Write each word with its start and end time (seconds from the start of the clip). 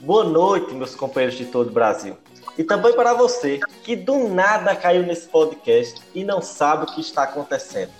boa 0.00 0.24
noite, 0.24 0.74
meus 0.74 0.94
companheiros 0.94 1.36
de 1.36 1.46
todo 1.46 1.68
o 1.68 1.72
Brasil. 1.72 2.16
E 2.56 2.62
também 2.62 2.92
para 2.92 3.14
você 3.14 3.60
que 3.82 3.96
do 3.96 4.28
nada 4.28 4.74
caiu 4.74 5.02
nesse 5.02 5.26
podcast 5.28 6.00
e 6.14 6.24
não 6.24 6.40
sabe 6.40 6.84
o 6.84 6.94
que 6.94 7.00
está 7.00 7.24
acontecendo. 7.24 7.90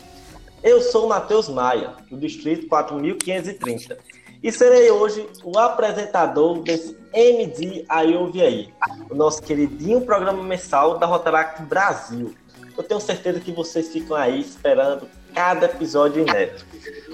Eu 0.63 0.81
sou 0.81 1.07
o 1.07 1.09
Matheus 1.09 1.49
Maia, 1.49 1.93
do 2.11 2.17
Distrito 2.17 2.67
4530, 2.69 3.99
e 4.43 4.53
serei 4.53 4.91
hoje 4.91 5.29
o 5.45 5.59
apresentador 5.59 6.61
desse 6.63 6.97
MD 7.13 7.85
Aí 7.89 8.17
Ouve 8.17 8.43
Aí, 8.43 8.75
o 9.11 9.15
nosso 9.15 9.43
queridinho 9.43 10.01
programa 10.01 10.43
mensal 10.43 10.99
da 10.99 11.07
Rotaract 11.07 11.63
Brasil. 11.63 12.35
Eu 12.77 12.85
tenho 12.85 13.01
certeza 13.01 13.41
que 13.41 13.51
vocês 13.51 13.89
ficam 13.89 14.17
aí 14.17 14.41
esperando 14.41 15.09
cada 15.35 15.67
episódio 15.67 16.23
inédito. 16.23 16.65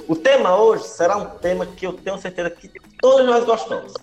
O 0.06 0.14
tema 0.14 0.56
hoje 0.56 0.84
será 0.84 1.16
um 1.16 1.26
tema 1.38 1.64
que 1.64 1.86
eu 1.86 1.92
tenho 1.94 2.18
certeza 2.18 2.50
que 2.50 2.70
todos 3.00 3.26
nós 3.26 3.44
gostamos, 3.44 3.94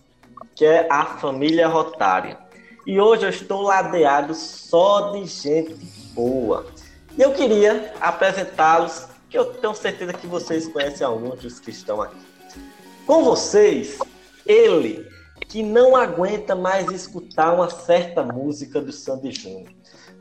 que 0.61 0.65
é 0.67 0.85
a 0.91 1.17
família 1.17 1.67
rotária. 1.67 2.37
E 2.85 3.01
hoje 3.01 3.23
eu 3.23 3.29
estou 3.29 3.63
ladeado 3.63 4.35
só 4.35 5.09
de 5.09 5.25
gente 5.25 5.73
boa. 6.13 6.67
E 7.17 7.21
eu 7.23 7.33
queria 7.33 7.91
apresentá-los, 7.99 9.07
que 9.27 9.39
eu 9.39 9.45
tenho 9.45 9.73
certeza 9.73 10.13
que 10.13 10.27
vocês 10.27 10.67
conhecem 10.67 11.03
alguns 11.03 11.39
dos 11.39 11.59
que 11.59 11.71
estão 11.71 11.99
aqui. 11.99 12.21
Com 13.07 13.23
vocês, 13.23 13.97
ele 14.45 15.09
que 15.47 15.63
não 15.63 15.95
aguenta 15.95 16.53
mais 16.53 16.91
escutar 16.91 17.55
uma 17.55 17.71
certa 17.71 18.21
música 18.21 18.79
do 18.79 18.91
Sandy 18.91 19.31
Júnior. 19.31 19.73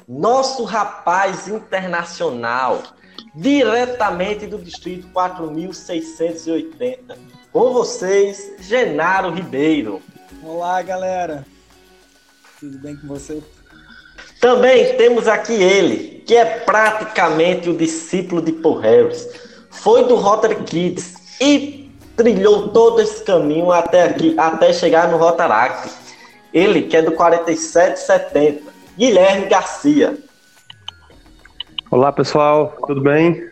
Nosso 0.08 0.64
rapaz 0.64 1.48
internacional, 1.48 2.82
diretamente 3.34 4.46
do 4.46 4.56
distrito 4.56 5.06
4680. 5.08 7.18
Com 7.52 7.74
vocês, 7.74 8.54
Genaro 8.58 9.34
Ribeiro. 9.34 10.00
Olá, 10.42 10.80
galera. 10.80 11.44
Tudo 12.58 12.78
bem 12.78 12.96
com 12.96 13.06
você? 13.08 13.42
Também 14.40 14.96
temos 14.96 15.28
aqui 15.28 15.52
ele, 15.52 16.22
que 16.26 16.34
é 16.34 16.60
praticamente 16.60 17.68
o 17.68 17.76
discípulo 17.76 18.40
de 18.40 18.52
Paul 18.52 18.78
Harris. 18.78 19.28
Foi 19.70 20.04
do 20.04 20.16
Rotary 20.16 20.56
Kids 20.64 21.14
e 21.38 21.92
trilhou 22.16 22.68
todo 22.68 23.02
esse 23.02 23.22
caminho 23.22 23.70
até 23.70 24.04
aqui, 24.04 24.34
até 24.38 24.72
chegar 24.72 25.10
no 25.10 25.18
Rotaract. 25.18 25.90
Ele, 26.54 26.82
que 26.84 26.96
é 26.96 27.02
do 27.02 27.12
4770, 27.12 28.62
Guilherme 28.96 29.46
Garcia. 29.46 30.16
Olá, 31.90 32.10
pessoal, 32.12 32.78
tudo 32.86 33.02
bem? 33.02 33.46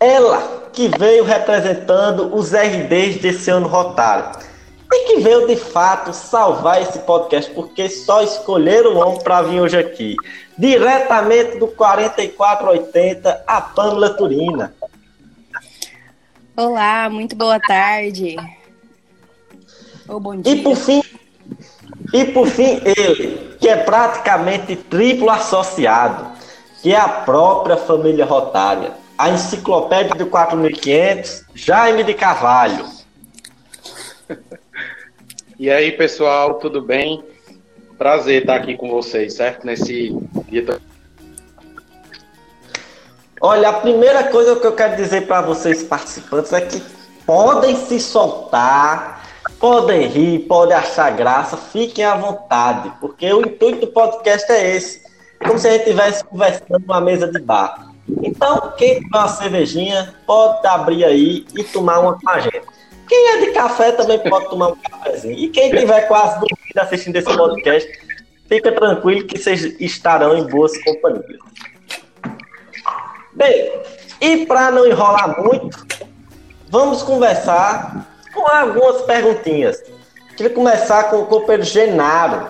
Ela, 0.00 0.70
que 0.72 0.88
veio 0.98 1.22
representando 1.22 2.34
os 2.34 2.54
RDs 2.54 3.20
desse 3.20 3.50
ano 3.50 3.68
rotário 3.68 4.48
que 5.10 5.18
veio 5.18 5.46
de 5.48 5.56
fato 5.56 6.12
salvar 6.12 6.80
esse 6.80 7.00
podcast, 7.00 7.50
porque 7.50 7.88
só 7.88 8.22
escolheram 8.22 8.94
o 8.94 8.98
homem 8.98 9.20
para 9.20 9.42
vir 9.42 9.60
hoje 9.60 9.76
aqui. 9.76 10.14
Diretamente 10.56 11.58
do 11.58 11.66
4480, 11.66 13.42
a 13.44 13.60
Pamela 13.60 14.10
Turina. 14.10 14.72
Olá, 16.56 17.08
muito 17.10 17.34
boa 17.34 17.58
tarde. 17.58 18.36
Ou 20.08 20.20
bom 20.20 20.36
dia. 20.36 20.52
E 20.52 20.62
por 20.62 20.76
fim, 20.76 21.02
e 22.12 22.24
por 22.26 22.46
fim 22.46 22.80
ele, 22.84 23.56
que 23.58 23.68
é 23.68 23.76
praticamente 23.78 24.76
triplo 24.76 25.28
associado, 25.28 26.26
que 26.82 26.94
é 26.94 27.00
a 27.00 27.08
própria 27.08 27.76
família 27.76 28.24
Rotária, 28.24 28.92
a 29.18 29.28
enciclopédia 29.30 30.14
do 30.14 30.26
4500, 30.26 31.46
Jaime 31.52 32.04
de 32.04 32.14
Carvalho. 32.14 32.99
E 35.60 35.68
aí, 35.68 35.92
pessoal, 35.92 36.54
tudo 36.54 36.80
bem? 36.80 37.22
Prazer 37.98 38.40
estar 38.40 38.56
aqui 38.56 38.78
com 38.78 38.88
vocês, 38.88 39.34
certo? 39.34 39.66
Nesse 39.66 40.10
dia. 40.48 40.80
Olha, 43.42 43.68
a 43.68 43.72
primeira 43.74 44.24
coisa 44.24 44.56
que 44.58 44.66
eu 44.66 44.74
quero 44.74 44.96
dizer 44.96 45.26
para 45.26 45.42
vocês 45.42 45.82
participantes 45.82 46.50
é 46.54 46.62
que 46.62 46.82
podem 47.26 47.76
se 47.76 48.00
soltar, 48.00 49.22
podem 49.58 50.06
rir, 50.06 50.38
podem 50.48 50.74
achar 50.74 51.14
graça, 51.14 51.58
fiquem 51.58 52.06
à 52.06 52.14
vontade, 52.14 52.90
porque 52.98 53.30
o 53.30 53.42
intuito 53.42 53.80
do 53.80 53.92
podcast 53.92 54.50
é 54.50 54.74
esse, 54.74 55.02
como 55.44 55.58
se 55.58 55.68
a 55.68 55.72
gente 55.72 55.82
estivesse 55.82 56.24
conversando 56.24 56.78
numa 56.86 57.02
mesa 57.02 57.30
de 57.30 57.38
bar. 57.38 57.92
Então, 58.22 58.72
quem 58.78 58.94
tiver 58.94 59.18
uma 59.18 59.28
cervejinha, 59.28 60.14
pode 60.26 60.66
abrir 60.66 61.04
aí 61.04 61.44
e 61.54 61.62
tomar 61.64 61.98
uma 61.98 62.18
com 62.18 62.30
a 62.30 62.40
gente. 62.40 62.79
Quem 63.10 63.28
é 63.30 63.38
de 63.38 63.46
café 63.50 63.90
também 63.90 64.20
pode 64.20 64.48
tomar 64.48 64.68
um 64.68 64.76
cafezinho. 64.76 65.36
E 65.36 65.48
quem 65.48 65.68
tiver 65.68 66.02
quase 66.02 66.38
dormindo 66.38 66.78
assistindo 66.78 67.16
esse 67.16 67.36
podcast, 67.36 67.90
fica 68.48 68.70
tranquilo 68.70 69.26
que 69.26 69.36
vocês 69.36 69.64
estarão 69.80 70.38
em 70.38 70.46
boas 70.46 70.78
companhias. 70.84 71.40
Bem, 73.32 73.72
e 74.20 74.46
para 74.46 74.70
não 74.70 74.86
enrolar 74.86 75.42
muito, 75.42 75.84
vamos 76.68 77.02
conversar 77.02 78.08
com 78.32 78.46
algumas 78.46 79.02
perguntinhas. 79.02 79.82
Queria 80.36 80.54
começar 80.54 81.10
com 81.10 81.22
o 81.22 81.26
companheiro 81.26 81.64
Genaro. 81.64 82.46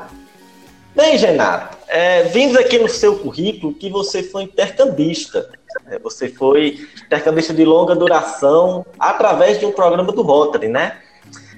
Bem, 0.95 1.17
Genaro, 1.17 1.71
é, 1.89 2.25
vimos 2.25 2.55
aqui 2.55 2.79
no 2.79 2.89
seu 2.89 3.19
currículo 3.19 3.73
que 3.73 3.89
você 3.89 4.23
foi 4.23 4.43
intercambista. 4.43 5.49
É, 5.87 5.99
você 5.99 6.29
foi 6.29 6.89
intercambista 7.05 7.53
de 7.53 7.65
longa 7.65 7.95
duração 7.95 8.85
através 8.99 9.59
de 9.59 9.67
um 9.67 9.73
programa 9.73 10.13
do 10.13 10.23
Rotary, 10.23 10.69
né? 10.69 11.01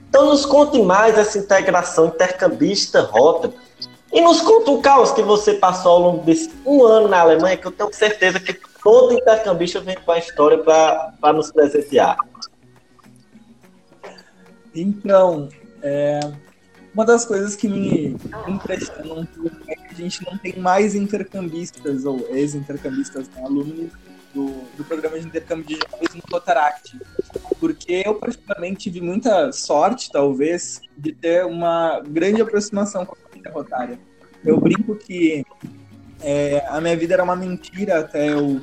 Então 0.08 0.26
nos 0.26 0.44
conte 0.44 0.80
mais 0.82 1.16
essa 1.16 1.38
integração 1.38 2.06
intercambista 2.06 3.00
Rotary 3.00 3.54
e 4.12 4.20
nos 4.20 4.42
conta 4.42 4.70
o 4.70 4.82
caos 4.82 5.12
que 5.12 5.22
você 5.22 5.54
passou 5.54 5.92
ao 5.92 6.00
longo 6.00 6.24
desse 6.24 6.50
um 6.66 6.84
ano 6.84 7.08
na 7.08 7.20
Alemanha, 7.20 7.56
que 7.56 7.66
eu 7.66 7.72
tenho 7.72 7.92
certeza 7.94 8.38
que 8.38 8.52
todo 8.82 9.14
intercambista 9.14 9.80
vem 9.80 9.96
com 9.96 10.12
a 10.12 10.18
história 10.18 10.58
para 10.58 11.32
nos 11.32 11.50
presentear. 11.50 12.16
Então, 14.74 15.48
é, 15.82 16.20
uma 16.94 17.06
das 17.06 17.24
coisas 17.24 17.56
que 17.56 17.68
me 17.68 18.16
impressionam 18.46 19.26
é 19.68 19.74
que 19.74 19.81
a 19.92 19.96
gente 19.96 20.24
não 20.24 20.36
tem 20.38 20.58
mais 20.58 20.94
intercambistas 20.94 22.04
ou 22.04 22.26
ex-intercambistas, 22.30 23.28
né, 23.28 23.42
alunos 23.44 23.90
do, 24.34 24.46
do 24.76 24.84
programa 24.84 25.18
de 25.18 25.26
intercâmbio 25.26 25.66
de 25.66 25.74
jovens 25.74 26.14
no 26.14 26.22
Rotaract. 26.30 26.98
Porque 27.60 28.02
eu, 28.04 28.14
particularmente, 28.14 28.90
tive 28.90 29.00
muita 29.00 29.52
sorte, 29.52 30.10
talvez, 30.10 30.80
de 30.96 31.12
ter 31.12 31.44
uma 31.44 32.00
grande 32.00 32.40
aproximação 32.40 33.04
com 33.06 33.14
a 33.14 33.28
família 33.28 33.52
rotária. 33.52 33.98
Eu 34.44 34.58
brinco 34.58 34.96
que 34.96 35.44
é, 36.20 36.64
a 36.68 36.80
minha 36.80 36.96
vida 36.96 37.14
era 37.14 37.22
uma 37.22 37.36
mentira 37.36 38.00
até 38.00 38.32
eu, 38.32 38.60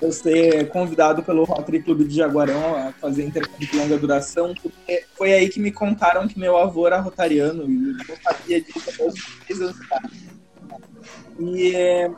eu 0.00 0.12
ser 0.12 0.68
convidado 0.68 1.22
pelo 1.22 1.44
Rotary 1.44 1.82
Clube 1.82 2.04
de 2.04 2.16
Jaguarão 2.16 2.76
a 2.76 2.92
fazer 2.92 3.24
intercâmbio 3.24 3.68
de 3.68 3.76
longa 3.76 3.98
duração, 3.98 4.54
porque 4.54 5.04
foi 5.16 5.32
aí 5.32 5.48
que 5.48 5.60
me 5.60 5.72
contaram 5.72 6.28
que 6.28 6.38
meu 6.38 6.56
avô 6.56 6.86
era 6.86 7.00
rotariano 7.00 7.68
e 7.68 7.96
eu 8.08 8.16
sabia 8.22 8.60
disso 8.60 8.90
até 8.90 9.06
os 9.06 9.14
10 9.48 9.60
anos. 9.62 9.76
E 11.40 11.74
é, 11.74 12.10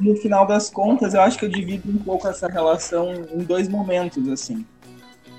no 0.00 0.16
final 0.16 0.46
das 0.46 0.68
contas, 0.68 1.14
eu 1.14 1.20
acho 1.20 1.38
que 1.38 1.44
eu 1.44 1.48
divido 1.48 1.88
um 1.88 1.98
pouco 1.98 2.26
essa 2.26 2.48
relação 2.48 3.12
em 3.32 3.38
dois 3.38 3.68
momentos, 3.68 4.28
assim. 4.28 4.66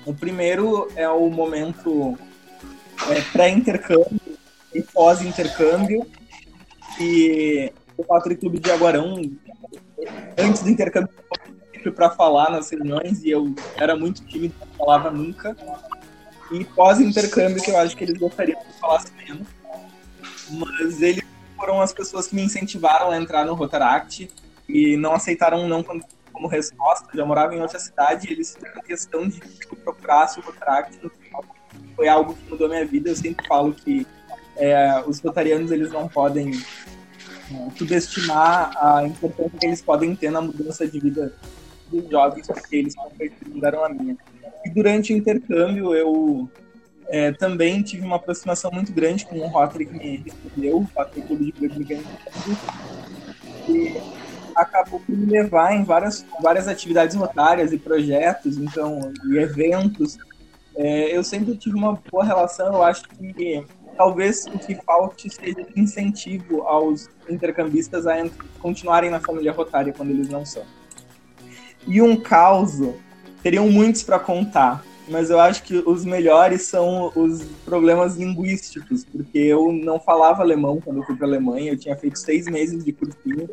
O 0.06 0.14
primeiro 0.14 0.90
é 0.96 1.08
o 1.08 1.28
momento 1.28 2.18
é, 3.10 3.20
pré-intercâmbio 3.32 4.20
e 4.74 4.82
pós-intercâmbio, 4.82 6.06
e 6.98 7.70
o 7.96 8.04
Patrick 8.04 8.40
Clube 8.40 8.58
de 8.58 8.70
Aguarão, 8.70 9.20
antes 10.38 10.62
do 10.62 10.70
intercâmbio, 10.70 11.10
para 11.94 12.10
falar 12.10 12.50
nas 12.50 12.70
reuniões 12.70 13.22
e 13.22 13.30
eu 13.30 13.54
era 13.76 13.96
muito 13.96 14.24
tímido, 14.24 14.54
não 14.60 14.66
falava 14.74 15.10
nunca. 15.10 15.56
E 16.50 16.64
pós-intercâmbio, 16.64 17.62
que 17.62 17.70
eu 17.70 17.78
acho 17.78 17.96
que 17.96 18.04
eles 18.04 18.18
gostariam 18.18 18.60
que 18.60 18.66
eu 18.68 18.74
falasse 18.74 19.12
menos. 19.16 19.46
Mas 20.50 21.02
eles 21.02 21.24
foram 21.58 21.80
as 21.80 21.92
pessoas 21.92 22.28
que 22.28 22.36
me 22.36 22.42
incentivaram 22.42 23.10
a 23.10 23.18
entrar 23.18 23.44
no 23.44 23.54
Rotaract 23.54 24.30
e 24.68 24.96
não 24.96 25.14
aceitaram 25.14 25.66
não 25.66 25.82
como 25.82 26.46
resposta. 26.46 27.08
Eu 27.12 27.18
já 27.18 27.26
morava 27.26 27.54
em 27.54 27.60
outra 27.60 27.80
cidade 27.80 28.28
e 28.28 28.32
eles 28.32 28.54
fizeram 28.54 28.80
questão 28.82 29.28
de 29.28 29.40
que 29.40 29.72
eu 29.72 29.76
procurasse 29.76 30.38
o 30.38 30.42
Rotaract 30.42 30.98
no 31.02 31.10
final. 31.10 31.44
Foi 31.96 32.06
algo 32.06 32.34
que 32.34 32.48
mudou 32.48 32.68
minha 32.68 32.86
vida. 32.86 33.10
Eu 33.10 33.16
sempre 33.16 33.46
falo 33.46 33.74
que 33.74 34.06
é, 34.56 35.02
os 35.06 35.20
rotarianos 35.20 35.70
eles 35.70 35.90
não 35.90 36.08
podem 36.08 36.52
é, 36.52 37.70
subestimar 37.76 38.72
a 38.76 39.04
importância 39.04 39.58
que 39.58 39.66
eles 39.66 39.82
podem 39.82 40.14
ter 40.14 40.30
na 40.30 40.40
mudança 40.40 40.86
de 40.86 41.00
vida 41.00 41.34
dos 41.90 42.08
jovens, 42.08 42.46
porque 42.46 42.76
eles 42.76 42.94
mudaram 43.46 43.84
a 43.84 43.88
minha. 43.88 44.16
E 44.64 44.70
durante 44.70 45.12
o 45.12 45.16
intercâmbio 45.16 45.94
eu 45.94 46.48
é, 47.08 47.32
também 47.32 47.82
tive 47.82 48.04
uma 48.04 48.16
aproximação 48.16 48.70
muito 48.70 48.92
grande 48.92 49.24
com 49.24 49.38
o 49.38 49.48
Rotary 49.48 49.86
que 49.86 49.94
me 49.94 50.16
recebeu, 50.18 50.76
o 50.76 50.88
Rotary 50.94 51.22
Clube 51.22 51.44
de 51.44 51.52
Birmingham. 51.52 52.02
E 53.68 54.00
acabou 54.54 55.00
por 55.00 55.16
me 55.16 55.26
levar 55.26 55.74
em 55.74 55.84
várias, 55.84 56.24
várias 56.40 56.68
atividades 56.68 57.16
rotárias 57.16 57.72
e 57.72 57.78
projetos, 57.78 58.58
então, 58.58 59.12
e 59.30 59.38
eventos. 59.38 60.18
é, 60.76 61.16
eu 61.16 61.24
sempre 61.24 61.56
tive 61.56 61.76
uma 61.76 61.98
boa 62.10 62.24
relação. 62.24 62.74
Eu 62.74 62.82
acho 62.82 63.04
que 63.08 63.64
talvez 63.96 64.46
o 64.46 64.58
que 64.58 64.74
falte 64.74 65.30
seja 65.30 65.66
incentivo 65.74 66.62
aos 66.62 67.08
intercambistas 67.28 68.06
a 68.06 68.16
continuarem 68.60 69.10
na 69.10 69.20
família 69.20 69.52
rotária 69.52 69.92
quando 69.92 70.10
eles 70.10 70.28
não 70.28 70.44
são. 70.44 70.64
E 71.86 72.02
um 72.02 72.16
caos, 72.20 72.78
teriam 73.42 73.68
muitos 73.70 74.02
para 74.02 74.18
contar, 74.18 74.84
mas 75.08 75.30
eu 75.30 75.40
acho 75.40 75.62
que 75.62 75.82
os 75.86 76.04
melhores 76.04 76.62
são 76.62 77.12
os 77.14 77.42
problemas 77.64 78.16
linguísticos, 78.16 79.04
porque 79.04 79.38
eu 79.38 79.72
não 79.72 79.98
falava 79.98 80.42
alemão 80.42 80.80
quando 80.80 80.98
eu 80.98 81.02
fui 81.02 81.16
para 81.16 81.26
a 81.26 81.30
Alemanha, 81.30 81.72
eu 81.72 81.78
tinha 81.78 81.96
feito 81.96 82.18
seis 82.18 82.46
meses 82.46 82.84
de 82.84 82.92
cursinho, 82.92 83.48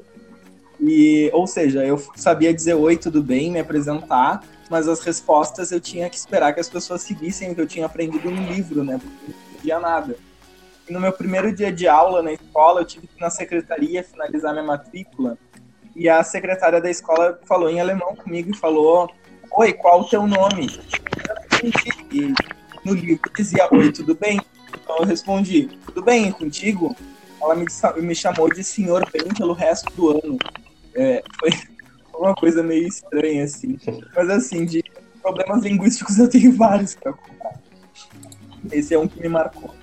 e, 0.80 1.30
ou 1.34 1.48
seja, 1.48 1.86
eu 1.86 1.98
sabia 2.16 2.54
dizer 2.54 2.74
oi, 2.74 2.98
tudo 2.98 3.24
bem, 3.24 3.52
me 3.52 3.60
apresentar, 3.60 4.44
mas 4.70 4.88
as 4.88 5.00
respostas 5.00 5.72
eu 5.72 5.80
tinha 5.80 6.10
que 6.10 6.18
esperar 6.18 6.54
que 6.54 6.60
as 6.60 6.70
pessoas 6.70 7.02
seguissem 7.02 7.52
o 7.52 7.56
que 7.56 7.62
eu 7.62 7.68
tinha 7.68 7.86
aprendido 7.86 8.30
no 8.30 8.44
livro, 8.52 8.84
né, 8.84 9.00
porque 9.02 9.32
não 9.32 9.52
entendia 9.52 9.80
nada. 9.80 10.18
E 10.88 10.94
no 10.94 11.00
meu 11.00 11.14
primeiro 11.14 11.56
dia 11.56 11.72
de 11.72 11.88
aula 11.88 12.22
na 12.22 12.34
escola, 12.34 12.82
eu 12.82 12.86
tive 12.86 13.08
que 13.08 13.18
ir 13.18 13.22
na 13.22 13.30
secretaria 13.30 14.04
finalizar 14.04 14.52
minha 14.52 14.66
matrícula, 14.66 15.38
e 15.96 16.10
a 16.10 16.22
secretária 16.24 16.82
da 16.82 16.90
escola 16.90 17.40
falou 17.46 17.70
em 17.70 17.80
alemão 17.80 18.16
comigo 18.16 18.52
e 18.52 18.58
falou: 18.58 19.10
Oi, 19.58 19.72
qual 19.72 20.02
o 20.02 20.10
teu 20.10 20.28
nome? 20.28 20.68
E 22.12 22.34
no 22.84 22.94
livro 22.94 23.32
dizia: 23.36 23.68
Oi, 23.72 23.92
tudo 23.92 24.16
bem? 24.16 24.42
Então 24.82 24.98
eu 24.98 25.06
respondi: 25.06 25.70
Tudo 25.86 26.02
bem 26.02 26.32
contigo? 26.32 26.96
Ela 27.42 27.56
me, 27.56 27.66
me 28.02 28.16
chamou 28.16 28.50
de 28.50 28.64
senhor 28.64 29.08
bem 29.12 29.34
pelo 29.34 29.54
resto 29.54 29.92
do 29.94 30.10
ano. 30.12 30.38
É, 30.94 31.24
foi 31.40 31.50
uma 32.18 32.34
coisa 32.34 32.64
meio 32.64 32.88
estranha, 32.88 33.44
assim. 33.44 33.78
Mas, 34.16 34.30
assim, 34.30 34.66
de 34.66 34.84
problemas 35.22 35.64
linguísticos 35.64 36.18
eu 36.20 36.30
tenho 36.30 36.56
vários 36.56 36.96
para 36.96 37.14
contar. 37.14 37.60
Esse 38.72 38.94
é 38.94 39.00
um 39.00 39.08
que 39.08 39.20
me 39.20 39.30
marcou. 39.30 39.74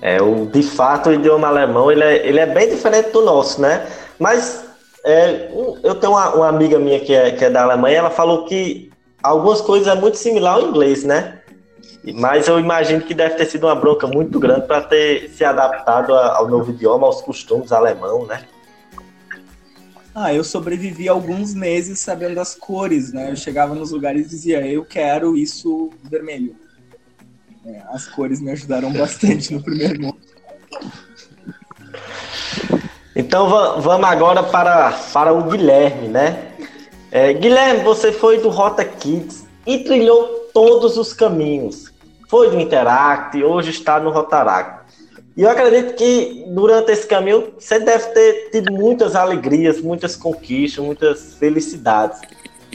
É, 0.00 0.20
o, 0.20 0.46
de 0.46 0.62
fato, 0.62 1.08
o 1.08 1.14
idioma 1.14 1.48
alemão 1.48 1.90
ele 1.90 2.04
é, 2.04 2.26
ele 2.26 2.38
é 2.38 2.46
bem 2.46 2.68
diferente 2.68 3.10
do 3.10 3.22
nosso, 3.22 3.60
né? 3.60 3.88
Mas 4.18 4.64
é, 5.04 5.50
eu 5.82 5.94
tenho 5.94 6.12
uma, 6.12 6.34
uma, 6.34 6.48
amiga 6.48 6.78
minha 6.78 7.00
que 7.00 7.14
é, 7.14 7.30
que 7.30 7.44
é 7.44 7.50
da 7.50 7.62
Alemanha, 7.62 7.98
ela 7.98 8.10
falou 8.10 8.44
que 8.44 8.90
algumas 9.24 9.62
coisas 9.62 9.88
é 9.88 9.98
muito 9.98 10.18
similar 10.18 10.56
ao 10.56 10.68
inglês, 10.68 11.02
né? 11.02 11.40
Mas 12.14 12.46
eu 12.46 12.60
imagino 12.60 13.00
que 13.00 13.14
deve 13.14 13.36
ter 13.36 13.46
sido 13.46 13.66
uma 13.66 13.74
bronca 13.74 14.06
muito 14.06 14.38
grande 14.38 14.66
para 14.66 14.82
ter 14.82 15.30
se 15.30 15.42
adaptado 15.42 16.14
ao 16.14 16.46
novo 16.46 16.70
idioma, 16.70 17.06
aos 17.06 17.22
costumes 17.22 17.72
alemão, 17.72 18.26
né? 18.26 18.44
Ah, 20.14 20.32
eu 20.32 20.44
sobrevivi 20.44 21.08
alguns 21.08 21.54
meses 21.54 21.98
sabendo 21.98 22.38
as 22.38 22.54
cores, 22.54 23.12
né? 23.12 23.30
Eu 23.30 23.36
chegava 23.36 23.74
nos 23.74 23.90
lugares 23.90 24.26
e 24.26 24.28
dizia, 24.28 24.64
eu 24.66 24.84
quero 24.84 25.34
isso 25.36 25.90
vermelho. 26.04 26.54
É, 27.66 27.82
as 27.88 28.06
cores 28.06 28.40
me 28.40 28.50
ajudaram 28.50 28.92
bastante 28.94 29.54
no 29.54 29.62
primeiro 29.62 29.98
momento. 29.98 30.34
Então 33.16 33.48
vamos 33.80 34.06
agora 34.06 34.42
para, 34.42 34.92
para 35.12 35.32
o 35.32 35.44
Guilherme, 35.44 36.08
né? 36.08 36.53
É, 37.14 37.32
Guilherme, 37.32 37.84
você 37.84 38.10
foi 38.10 38.38
do 38.38 38.48
Rota 38.48 38.84
Kids 38.84 39.46
e 39.64 39.84
trilhou 39.84 40.48
todos 40.52 40.98
os 40.98 41.12
caminhos. 41.12 41.92
Foi 42.28 42.50
do 42.50 42.58
Interact 42.58 43.40
hoje 43.40 43.70
está 43.70 44.00
no 44.00 44.10
Rotaract. 44.10 44.80
E 45.36 45.42
eu 45.42 45.48
acredito 45.48 45.94
que 45.94 46.44
durante 46.48 46.90
esse 46.90 47.06
caminho 47.06 47.54
você 47.56 47.78
deve 47.78 48.08
ter 48.08 48.50
tido 48.50 48.72
muitas 48.72 49.14
alegrias, 49.14 49.80
muitas 49.80 50.16
conquistas, 50.16 50.84
muitas 50.84 51.34
felicidades, 51.34 52.20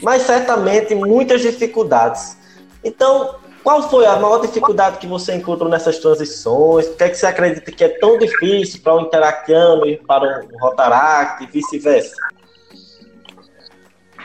mas 0.02 0.22
certamente 0.22 0.94
muitas 0.94 1.42
dificuldades. 1.42 2.38
Então, 2.82 3.34
qual 3.62 3.90
foi 3.90 4.06
a 4.06 4.16
maior 4.16 4.40
dificuldade 4.40 4.96
que 4.96 5.06
você 5.06 5.34
encontrou 5.34 5.68
nessas 5.68 5.98
transições? 5.98 6.86
O 6.86 6.94
que, 6.94 7.04
é 7.04 7.10
que 7.10 7.18
você 7.18 7.26
acredita 7.26 7.70
que 7.70 7.84
é 7.84 7.90
tão 7.90 8.16
difícil 8.16 8.80
para 8.82 8.94
o 8.94 9.00
Interactiano 9.02 9.86
e 9.86 9.98
para 9.98 10.46
o 10.50 10.58
Rotaract 10.58 11.44
e 11.44 11.46
vice-versa? 11.46 12.16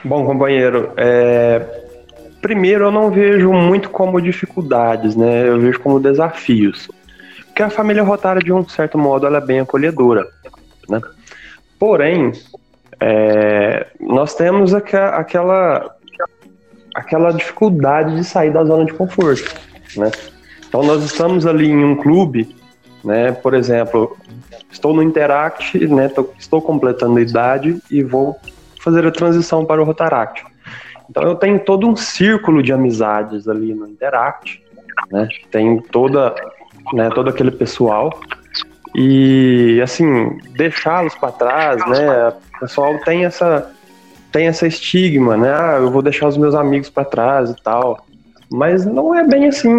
Bom, 0.06 0.24
companheiro, 0.24 0.92
é... 0.98 1.66
primeiro 2.40 2.86
eu 2.86 2.92
não 2.92 3.10
vejo 3.10 3.52
muito 3.52 3.90
como 3.90 4.22
dificuldades, 4.22 5.16
né? 5.16 5.50
Eu 5.50 5.60
vejo 5.60 5.80
como 5.80 6.00
desafios. 6.00 6.88
Porque 7.48 7.64
a 7.64 7.72
família 7.72 8.04
Rotária, 8.04 8.40
de 8.40 8.54
um 8.54 8.68
certo 8.70 9.00
modo, 9.00 9.26
ela 9.26 9.40
é 9.40 9.42
bem 9.42 9.62
acolhedora, 9.62 10.28
né? 10.88 11.02
Porém, 11.80 12.34
é... 13.00 13.88
nós 14.00 14.36
temos 14.36 14.76
aquela 14.76 15.96
aquela 16.94 17.32
dificuldade 17.32 18.16
de 18.16 18.24
sair 18.24 18.54
da 18.54 18.64
zona 18.64 18.86
de 18.86 18.94
conforto, 18.94 19.56
né? 19.98 20.12
Então 20.68 20.84
nós 20.84 21.04
estamos 21.04 21.48
ali 21.48 21.68
em 21.68 21.84
um 21.84 21.96
clube, 21.96 22.56
né? 23.04 23.32
Por 23.32 23.56
exemplo, 23.56 24.16
estou 24.72 24.94
no 24.94 25.02
Interact, 25.02 25.88
né? 25.88 26.10
Tô, 26.10 26.30
estou 26.38 26.62
completando 26.62 27.18
a 27.18 27.22
idade 27.22 27.82
e 27.90 28.04
vou 28.04 28.40
fazer 28.86 29.06
a 29.06 29.12
transição 29.12 29.66
para 29.66 29.82
o 29.82 29.86
Rotaract. 29.86 30.46
Então 31.10 31.24
eu 31.24 31.36
tenho 31.36 31.60
todo 31.60 31.88
um 31.88 31.96
círculo 31.96 32.62
de 32.62 32.72
amizades 32.72 33.48
ali 33.48 33.74
no 33.74 33.88
Interact, 33.88 34.64
né? 35.12 35.28
Tem 35.52 35.82
toda, 35.82 36.34
né? 36.94 37.10
Todo 37.10 37.30
aquele 37.30 37.52
pessoal 37.52 38.18
e 38.96 39.82
assim 39.84 40.38
deixá-los 40.56 41.16
para 41.16 41.32
trás, 41.32 41.86
né? 41.88 42.30
O 42.30 42.60
pessoal 42.60 42.98
tem 43.04 43.26
essa 43.26 43.72
tem 44.32 44.48
essa 44.48 44.68
estigma, 44.68 45.36
né? 45.36 45.54
Ah, 45.54 45.78
eu 45.80 45.90
vou 45.90 46.02
deixar 46.02 46.28
os 46.28 46.38
meus 46.38 46.54
amigos 46.54 46.90
para 46.90 47.06
trás 47.06 47.50
e 47.50 47.64
tal. 47.64 48.06
Mas 48.52 48.86
não 48.86 49.16
é 49.16 49.26
bem 49.26 49.48
assim, 49.48 49.76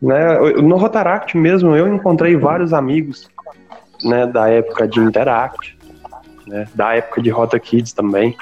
né? 0.00 0.38
No 0.62 0.76
Rotaract 0.76 1.36
mesmo, 1.36 1.76
eu 1.76 1.92
encontrei 1.92 2.36
vários 2.36 2.72
amigos, 2.72 3.28
né, 4.04 4.26
da 4.26 4.48
época 4.48 4.86
de 4.86 5.00
Interact, 5.00 5.75
né, 6.46 6.66
da 6.74 6.94
época 6.94 7.22
de 7.22 7.30
Rota 7.30 7.58
Kids 7.58 7.92
também. 7.92 8.36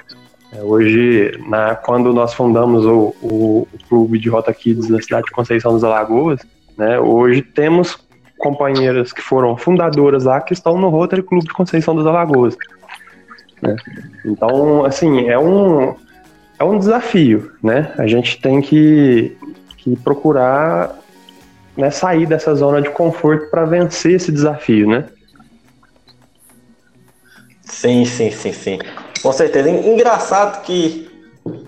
É, 0.53 0.63
hoje, 0.63 1.33
na, 1.49 1.75
quando 1.75 2.13
nós 2.13 2.35
fundamos 2.35 2.85
o, 2.85 3.15
o, 3.21 3.69
o, 3.73 3.79
clube 3.89 4.19
de 4.19 4.29
Rota 4.29 4.53
Kids 4.53 4.89
na 4.89 5.01
cidade 5.01 5.27
de 5.27 5.33
Conceição 5.33 5.73
das 5.73 5.83
Alagoas, 5.83 6.41
né, 6.77 6.99
hoje 6.99 7.43
temos 7.43 7.99
companheiras 8.39 9.13
que 9.13 9.23
foram 9.23 9.57
fundadoras 9.57 10.25
lá 10.25 10.41
que 10.41 10.53
estão 10.53 10.79
no 10.79 10.89
Rotary 10.89 11.23
Clube 11.23 11.47
de 11.47 11.53
Conceição 11.53 11.97
das 11.97 12.07
Alagoas. 12.07 12.57
Né? 13.63 13.77
Então, 14.25 14.85
assim, 14.85 15.29
é 15.29 15.39
um, 15.39 15.95
é 16.59 16.65
um 16.65 16.79
desafio, 16.79 17.53
né? 17.63 17.93
A 17.97 18.07
gente 18.07 18.41
tem 18.41 18.61
que, 18.61 19.37
que 19.79 19.97
procurar 19.97 20.99
né, 21.77 21.91
sair 21.91 22.27
dessa 22.27 22.55
zona 22.55 22.83
de 22.83 22.91
conforto 22.91 23.51
para 23.51 23.65
vencer 23.65 24.15
esse 24.15 24.31
desafio, 24.31 24.89
né? 24.89 25.07
Sim, 27.75 28.05
sim, 28.05 28.31
sim, 28.31 28.53
sim. 28.53 28.79
Com 29.21 29.33
certeza. 29.33 29.69
Engraçado 29.69 30.63
que, 30.63 31.11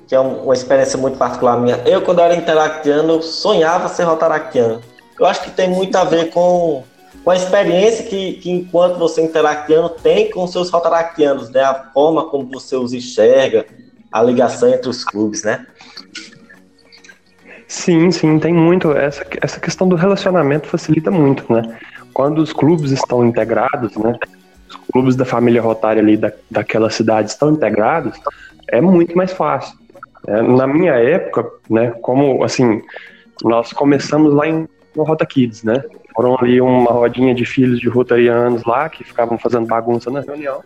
que 0.07 0.15
é 0.15 0.21
uma 0.21 0.55
experiência 0.55 0.97
muito 0.97 1.19
particular 1.19 1.59
minha. 1.59 1.77
Eu, 1.85 2.01
quando 2.03 2.21
era 2.21 2.35
interactiano, 2.35 3.23
sonhava 3.23 3.89
ser 3.89 4.05
rotaractiano. 4.05 4.81
Eu 5.19 5.27
acho 5.27 5.43
que 5.43 5.51
tem 5.51 5.69
muito 5.69 5.97
a 5.97 6.05
ver 6.05 6.31
com 6.31 6.85
com 7.25 7.33
a 7.33 7.35
experiência 7.37 8.05
que, 8.05 8.35
que 8.35 8.49
enquanto 8.49 8.99
você 8.99 9.21
interactiano 9.21 9.89
tem 9.89 10.31
com 10.31 10.47
seus 10.47 10.71
rotaractianos, 10.71 11.51
né? 11.51 11.61
A 11.61 11.75
forma 11.93 12.27
como 12.27 12.47
você 12.47 12.77
os 12.77 12.93
enxerga, 12.93 13.67
a 14.13 14.23
ligação 14.23 14.69
entre 14.69 14.89
os 14.89 15.03
clubes, 15.03 15.43
né? 15.43 15.67
Sim, 17.67 18.13
sim, 18.13 18.39
tem 18.39 18.55
muito. 18.55 18.93
Essa, 18.93 19.27
essa 19.43 19.59
questão 19.59 19.89
do 19.89 19.97
relacionamento 19.97 20.69
facilita 20.69 21.11
muito, 21.11 21.53
né? 21.53 21.77
Quando 22.15 22.39
os 22.39 22.53
clubes 22.53 22.93
estão 22.93 23.27
integrados, 23.27 23.97
né? 23.97 24.17
Clubes 24.97 25.15
da 25.15 25.27
família 25.27 25.61
rotária 25.61 26.01
ali 26.01 26.17
da, 26.17 26.33
daquela 26.51 26.89
cidade 26.89 27.29
estão 27.29 27.51
integrados, 27.51 28.19
é 28.69 28.81
muito 28.81 29.15
mais 29.15 29.31
fácil. 29.31 29.77
É, 30.27 30.41
na 30.41 30.67
minha 30.67 30.95
época, 30.95 31.47
né? 31.69 31.91
Como, 32.01 32.43
assim, 32.43 32.81
nós 33.45 33.75
começamos 33.75 34.33
lá 34.33 34.49
em, 34.49 34.67
no 34.95 35.03
Rota 35.03 35.27
Kids, 35.27 35.63
né? 35.63 35.85
Foram 36.15 36.35
ali 36.41 36.63
uma 36.63 36.91
rodinha 36.91 37.35
de 37.35 37.45
filhos 37.45 37.79
de 37.79 37.91
rotarianos 37.91 38.65
lá, 38.65 38.89
que 38.89 39.05
ficavam 39.05 39.37
fazendo 39.37 39.67
bagunça 39.67 40.11
na 40.11 40.21
reunião 40.21 40.63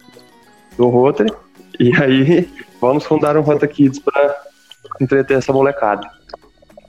do 0.79 0.89
Rotary. 0.89 1.33
E 1.81 1.93
aí, 2.01 2.49
vamos 2.81 3.05
fundar 3.05 3.37
um 3.37 3.41
Rota 3.41 3.67
Kids 3.67 3.99
para 3.99 4.37
entreter 5.01 5.39
essa 5.39 5.53
molecada. 5.53 6.09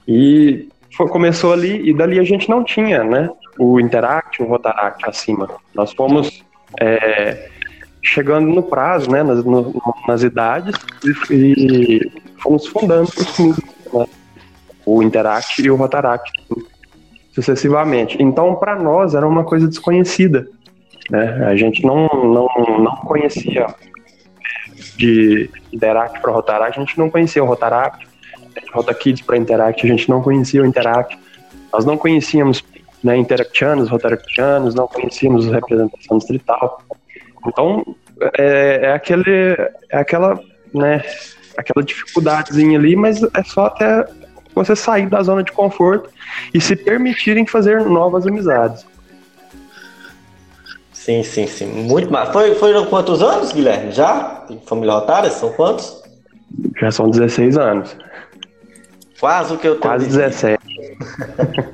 E 0.06 0.68
foi, 0.96 1.08
começou 1.08 1.52
ali, 1.52 1.90
e 1.90 1.92
dali 1.92 2.20
a 2.20 2.24
gente 2.24 2.48
não 2.48 2.62
tinha, 2.62 3.02
né? 3.02 3.28
O 3.58 3.80
Interact, 3.80 4.40
o 4.40 4.46
Rotaract 4.46 5.04
acima. 5.08 5.48
Nós 5.74 5.92
fomos 5.92 6.44
é, 6.80 7.48
chegando 8.02 8.46
no 8.48 8.62
prazo, 8.62 9.10
né? 9.10 9.22
Nas, 9.22 9.44
no, 9.44 9.74
nas 10.06 10.22
idades, 10.22 10.74
e, 11.30 12.10
fomos 12.42 12.66
fundando 12.66 13.10
clubes, 13.34 13.64
né? 13.92 14.06
O 14.84 15.02
Interact 15.02 15.62
e 15.62 15.70
o 15.70 15.76
Rotaract 15.76 16.30
sucessivamente. 17.32 18.20
Então, 18.20 18.56
para 18.56 18.76
nós, 18.76 19.14
era 19.14 19.26
uma 19.26 19.44
coisa 19.44 19.68
desconhecida. 19.68 20.48
Né? 21.10 21.46
A 21.46 21.56
gente 21.56 21.84
não, 21.84 22.08
não, 22.08 22.48
não 22.78 22.96
conhecia 22.96 23.66
de 24.96 25.48
Interact 25.72 26.20
para 26.20 26.32
Rotaract, 26.32 26.78
a 26.78 26.84
gente 26.84 26.98
não 26.98 27.08
conhecia 27.08 27.42
o 27.42 27.46
Rotaract, 27.46 28.06
Rota 28.72 28.92
Kids 28.94 29.22
para 29.22 29.36
Interact, 29.36 29.84
a 29.84 29.88
gente 29.88 30.08
não 30.08 30.22
conhecia 30.22 30.62
o 30.62 30.66
Interact, 30.66 31.18
nós 31.72 31.84
não 31.84 31.96
conhecíamos 31.96 32.62
né, 33.02 33.16
interactianos, 33.16 33.88
rotaractianos, 33.88 34.74
não 34.74 34.86
conhecíamos 34.86 35.48
a 35.48 35.56
representação 35.56 36.18
distrital. 36.18 36.82
Então, 37.46 37.84
é, 38.38 38.80
é, 38.82 38.92
aquele, 38.92 39.56
é 39.90 39.98
aquela, 39.98 40.40
né, 40.72 41.02
aquela 41.56 41.84
dificuldadezinha 41.84 42.78
ali, 42.78 42.94
mas 42.94 43.22
é 43.22 43.42
só 43.44 43.66
até 43.66 44.04
você 44.54 44.76
sair 44.76 45.08
da 45.08 45.22
zona 45.22 45.42
de 45.42 45.50
conforto 45.52 46.10
e 46.52 46.60
se 46.60 46.76
permitirem 46.76 47.46
fazer 47.46 47.80
novas 47.84 48.26
amizades. 48.26 48.86
Sim, 50.92 51.24
sim, 51.24 51.48
sim. 51.48 51.66
Muito 51.66 52.12
mais. 52.12 52.28
Foi, 52.28 52.54
foram 52.54 52.86
quantos 52.86 53.22
anos, 53.22 53.52
Guilherme? 53.52 53.90
Já? 53.90 54.46
Família 54.66 54.94
Rotária? 54.94 55.30
São 55.30 55.52
quantos? 55.52 56.00
Já 56.80 56.92
são 56.92 57.10
16 57.10 57.58
anos. 57.58 57.96
Quase 59.18 59.54
o 59.54 59.58
que 59.58 59.66
eu 59.66 59.72
tenho. 59.72 59.82
Quase 59.82 60.06
17. 60.06 60.62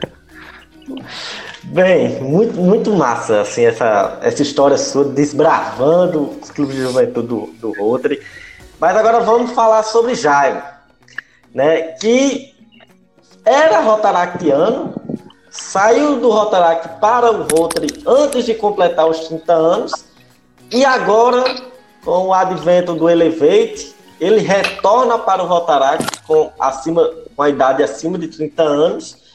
Bem, 1.64 2.20
muito, 2.20 2.54
muito 2.54 2.92
massa, 2.92 3.42
assim, 3.42 3.64
essa, 3.64 4.18
essa 4.22 4.42
história 4.42 4.78
sua 4.78 5.04
desbravando 5.04 6.38
os 6.40 6.50
clubes 6.50 6.76
de 6.76 6.82
juventude 6.82 7.26
do, 7.26 7.46
do 7.60 7.72
Rotary. 7.72 8.20
Mas 8.80 8.96
agora 8.96 9.20
vamos 9.20 9.52
falar 9.52 9.82
sobre 9.82 10.14
Jairo, 10.14 10.62
né? 11.52 11.92
Que 12.00 12.54
era 13.44 13.80
rotaractiano, 13.80 14.94
saiu 15.50 16.20
do 16.20 16.30
Rotaract 16.30 17.00
para 17.00 17.30
o 17.32 17.42
Rotary 17.42 17.88
antes 18.06 18.44
de 18.44 18.54
completar 18.54 19.08
os 19.08 19.26
30 19.28 19.52
anos, 19.52 19.92
e 20.70 20.84
agora, 20.84 21.44
com 22.04 22.28
o 22.28 22.34
advento 22.34 22.94
do 22.94 23.08
Elevate, 23.08 23.94
ele 24.20 24.40
retorna 24.40 25.18
para 25.18 25.42
o 25.42 25.46
Rotaract 25.46 26.22
com, 26.26 26.52
acima, 26.58 27.10
com 27.34 27.42
a 27.42 27.48
idade 27.48 27.82
acima 27.82 28.18
de 28.18 28.28
30 28.28 28.62
anos 28.62 29.27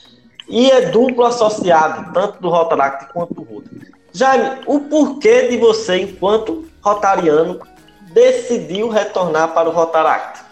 e 0.47 0.69
é 0.69 0.89
duplo 0.89 1.25
associado, 1.25 2.13
tanto 2.13 2.41
do 2.41 2.49
Rotaract 2.49 3.11
quanto 3.13 3.33
do 3.33 3.43
Rotary. 3.43 3.93
Jaime, 4.11 4.61
o 4.67 4.79
porquê 4.81 5.47
de 5.47 5.57
você, 5.57 6.01
enquanto 6.01 6.65
rotariano, 6.81 7.59
decidiu 8.13 8.89
retornar 8.89 9.53
para 9.53 9.69
o 9.69 9.71
Rotaract? 9.71 10.43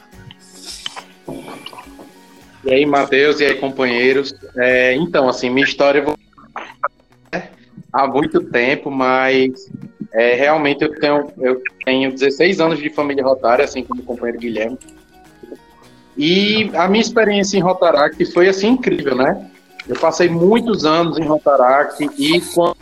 E 2.63 2.71
aí, 2.71 2.85
Matheus, 2.85 3.39
e 3.39 3.45
aí, 3.45 3.55
companheiros. 3.55 4.33
É, 4.57 4.93
então, 4.95 5.27
assim, 5.27 5.49
minha 5.49 5.65
história 5.65 6.03
há 7.91 8.07
muito 8.07 8.41
tempo, 8.45 8.89
mas 8.89 9.69
é, 10.13 10.33
realmente 10.35 10.83
eu 10.83 10.99
tenho, 10.99 11.31
eu 11.39 11.61
tenho 11.85 12.11
16 12.11 12.59
anos 12.59 12.79
de 12.79 12.89
família 12.89 13.23
rotária, 13.23 13.65
assim 13.65 13.83
como 13.83 14.01
o 14.01 14.05
companheiro 14.05 14.39
Guilherme. 14.39 14.77
E 16.17 16.69
a 16.75 16.87
minha 16.87 17.01
experiência 17.01 17.57
em 17.57 17.61
Rotaract 17.61 18.23
foi 18.31 18.47
assim 18.47 18.69
incrível, 18.69 19.15
né? 19.15 19.50
Eu 19.87 19.95
passei 19.99 20.29
muitos 20.29 20.85
anos 20.85 21.17
em 21.17 21.23
Rotaract 21.23 22.03
e 22.17 22.41
quando 22.53 22.77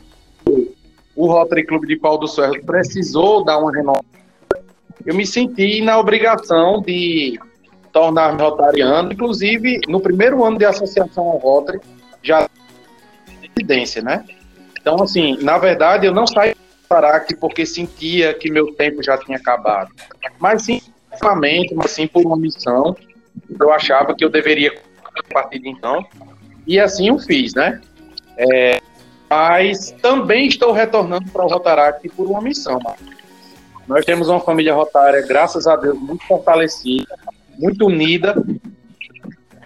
o 1.15 1.27
Rotary 1.27 1.65
Clube 1.65 1.88
de 1.88 1.98
Pau 1.98 2.18
do 2.18 2.27
Cerro 2.27 2.63
precisou 2.65 3.44
dar 3.44 3.58
uma 3.58 3.72
renovação, 3.72 4.06
eu 5.06 5.15
me 5.15 5.25
senti 5.25 5.82
na 5.82 5.98
obrigação 5.98 6.82
de 6.82 7.39
tornar-me 7.91 8.41
rotariano, 8.41 9.12
inclusive 9.12 9.82
no 9.88 10.00
primeiro 10.00 10.44
ano 10.44 10.58
de 10.58 10.65
associação 10.65 11.25
ao 11.25 11.38
Rotary, 11.38 11.79
já 12.22 12.48
residência, 13.41 14.01
né? 14.01 14.25
Então, 14.79 15.01
assim, 15.01 15.38
na 15.41 15.58
verdade, 15.58 16.06
eu 16.06 16.13
não 16.13 16.27
saí 16.27 16.53
do 16.53 16.60
Rotaract 16.84 17.36
porque 17.38 17.65
sentia 17.65 18.34
que 18.34 18.51
meu 18.51 18.74
tempo 18.74 19.01
já 19.01 19.18
tinha 19.18 19.38
acabado, 19.38 19.91
mas 20.38 20.63
sim, 20.63 20.82
mas 21.75 21.91
sim 21.91 22.08
por 22.08 22.25
uma 22.25 22.38
missão, 22.38 22.96
eu 23.60 23.74
achava 23.74 24.15
que 24.15 24.24
eu 24.24 24.29
deveria, 24.29 24.74
a 25.03 25.34
partir 25.34 25.60
de 25.60 25.70
então, 25.70 26.06
e 26.69 26.79
assim 26.79 27.09
o 27.09 27.17
fiz, 27.17 27.55
né? 27.55 27.81
É, 28.38 28.79
mas 29.27 29.89
também 30.03 30.45
estou 30.45 30.71
retornando 30.71 31.27
para 31.31 31.43
o 31.43 31.47
Rotaract 31.47 32.07
por 32.09 32.27
uma 32.27 32.39
missão. 32.39 32.79
Nós 33.88 34.05
temos 34.05 34.29
uma 34.29 34.39
família 34.39 34.75
rotária, 34.75 35.25
graças 35.25 35.65
a 35.65 35.75
Deus, 35.75 35.99
muito 35.99 36.23
fortalecida, 36.27 37.15
muito 37.57 37.88
unida. 37.88 38.35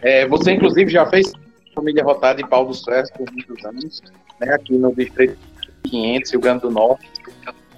É, 0.01 0.25
você, 0.29 0.53
inclusive, 0.53 0.89
já 0.89 1.05
fez 1.05 1.33
família 1.75 2.05
rotária 2.05 2.41
de 2.41 2.49
Paulo 2.49 2.69
do 2.69 2.73
Suécio 2.73 3.13
por 3.15 3.29
muitos 3.29 3.65
anos, 3.65 4.01
né, 4.39 4.53
aqui 4.53 4.77
no 4.77 4.95
Distrito 4.95 5.37
500, 5.83 6.31
Rio 6.31 6.39
Grande 6.39 6.61
do 6.61 6.71
Norte. 6.71 7.05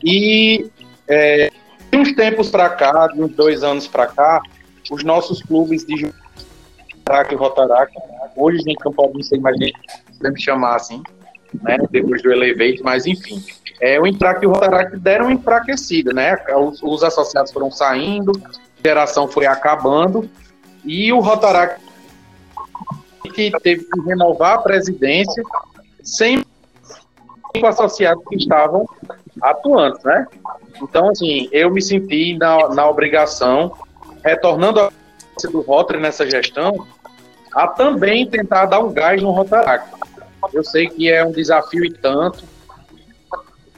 E 0.04 0.70
é, 1.08 1.52
de 1.92 1.98
uns 1.98 2.14
tempos 2.14 2.52
para 2.52 2.70
cá, 2.70 3.08
de 3.08 3.20
uns 3.20 3.32
dois 3.32 3.64
anos 3.64 3.88
para 3.88 4.06
cá, 4.06 4.40
os 4.92 5.04
nossos 5.04 5.42
clubes 5.42 5.84
de 5.84 6.14
Rotaract 7.00 7.34
e 7.34 7.38
Rotaract 7.38 7.96
Hoje 8.36 8.60
a 8.60 8.70
gente 8.70 8.84
não 8.84 8.92
pode 8.92 9.24
ser 9.26 9.40
mais 9.40 9.58
me 9.58 9.74
chamar 10.42 10.76
assim, 10.76 11.02
né? 11.62 11.78
Depois 11.90 12.22
do 12.22 12.32
Elevate, 12.32 12.82
mas 12.84 13.06
enfim. 13.06 13.44
É, 13.82 14.00
o 14.00 14.08
Intrac 14.08 14.44
e 14.44 14.48
o 14.48 14.52
Rotaract 14.52 14.98
deram 14.98 15.30
enfraquecida, 15.30 16.14
né? 16.14 16.36
Os, 16.58 16.82
os, 16.82 17.04
associados 17.04 17.52
foram 17.52 17.70
saindo, 17.70 18.32
a 18.46 18.88
geração 18.88 19.28
foi 19.28 19.46
acabando, 19.46 20.30
e 20.84 21.12
o 21.12 21.20
Rotaract 21.20 21.84
que 23.34 23.52
teve 23.62 23.84
que 23.84 24.02
renovar 24.02 24.56
a 24.56 24.62
presidência 24.62 25.44
sem 26.02 26.46
os 27.58 27.64
associados 27.64 28.24
que 28.30 28.38
estavam 28.38 28.88
atuando, 29.42 30.00
né? 30.06 30.26
Então, 30.82 31.10
assim, 31.10 31.50
eu 31.52 31.70
me 31.70 31.82
senti 31.82 32.38
na, 32.38 32.70
na 32.70 32.90
obrigação, 32.90 33.74
retornando 34.24 34.80
a 34.80 34.92
do 35.52 35.62
Rotary 35.62 36.00
nessa 36.00 36.30
gestão, 36.30 36.88
a 37.56 37.68
também 37.68 38.30
tentar 38.30 38.66
dar 38.66 38.82
um 38.82 38.92
gás 38.92 39.22
no 39.22 39.32
Rotaract. 39.32 39.90
Eu 40.54 40.64
sei 40.64 40.90
que 40.90 41.10
é 41.10 41.26
um 41.26 41.32
desafio 41.32 41.86
e 41.86 41.94
tanto, 41.94 42.44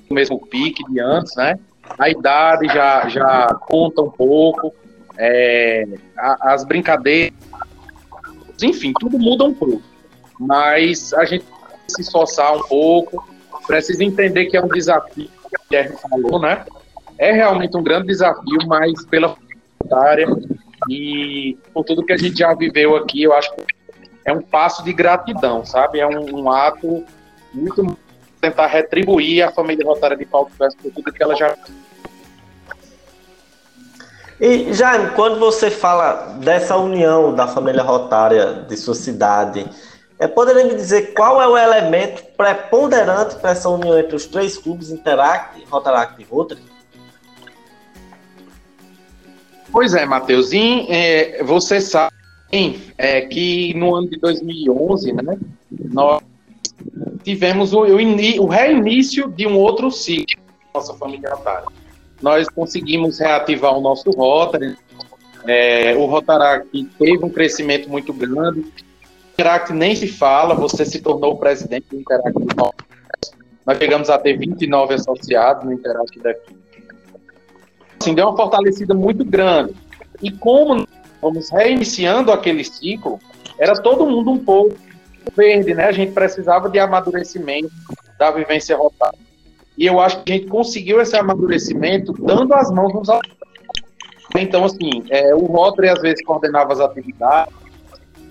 o 0.10 0.14
mesmo 0.14 0.44
pique 0.48 0.84
de 0.92 1.00
antes, 1.00 1.36
né? 1.36 1.60
A 1.98 2.10
idade 2.10 2.68
já, 2.68 3.08
já 3.08 3.48
conta 3.62 4.02
um 4.02 4.10
pouco, 4.10 4.74
é, 5.16 5.86
a, 6.18 6.54
as 6.54 6.66
brincadeiras, 6.66 7.38
enfim, 8.62 8.92
tudo 9.00 9.20
muda 9.20 9.44
um 9.44 9.54
pouco. 9.54 9.84
Mas 10.40 11.14
a 11.14 11.24
gente 11.24 11.46
precisa 11.46 11.88
se 11.88 12.02
esforçar 12.02 12.56
um 12.56 12.64
pouco, 12.64 13.28
precisa 13.68 14.04
entender 14.04 14.48
que 14.48 14.58
é 14.58 14.62
um 14.62 14.68
desafio, 14.68 15.30
que 15.50 15.56
a 15.56 15.60
Guilherme 15.70 15.98
falou, 15.98 16.40
né? 16.40 16.66
É 17.18 17.32
realmente 17.32 17.78
um 17.78 17.84
grande 17.84 18.08
desafio, 18.08 18.58
mas 18.68 19.06
pela 19.06 19.36
área 19.92 20.28
e 20.90 21.58
por 21.74 21.84
tudo 21.84 22.06
que 22.06 22.14
a 22.14 22.18
gente 22.18 22.38
já 22.38 22.54
viveu 22.54 22.96
aqui, 22.96 23.24
eu 23.24 23.34
acho 23.34 23.54
que 23.54 23.64
é 24.26 24.34
um 24.34 24.42
passo 24.42 24.84
de 24.84 24.94
gratidão, 24.94 25.66
sabe? 25.66 26.00
É 26.00 26.08
um, 26.08 26.44
um 26.44 26.52
ato 26.52 27.04
muito 27.54 27.98
tentar 28.42 28.68
retribuir 28.68 29.44
a 29.44 29.52
família 29.52 29.86
Rotária 29.86 30.16
de 30.16 30.26
Paulo 30.26 30.50
César 30.58 30.76
por 30.82 30.92
tudo 30.92 31.12
que 31.12 31.24
ela 31.24 31.36
já 31.36 31.56
e 34.40 34.72
Jaime, 34.72 35.10
quando 35.16 35.40
você 35.40 35.72
fala 35.72 36.38
dessa 36.40 36.78
união 36.78 37.34
da 37.34 37.48
família 37.48 37.82
rotária 37.82 38.66
de 38.70 38.78
sua 38.78 38.94
cidade, 38.94 39.68
é, 40.20 40.28
poderia 40.28 40.64
me 40.64 40.76
dizer 40.76 41.16
qual 41.16 41.42
é 41.42 41.48
o 41.48 41.58
elemento 41.58 42.24
preponderante 42.38 43.36
para 43.38 43.50
essa 43.52 43.68
união 43.68 43.98
entre 43.98 44.16
os 44.16 44.28
três 44.28 44.56
clubes 44.56 44.92
Interact, 44.92 45.66
Rotaract 45.68 46.22
e 46.22 46.24
Rotary? 46.24 46.62
Pois 49.78 49.94
é, 49.94 50.08
Matheusinho, 50.08 50.88
é, 50.90 51.44
você 51.44 51.80
sabe 51.80 52.12
é, 52.98 53.22
que 53.22 53.76
no 53.76 53.94
ano 53.94 54.10
de 54.10 54.18
2011, 54.18 55.14
né, 55.14 55.38
nós 55.70 56.20
tivemos 57.24 57.74
o, 57.74 57.84
o, 57.86 58.42
o 58.42 58.48
reinício 58.48 59.30
de 59.30 59.46
um 59.46 59.56
outro 59.56 59.92
ciclo 59.92 60.42
nossa 60.74 60.96
família 60.96 61.30
Rotary. 61.30 61.68
Nós 62.20 62.50
conseguimos 62.50 63.20
reativar 63.20 63.78
o 63.78 63.80
nosso 63.80 64.10
Rotary, 64.10 64.76
é, 65.46 65.96
o 65.96 66.08
Rotaract 66.08 66.84
teve 66.98 67.24
um 67.24 67.30
crescimento 67.30 67.88
muito 67.88 68.12
grande, 68.12 68.62
o 68.62 68.72
Interact 69.34 69.72
nem 69.74 69.96
se 69.96 70.08
fala, 70.08 70.56
você 70.56 70.86
se 70.86 71.00
tornou 71.02 71.34
o 71.34 71.38
presidente 71.38 71.86
do 71.92 72.00
Interact. 72.00 72.34
Nós 73.64 73.78
chegamos 73.78 74.10
a 74.10 74.18
ter 74.18 74.40
29 74.40 74.96
associados 74.96 75.66
no 75.66 75.72
Interact 75.72 76.18
daqui 76.18 76.67
assim, 78.00 78.14
deu 78.14 78.28
uma 78.28 78.36
fortalecida 78.38 78.94
muito 78.94 79.24
grande. 79.24 79.76
E 80.22 80.32
como 80.32 80.88
vamos 81.22 81.50
reiniciando 81.50 82.32
aquele 82.32 82.64
ciclo, 82.64 83.20
era 83.60 83.76
todo 83.76 84.06
mundo 84.06 84.32
um 84.32 84.38
pouco 84.38 84.76
verde, 85.36 85.74
né? 85.74 85.86
A 85.86 85.92
gente 85.92 86.14
precisava 86.14 86.70
de 86.70 86.80
amadurecimento 86.80 87.72
da 88.18 88.32
vivência 88.32 88.76
rotada. 88.78 89.18
E 89.78 89.86
eu 89.86 90.00
acho 90.00 90.24
que 90.24 90.32
a 90.32 90.36
gente 90.36 90.48
conseguiu 90.48 91.00
esse 91.02 91.16
amadurecimento 91.16 92.14
dando 92.14 92.54
as 92.54 92.72
mãos 92.72 92.94
nos 92.94 93.08
Então, 94.36 94.66
assim, 94.66 95.04
é, 95.10 95.36
o 95.36 95.46
Rotary 95.46 95.90
às 95.90 96.02
vezes 96.02 96.24
coordenava 96.26 96.74
as 96.74 96.80
atividades, 96.80 97.54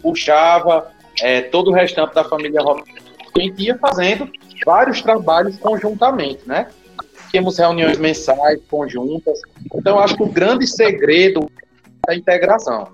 puxava 0.03 0.89
é, 1.21 1.43
todo 1.43 1.71
o 1.71 1.75
restante 1.75 2.15
da 2.15 2.25
família 2.25 2.61
Rotary. 2.61 2.91
A 3.37 3.41
gente 3.41 3.63
ia 3.63 3.79
fazendo 3.79 4.29
vários 4.65 5.03
trabalhos 5.03 5.57
conjuntamente, 5.59 6.41
né? 6.47 6.69
Temos 7.37 7.59
reuniões 7.59 7.99
mensais, 7.99 8.59
conjuntas. 8.71 9.39
Então, 9.75 9.99
acho 9.99 10.17
que 10.17 10.23
o 10.23 10.27
grande 10.27 10.67
segredo 10.67 11.51
é 12.09 12.13
a 12.13 12.17
integração. 12.17 12.89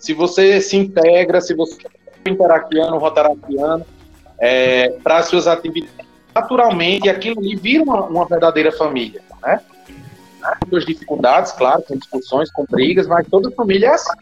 se 0.00 0.12
você 0.12 0.60
se 0.60 0.76
integra, 0.76 1.40
se 1.40 1.54
você 1.54 1.78
é 2.24 2.30
interactiano, 2.30 2.98
rotaractiano, 2.98 3.86
é, 4.36 4.88
para 5.04 5.18
as 5.18 5.26
suas 5.26 5.46
atividades, 5.46 5.94
naturalmente 6.34 7.08
aquilo 7.08 7.38
ali 7.38 7.54
vira 7.54 7.84
uma, 7.84 8.02
uma 8.06 8.26
verdadeira 8.26 8.72
família, 8.72 9.22
né? 9.40 9.60
Com 10.60 10.70
suas 10.70 10.84
dificuldades, 10.84 11.52
claro, 11.52 11.82
com 11.82 11.96
discussões, 11.96 12.50
com 12.50 12.66
brigas, 12.68 13.06
mas 13.06 13.28
toda 13.28 13.48
família 13.52 13.86
é 13.86 13.90
assim. 13.90 14.12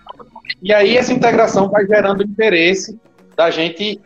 E 0.62 0.72
aí 0.74 0.98
essa 0.98 1.14
integração 1.14 1.70
vai 1.70 1.86
gerando 1.86 2.22
interesse 2.22 3.00
da 3.34 3.50
gente 3.50 3.98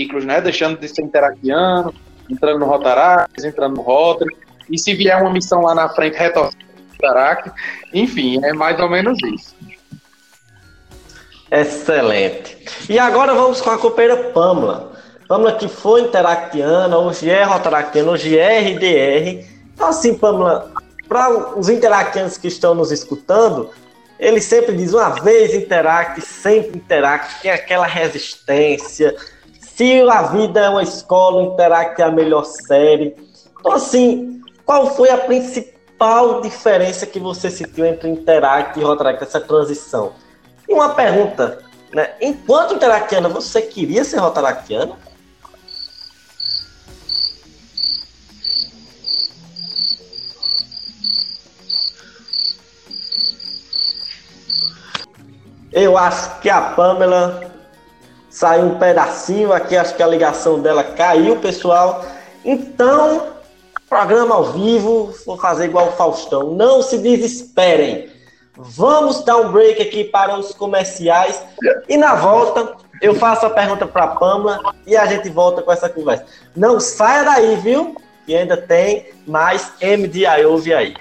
ciclos, 0.00 0.24
né? 0.24 0.40
Deixando 0.40 0.78
de 0.80 0.88
ser 0.88 1.02
interactiano, 1.02 1.92
entrando 2.28 2.60
no 2.60 2.66
Rotaract, 2.66 3.46
entrando 3.46 3.76
no 3.76 3.82
Rotary, 3.82 4.36
e 4.70 4.78
se 4.78 4.94
vier 4.94 5.20
uma 5.20 5.32
missão 5.32 5.62
lá 5.62 5.74
na 5.74 5.88
frente, 5.88 6.16
retornar 6.16 6.52
Rotaract, 6.92 7.50
enfim, 7.92 8.44
é 8.44 8.52
mais 8.52 8.78
ou 8.80 8.88
menos 8.88 9.18
isso. 9.22 9.54
Excelente. 11.50 12.58
E 12.88 12.98
agora 12.98 13.34
vamos 13.34 13.60
com 13.60 13.70
a 13.70 13.78
copeira 13.78 14.16
Pamela. 14.16 14.92
Pamela 15.28 15.52
que 15.52 15.68
foi 15.68 16.02
interactiana, 16.02 16.98
hoje 16.98 17.30
é 17.30 17.42
rotaractiana, 17.44 18.10
hoje 18.10 18.38
é 18.38 18.60
RDR. 18.60 19.46
Então 19.74 19.88
assim, 19.88 20.14
Pamela, 20.14 20.72
para 21.08 21.58
os 21.58 21.68
interactianos 21.68 22.36
que 22.36 22.48
estão 22.48 22.74
nos 22.74 22.90
escutando, 22.90 23.70
ele 24.18 24.40
sempre 24.40 24.74
diz 24.74 24.92
uma 24.92 25.10
vez 25.10 25.54
interact, 25.54 26.20
sempre 26.20 26.78
interact, 26.78 27.42
tem 27.42 27.50
aquela 27.50 27.86
resistência. 27.86 29.14
Se 29.76 30.00
a 30.08 30.22
vida 30.22 30.60
é 30.60 30.70
uma 30.70 30.82
escola, 30.82 31.42
o 31.42 31.52
interact 31.52 32.00
é 32.00 32.04
a 32.06 32.10
melhor 32.10 32.46
série. 32.46 33.14
Então 33.60 33.72
assim, 33.72 34.40
qual 34.64 34.86
foi 34.96 35.10
a 35.10 35.18
principal 35.18 36.40
diferença 36.40 37.06
que 37.06 37.20
você 37.20 37.50
sentiu 37.50 37.84
entre 37.84 38.08
interact 38.08 38.80
e 38.80 38.82
rotaract, 38.82 39.22
essa 39.22 39.38
transição? 39.38 40.14
E 40.66 40.72
uma 40.72 40.94
pergunta, 40.94 41.62
né? 41.92 42.14
Enquanto 42.22 42.72
interactiana, 42.72 43.28
você 43.28 43.60
queria 43.60 44.02
ser 44.02 44.16
rotaractiana? 44.16 44.96
Eu 55.70 55.98
acho 55.98 56.40
que 56.40 56.48
a 56.48 56.62
Pamela 56.62 57.55
saiu 58.36 58.66
um 58.66 58.78
pedacinho 58.78 59.50
aqui, 59.50 59.74
acho 59.74 59.94
que 59.94 60.02
a 60.02 60.06
ligação 60.06 60.60
dela 60.60 60.84
caiu, 60.84 61.36
pessoal. 61.36 62.04
Então, 62.44 63.28
programa 63.88 64.34
ao 64.34 64.52
vivo, 64.52 65.10
vou 65.24 65.38
fazer 65.38 65.64
igual 65.64 65.88
o 65.88 65.92
Faustão. 65.92 66.52
Não 66.52 66.82
se 66.82 66.98
desesperem. 66.98 68.10
Vamos 68.54 69.24
dar 69.24 69.38
um 69.38 69.50
break 69.50 69.80
aqui 69.80 70.04
para 70.04 70.38
os 70.38 70.52
comerciais 70.52 71.42
e 71.88 71.96
na 71.96 72.14
volta 72.14 72.76
eu 73.00 73.14
faço 73.14 73.46
a 73.46 73.50
pergunta 73.50 73.86
para 73.86 74.04
a 74.04 74.08
Pamela 74.08 74.74
e 74.86 74.94
a 74.94 75.06
gente 75.06 75.30
volta 75.30 75.62
com 75.62 75.72
essa 75.72 75.88
conversa. 75.88 76.26
Não 76.54 76.78
saia 76.78 77.24
daí, 77.24 77.56
viu? 77.56 77.96
E 78.28 78.36
ainda 78.36 78.58
tem 78.58 79.12
mais 79.26 79.72
MDI 79.80 80.44
Ouve 80.44 80.74
aí. 80.74 80.94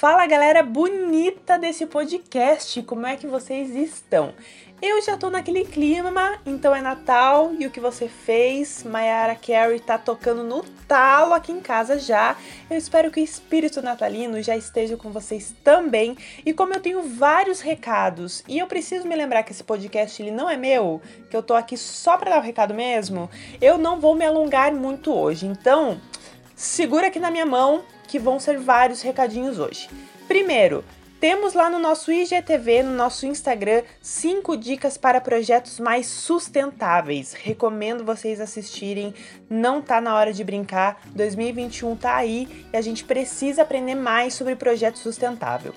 Fala 0.00 0.26
galera 0.26 0.62
bonita 0.62 1.58
desse 1.58 1.84
podcast, 1.84 2.80
como 2.84 3.06
é 3.06 3.18
que 3.18 3.26
vocês 3.26 3.76
estão? 3.76 4.32
Eu 4.80 5.02
já 5.02 5.14
tô 5.14 5.28
naquele 5.28 5.62
clima, 5.62 6.40
então 6.46 6.74
é 6.74 6.80
Natal 6.80 7.52
e 7.58 7.66
o 7.66 7.70
que 7.70 7.80
você 7.80 8.08
fez? 8.08 8.82
Mayara 8.82 9.34
Carey 9.34 9.78
tá 9.78 9.98
tocando 9.98 10.42
no 10.42 10.62
talo 10.88 11.34
aqui 11.34 11.52
em 11.52 11.60
casa 11.60 11.98
já. 11.98 12.34
Eu 12.70 12.78
espero 12.78 13.10
que 13.10 13.20
o 13.20 13.22
espírito 13.22 13.82
natalino 13.82 14.40
já 14.40 14.56
esteja 14.56 14.96
com 14.96 15.10
vocês 15.10 15.54
também. 15.62 16.16
E 16.46 16.54
como 16.54 16.72
eu 16.72 16.80
tenho 16.80 17.02
vários 17.02 17.60
recados 17.60 18.42
e 18.48 18.58
eu 18.58 18.66
preciso 18.66 19.06
me 19.06 19.14
lembrar 19.14 19.42
que 19.42 19.52
esse 19.52 19.62
podcast 19.62 20.22
ele 20.22 20.30
não 20.30 20.48
é 20.48 20.56
meu, 20.56 21.02
que 21.28 21.36
eu 21.36 21.42
tô 21.42 21.52
aqui 21.52 21.76
só 21.76 22.16
para 22.16 22.30
dar 22.30 22.38
o 22.38 22.42
recado 22.42 22.72
mesmo, 22.72 23.28
eu 23.60 23.76
não 23.76 24.00
vou 24.00 24.14
me 24.14 24.24
alongar 24.24 24.72
muito 24.72 25.12
hoje. 25.12 25.44
Então, 25.44 26.00
segura 26.56 27.08
aqui 27.08 27.18
na 27.18 27.30
minha 27.30 27.44
mão 27.44 27.84
que 28.10 28.18
vão 28.18 28.40
ser 28.40 28.58
vários 28.58 29.02
recadinhos 29.02 29.60
hoje. 29.60 29.88
Primeiro, 30.26 30.84
temos 31.20 31.54
lá 31.54 31.70
no 31.70 31.78
nosso 31.78 32.10
IGTV, 32.10 32.82
no 32.82 32.92
nosso 32.92 33.24
Instagram, 33.24 33.82
5 34.02 34.56
dicas 34.56 34.98
para 34.98 35.20
projetos 35.20 35.78
mais 35.78 36.06
sustentáveis. 36.06 37.34
Recomendo 37.34 38.04
vocês 38.04 38.40
assistirem. 38.40 39.14
Não 39.48 39.80
tá 39.80 40.00
na 40.00 40.16
hora 40.16 40.32
de 40.32 40.42
brincar. 40.42 41.00
2021 41.14 41.94
tá 41.94 42.16
aí 42.16 42.66
e 42.72 42.76
a 42.76 42.80
gente 42.80 43.04
precisa 43.04 43.62
aprender 43.62 43.94
mais 43.94 44.34
sobre 44.34 44.56
projeto 44.56 44.98
sustentável. 44.98 45.72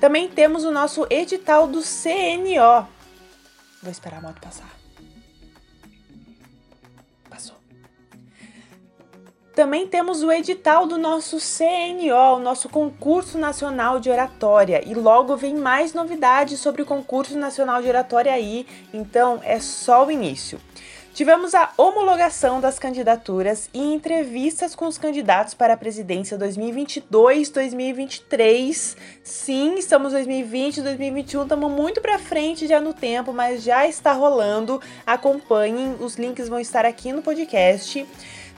Também 0.00 0.28
temos 0.28 0.64
o 0.64 0.70
nosso 0.70 1.06
edital 1.08 1.66
do 1.66 1.80
CNO. 1.80 2.86
Vou 3.82 3.90
esperar 3.90 4.18
a 4.18 4.22
moto 4.22 4.40
passar. 4.40 4.79
Também 9.60 9.86
temos 9.86 10.22
o 10.22 10.32
edital 10.32 10.86
do 10.86 10.96
nosso 10.96 11.36
CNO, 11.36 12.36
o 12.36 12.38
nosso 12.38 12.70
Concurso 12.70 13.36
Nacional 13.36 14.00
de 14.00 14.08
Oratória, 14.08 14.82
e 14.88 14.94
logo 14.94 15.36
vem 15.36 15.54
mais 15.54 15.92
novidades 15.92 16.60
sobre 16.60 16.80
o 16.80 16.86
Concurso 16.86 17.36
Nacional 17.36 17.82
de 17.82 17.88
Oratória 17.88 18.32
aí, 18.32 18.66
então 18.90 19.38
é 19.44 19.60
só 19.60 20.06
o 20.06 20.10
início. 20.10 20.58
Tivemos 21.12 21.54
a 21.54 21.74
homologação 21.76 22.58
das 22.58 22.78
candidaturas 22.78 23.68
e 23.74 23.80
entrevistas 23.80 24.74
com 24.74 24.86
os 24.86 24.96
candidatos 24.96 25.52
para 25.52 25.74
a 25.74 25.76
presidência 25.76 26.38
2022-2023. 26.38 28.96
Sim, 29.22 29.74
estamos 29.74 30.12
2020, 30.12 30.80
2021, 30.80 31.42
estamos 31.42 31.70
muito 31.70 32.00
para 32.00 32.18
frente 32.18 32.66
já 32.66 32.80
no 32.80 32.94
tempo, 32.94 33.34
mas 33.34 33.62
já 33.62 33.86
está 33.86 34.12
rolando. 34.12 34.80
Acompanhem, 35.04 35.96
os 36.00 36.14
links 36.14 36.48
vão 36.48 36.60
estar 36.60 36.86
aqui 36.86 37.12
no 37.12 37.20
podcast. 37.20 38.06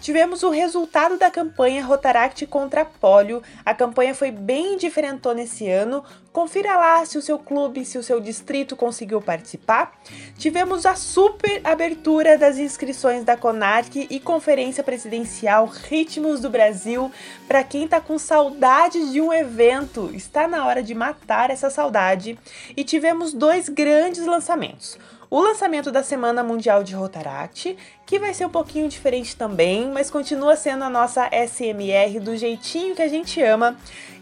Tivemos 0.03 0.43
o 0.43 0.51
resultado 0.51 1.17
da 1.17 1.31
campanha 1.31 1.85
Rotaract 1.85 2.45
contra 2.49 2.85
Polio. 2.85 3.41
A 3.65 3.73
campanha 3.73 4.13
foi 4.17 4.33
bem 4.33 4.77
diferentona 4.77 5.43
esse 5.43 5.71
ano. 5.71 6.03
Confira 6.33 6.77
lá 6.77 7.07
se 7.07 7.17
o 7.17 7.23
seu 7.23 7.39
clube, 7.39 7.85
se 7.85 7.97
o 7.99 8.03
seu 8.03 8.19
distrito 8.19 8.75
conseguiu 8.75 9.23
participar. 9.23 9.97
Tivemos 10.37 10.85
a 10.87 10.97
super 10.97 11.61
abertura 11.63 12.37
das 12.37 12.59
inscrições 12.59 13.23
da 13.23 13.37
CONARC 13.37 14.09
e 14.11 14.19
Conferência 14.19 14.83
Presidencial 14.83 15.67
Ritmos 15.67 16.41
do 16.41 16.51
Brasil. 16.51 17.09
Para 17.47 17.63
quem 17.63 17.87
tá 17.87 18.01
com 18.01 18.19
saudade 18.19 19.13
de 19.13 19.21
um 19.21 19.33
evento, 19.33 20.11
está 20.13 20.49
na 20.49 20.67
hora 20.67 20.83
de 20.83 20.97
matar 20.97 21.49
essa 21.49 21.71
saudade. 21.71 22.37
E 22.77 22.83
tivemos 22.83 23.33
dois 23.33 23.69
grandes 23.69 24.27
lançamentos 24.27 24.99
o 25.33 25.41
lançamento 25.41 25.91
da 25.91 26.03
Semana 26.03 26.45
Mundial 26.45 26.85
de 26.85 26.95
Rotaract, 26.95 27.75
que 28.05 28.19
vai 28.19 28.35
ser 28.35 28.45
um 28.45 28.51
pouquinho 28.51 28.87
diferente 28.87 29.35
também, 29.35 29.91
mas 29.91 30.11
continua 30.11 30.57
sendo 30.57 30.85
a 30.85 30.91
nossa 30.91 31.27
SMR 31.33 32.21
do 32.21 32.37
jeitinho 32.37 32.95
que 32.95 33.01
a 33.01 33.09
gente 33.09 33.41
ama. 33.41 33.75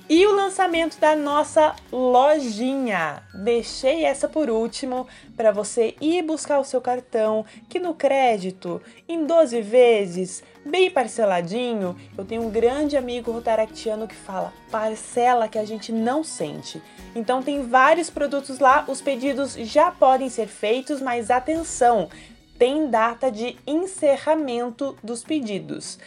E 0.09 0.25
o 0.25 0.33
lançamento 0.33 1.01
da 1.01 1.17
nossa 1.17 1.75
lojinha. 1.91 3.25
Deixei 3.35 4.05
essa 4.05 4.29
por 4.29 4.49
último 4.49 5.05
para 5.37 5.51
você 5.51 5.97
ir 6.01 6.23
buscar 6.23 6.61
o 6.61 6.65
seu 6.65 6.81
cartão, 6.81 7.45
que 7.69 7.81
no 7.81 7.93
crédito, 7.93 8.81
em 9.09 9.27
12 9.27 9.63
vezes, 9.63 10.45
bem 10.65 10.93
parceladinho, 10.93 11.97
eu 12.17 12.25
tenho 12.25 12.43
um 12.43 12.51
grande 12.51 12.97
amigo 12.97 13.33
rotaractiano 13.33 14.07
que 14.07 14.15
fala 14.15 14.53
parcela 14.71 15.49
que 15.49 15.59
a 15.59 15.65
gente 15.65 15.91
não 15.91 16.23
sente. 16.23 16.81
Então 17.15 17.43
tem 17.43 17.67
vários 17.67 18.09
produtos 18.09 18.59
lá, 18.59 18.85
os 18.87 19.01
pedidos 19.01 19.55
já 19.55 19.91
podem 19.91 20.29
ser 20.29 20.47
feitos, 20.47 21.01
mas 21.01 21.31
atenção, 21.31 22.09
tem 22.59 22.89
data 22.89 23.31
de 23.31 23.57
encerramento 23.67 24.97
dos 25.03 25.25
pedidos. 25.25 25.99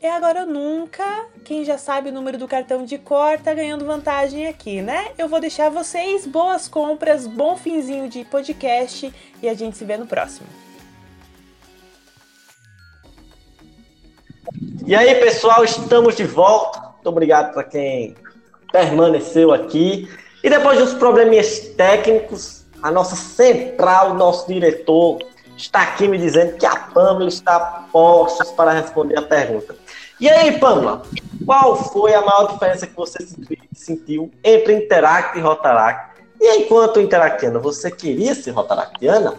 É 0.00 0.10
agora 0.10 0.40
ou 0.40 0.46
nunca. 0.46 1.26
Quem 1.44 1.64
já 1.64 1.78
sabe 1.78 2.08
o 2.08 2.12
número 2.12 2.36
do 2.36 2.48
cartão 2.48 2.84
de 2.84 2.98
cor 2.98 3.38
tá 3.38 3.54
ganhando 3.54 3.86
vantagem 3.86 4.48
aqui, 4.48 4.82
né? 4.82 5.12
Eu 5.16 5.28
vou 5.28 5.40
deixar 5.40 5.70
vocês 5.70 6.26
boas 6.26 6.66
compras, 6.66 7.24
bom 7.24 7.56
finzinho 7.56 8.08
de 8.08 8.24
podcast 8.24 9.12
e 9.40 9.48
a 9.48 9.54
gente 9.54 9.76
se 9.76 9.84
vê 9.84 9.96
no 9.96 10.06
próximo. 10.06 10.46
E 14.84 14.94
aí, 14.96 15.14
pessoal, 15.14 15.62
estamos 15.62 16.16
de 16.16 16.24
volta. 16.24 16.80
Muito 16.80 17.08
obrigado 17.08 17.52
para 17.52 17.62
quem 17.62 18.16
permaneceu 18.72 19.52
aqui. 19.52 20.08
E 20.42 20.50
depois 20.50 20.78
dos 20.78 20.94
probleminhas 20.94 21.60
técnicos, 21.76 22.64
a 22.82 22.90
nossa 22.90 23.14
central, 23.14 24.14
nosso 24.14 24.48
diretor, 24.48 25.18
está 25.56 25.82
aqui 25.82 26.08
me 26.08 26.18
dizendo 26.18 26.56
que 26.56 26.66
a 26.66 26.74
Pamela 26.74 27.28
está 27.28 27.86
postos 27.92 28.50
para 28.50 28.72
responder 28.72 29.18
a 29.18 29.22
pergunta. 29.22 29.76
E 30.18 30.28
aí, 30.28 30.58
Pamela, 30.58 31.02
qual 31.44 31.76
foi 31.76 32.14
a 32.14 32.20
maior 32.20 32.52
diferença 32.52 32.86
que 32.86 32.96
você 32.96 33.18
sentiu 33.72 34.30
entre 34.42 34.74
Interact 34.74 35.38
e 35.38 35.40
Rotaract? 35.40 36.12
E 36.40 36.56
enquanto 36.56 37.00
Interactiana, 37.00 37.60
você 37.60 37.90
queria 37.90 38.34
ser 38.34 38.50
Rotaractiana? 38.50 39.34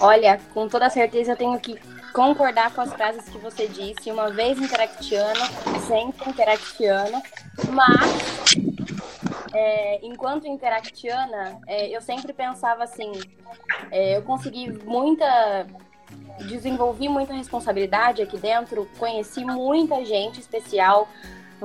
Olha, 0.00 0.40
com 0.52 0.68
toda 0.68 0.90
certeza 0.90 1.32
eu 1.32 1.36
tenho 1.36 1.60
que 1.60 1.78
concordar 2.12 2.72
com 2.74 2.80
as 2.80 2.92
frases 2.92 3.28
que 3.28 3.38
você 3.38 3.66
disse. 3.66 4.10
Uma 4.10 4.30
vez 4.30 4.58
interactiano, 4.58 5.40
sempre 5.86 6.30
interactiano. 6.30 7.22
Mas, 7.70 8.54
é, 9.52 10.06
enquanto 10.06 10.46
interactiana, 10.46 11.60
é, 11.66 11.88
eu 11.88 12.00
sempre 12.00 12.32
pensava 12.32 12.84
assim: 12.84 13.12
é, 13.90 14.16
eu 14.16 14.22
consegui 14.22 14.70
muita. 14.84 15.66
Desenvolvi 16.46 17.08
muita 17.08 17.32
responsabilidade 17.32 18.22
aqui 18.22 18.36
dentro, 18.36 18.88
conheci 18.98 19.44
muita 19.44 20.04
gente 20.04 20.40
especial, 20.40 21.08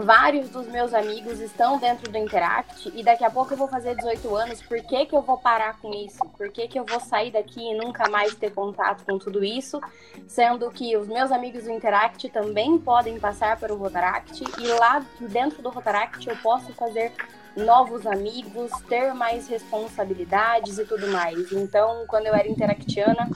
vários 0.03 0.49
dos 0.49 0.67
meus 0.67 0.93
amigos 0.93 1.39
estão 1.39 1.79
dentro 1.79 2.11
do 2.11 2.17
Interact 2.17 2.91
e 2.95 3.03
daqui 3.03 3.23
a 3.23 3.31
pouco 3.31 3.53
eu 3.53 3.57
vou 3.57 3.67
fazer 3.67 3.95
18 3.95 4.35
anos. 4.35 4.61
Por 4.61 4.79
que, 4.83 5.05
que 5.07 5.15
eu 5.15 5.21
vou 5.21 5.37
parar 5.37 5.79
com 5.79 5.91
isso? 5.91 6.19
Por 6.37 6.51
que, 6.51 6.67
que 6.67 6.79
eu 6.79 6.85
vou 6.85 6.99
sair 6.99 7.31
daqui 7.31 7.59
e 7.59 7.75
nunca 7.75 8.07
mais 8.07 8.35
ter 8.35 8.53
contato 8.53 9.03
com 9.03 9.17
tudo 9.17 9.43
isso? 9.43 9.81
Sendo 10.27 10.69
que 10.69 10.95
os 10.95 11.07
meus 11.07 11.31
amigos 11.31 11.63
do 11.63 11.71
Interact 11.71 12.29
também 12.29 12.77
podem 12.77 13.19
passar 13.19 13.57
para 13.57 13.73
o 13.73 13.77
Rotaract 13.77 14.43
e 14.59 14.67
lá 14.67 15.03
dentro 15.19 15.61
do 15.63 15.69
Rotaract 15.69 16.27
eu 16.29 16.37
posso 16.37 16.71
fazer 16.73 17.11
novos 17.57 18.05
amigos, 18.05 18.71
ter 18.87 19.13
mais 19.13 19.47
responsabilidades 19.47 20.77
e 20.77 20.85
tudo 20.85 21.07
mais. 21.07 21.51
Então, 21.51 22.05
quando 22.07 22.27
eu 22.27 22.35
era 22.35 22.47
interactiana, 22.47 23.29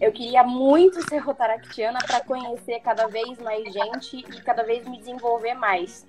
eu 0.00 0.12
queria 0.12 0.44
muito 0.44 1.02
ser 1.08 1.18
rotaractiana 1.18 1.98
para 2.06 2.20
conhecer 2.20 2.80
cada 2.80 3.06
vez 3.06 3.38
mais 3.38 3.64
gente 3.72 4.18
e 4.18 4.40
cada 4.42 4.62
vez 4.62 4.86
me 4.86 4.98
desenvolver 4.98 5.54
mais. 5.54 6.06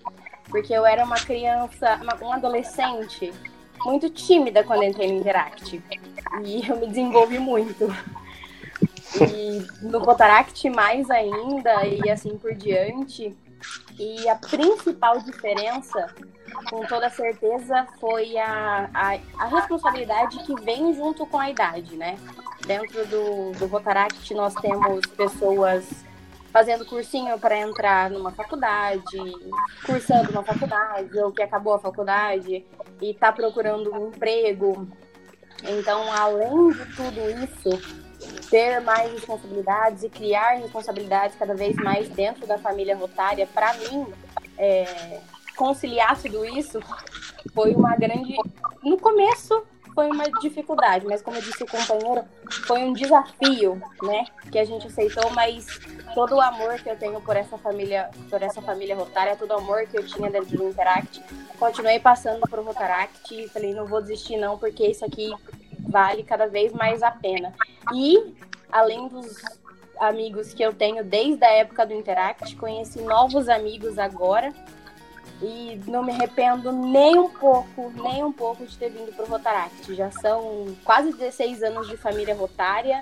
Porque 0.49 0.73
eu 0.73 0.85
era 0.85 1.03
uma 1.03 1.15
criança, 1.15 1.99
uma, 2.01 2.15
um 2.21 2.33
adolescente 2.33 3.33
muito 3.85 4.09
tímida 4.09 4.63
quando 4.63 4.83
entrei 4.83 5.11
no 5.11 5.19
Interact. 5.19 5.81
E 6.43 6.67
eu 6.67 6.77
me 6.77 6.87
desenvolvi 6.87 7.39
muito. 7.39 7.87
E 9.21 9.85
no 9.85 9.99
Rotaract 9.99 10.69
mais 10.69 11.09
ainda, 11.09 11.85
e 11.85 12.09
assim 12.09 12.37
por 12.37 12.53
diante. 12.53 13.35
E 13.99 14.27
a 14.27 14.35
principal 14.35 15.19
diferença 15.19 16.13
com 16.69 16.85
toda 16.85 17.09
certeza, 17.09 17.87
foi 17.99 18.37
a, 18.37 18.89
a, 18.93 19.19
a, 19.39 19.47
responsabilidade 19.47 20.37
que 20.43 20.55
vem 20.61 20.93
junto 20.93 21.25
com 21.25 21.39
a 21.39 21.49
idade, 21.49 21.95
né? 21.95 22.17
Dentro 22.65 23.05
do, 23.07 23.51
do 23.53 23.65
Rotaract, 23.67 24.33
nós 24.33 24.53
temos 24.55 25.05
pessoas 25.07 25.85
fazendo 26.51 26.85
cursinho 26.85 27.37
para 27.39 27.57
entrar 27.57 28.09
numa 28.11 28.31
faculdade, 28.31 29.17
cursando 29.85 30.31
uma 30.31 30.43
faculdade, 30.43 31.17
ou 31.19 31.31
que 31.31 31.41
acabou 31.41 31.73
a 31.73 31.79
faculdade 31.79 32.63
e 33.01 33.09
está 33.09 33.31
procurando 33.31 33.91
um 33.91 34.09
emprego. 34.09 34.87
Então, 35.63 36.11
além 36.13 36.69
de 36.69 36.85
tudo 36.95 37.19
isso, 37.43 38.02
ter 38.53 38.79
mais 38.81 39.11
responsabilidades 39.11 40.03
e 40.03 40.09
criar 40.09 40.59
responsabilidades 40.59 41.35
cada 41.39 41.55
vez 41.55 41.75
mais 41.77 42.07
dentro 42.09 42.45
da 42.45 42.59
família 42.59 42.95
rotária, 42.95 43.47
para 43.51 43.73
mim, 43.73 44.05
é, 44.59 45.19
conciliar 45.57 46.21
tudo 46.21 46.45
isso 46.45 46.79
foi 47.51 47.73
uma 47.73 47.95
grande. 47.95 48.35
No 48.83 48.99
começo 48.99 49.65
foi 49.95 50.07
uma 50.07 50.29
dificuldade, 50.39 51.03
mas 51.07 51.19
como 51.19 51.37
eu 51.37 51.41
disse 51.41 51.63
o 51.63 51.67
companheiro, 51.67 52.23
foi 52.67 52.83
um 52.83 52.93
desafio, 52.93 53.81
né? 54.03 54.23
Que 54.51 54.59
a 54.59 54.65
gente 54.65 54.85
aceitou, 54.85 55.31
mas 55.31 55.65
todo 56.13 56.35
o 56.35 56.41
amor 56.41 56.75
que 56.75 56.91
eu 56.91 56.95
tenho 56.95 57.19
por 57.21 57.35
essa 57.35 57.57
família, 57.57 58.11
por 58.29 58.43
essa 58.43 58.61
família 58.61 58.95
Rotária, 58.95 59.35
todo 59.35 59.49
o 59.49 59.57
amor 59.57 59.87
que 59.87 59.97
eu 59.97 60.05
tinha 60.05 60.29
dentro 60.29 60.55
do 60.55 60.69
Interact, 60.69 61.23
continuei 61.57 61.99
passando 61.99 62.41
pro 62.41 62.63
Rotaract 62.63 63.33
e 63.33 63.49
falei, 63.49 63.73
não 63.73 63.87
vou 63.87 63.99
desistir 63.99 64.37
não, 64.37 64.59
porque 64.59 64.85
isso 64.85 65.03
aqui 65.03 65.31
vale 65.83 66.23
cada 66.23 66.47
vez 66.47 66.71
mais 66.73 67.03
a 67.03 67.11
pena. 67.11 67.53
E 67.93 68.33
além 68.71 69.07
dos 69.07 69.41
amigos 69.99 70.53
que 70.53 70.63
eu 70.63 70.73
tenho 70.73 71.03
desde 71.03 71.43
a 71.43 71.51
época 71.51 71.85
do 71.85 71.93
Interact, 71.93 72.55
conheci 72.55 73.01
novos 73.01 73.47
amigos 73.47 73.97
agora 73.97 74.53
e 75.41 75.79
não 75.87 76.03
me 76.03 76.11
arrependo 76.11 76.71
nem 76.71 77.17
um 77.17 77.29
pouco, 77.29 77.91
nem 77.95 78.23
um 78.23 78.31
pouco 78.31 78.65
de 78.65 78.77
ter 78.77 78.89
vindo 78.89 79.13
para 79.13 79.25
o 79.25 79.27
Rotaract. 79.27 79.93
Já 79.93 80.09
são 80.09 80.75
quase 80.83 81.11
16 81.11 81.63
anos 81.63 81.87
de 81.87 81.97
família 81.97 82.33
rotária. 82.33 82.99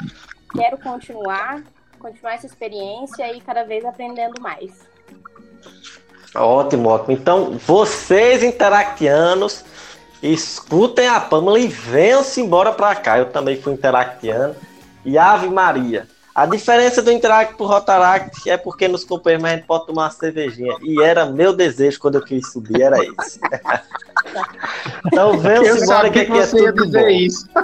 Quero 0.54 0.78
continuar, 0.78 1.62
continuar 2.00 2.34
essa 2.34 2.48
experiência 2.48 3.32
e 3.32 3.40
cada 3.42 3.64
vez 3.64 3.86
aprendendo 3.86 4.42
mais. 4.42 4.90
Ótimo, 6.36 6.90
ótimo. 6.90 7.12
Então, 7.12 7.58
vocês 7.58 8.42
interactianos, 8.42 9.64
escutem 10.22 11.08
a 11.08 11.20
Pamela 11.20 11.60
e 11.60 11.68
venham-se 11.68 12.42
embora 12.42 12.72
para 12.72 12.96
cá. 12.96 13.18
Eu 13.18 13.26
também 13.28 13.60
fui 13.60 13.74
interactiano. 13.74 14.56
E 15.04 15.18
Ave 15.18 15.50
Maria, 15.50 16.08
a 16.34 16.46
diferença 16.46 17.02
do 17.02 17.12
Interact 17.12 17.56
pro 17.56 17.66
Rotaract 17.66 18.50
é 18.50 18.56
porque 18.56 18.88
nos 18.88 19.04
companheiros 19.04 19.46
a 19.46 19.56
gente 19.56 19.66
pode 19.66 19.86
tomar 19.86 20.04
uma 20.04 20.12
cervejinha. 20.12 20.78
E 20.82 21.02
era 21.02 21.26
meu 21.26 21.54
desejo 21.54 22.00
quando 22.00 22.16
eu 22.16 22.24
quis 22.24 22.50
subir, 22.52 22.82
era 22.82 22.98
esse. 22.98 23.38
então 25.08 25.38
vamos 25.38 25.82
embora 25.84 26.10
que 26.10 26.20
aqui 26.20 26.38
é 26.38 26.46
tudo 26.46 26.90
bom. 26.90 27.08
Isso. 27.10 27.50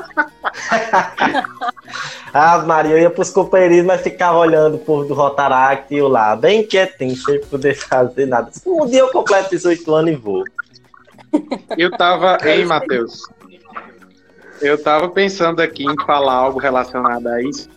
ah, 2.34 2.58
Maria, 2.65 2.91
eu 2.91 3.00
ia 3.00 3.10
pros 3.10 3.30
companheiros, 3.30 3.86
mas 3.86 4.02
ficava 4.02 4.38
olhando 4.38 4.76
o 4.76 4.80
povo 4.80 5.06
do 5.06 5.13
Rotaract 5.13 5.93
e 5.93 6.00
eu 6.00 6.10
lá, 6.10 6.36
bem 6.36 6.62
quietinho, 6.62 7.15
sem 7.15 7.39
poder 7.46 7.74
fazer 7.80 8.26
nada. 8.26 8.52
Um 8.65 8.86
dia 8.86 9.00
eu 9.00 9.10
completo 9.12 9.52
18 9.52 9.96
anos 9.96 10.12
e 10.12 10.15
vou. 10.15 10.43
Eu 11.78 11.92
tava, 11.92 12.38
hein, 12.44 12.66
Matheus? 12.66 13.22
Eu 14.62 14.82
tava 14.82 15.10
pensando 15.10 15.62
aqui 15.62 15.84
em 15.84 16.06
falar 16.06 16.34
algo 16.34 16.60
relacionado 16.60 17.28
a 17.28 17.42
isso 17.42 17.70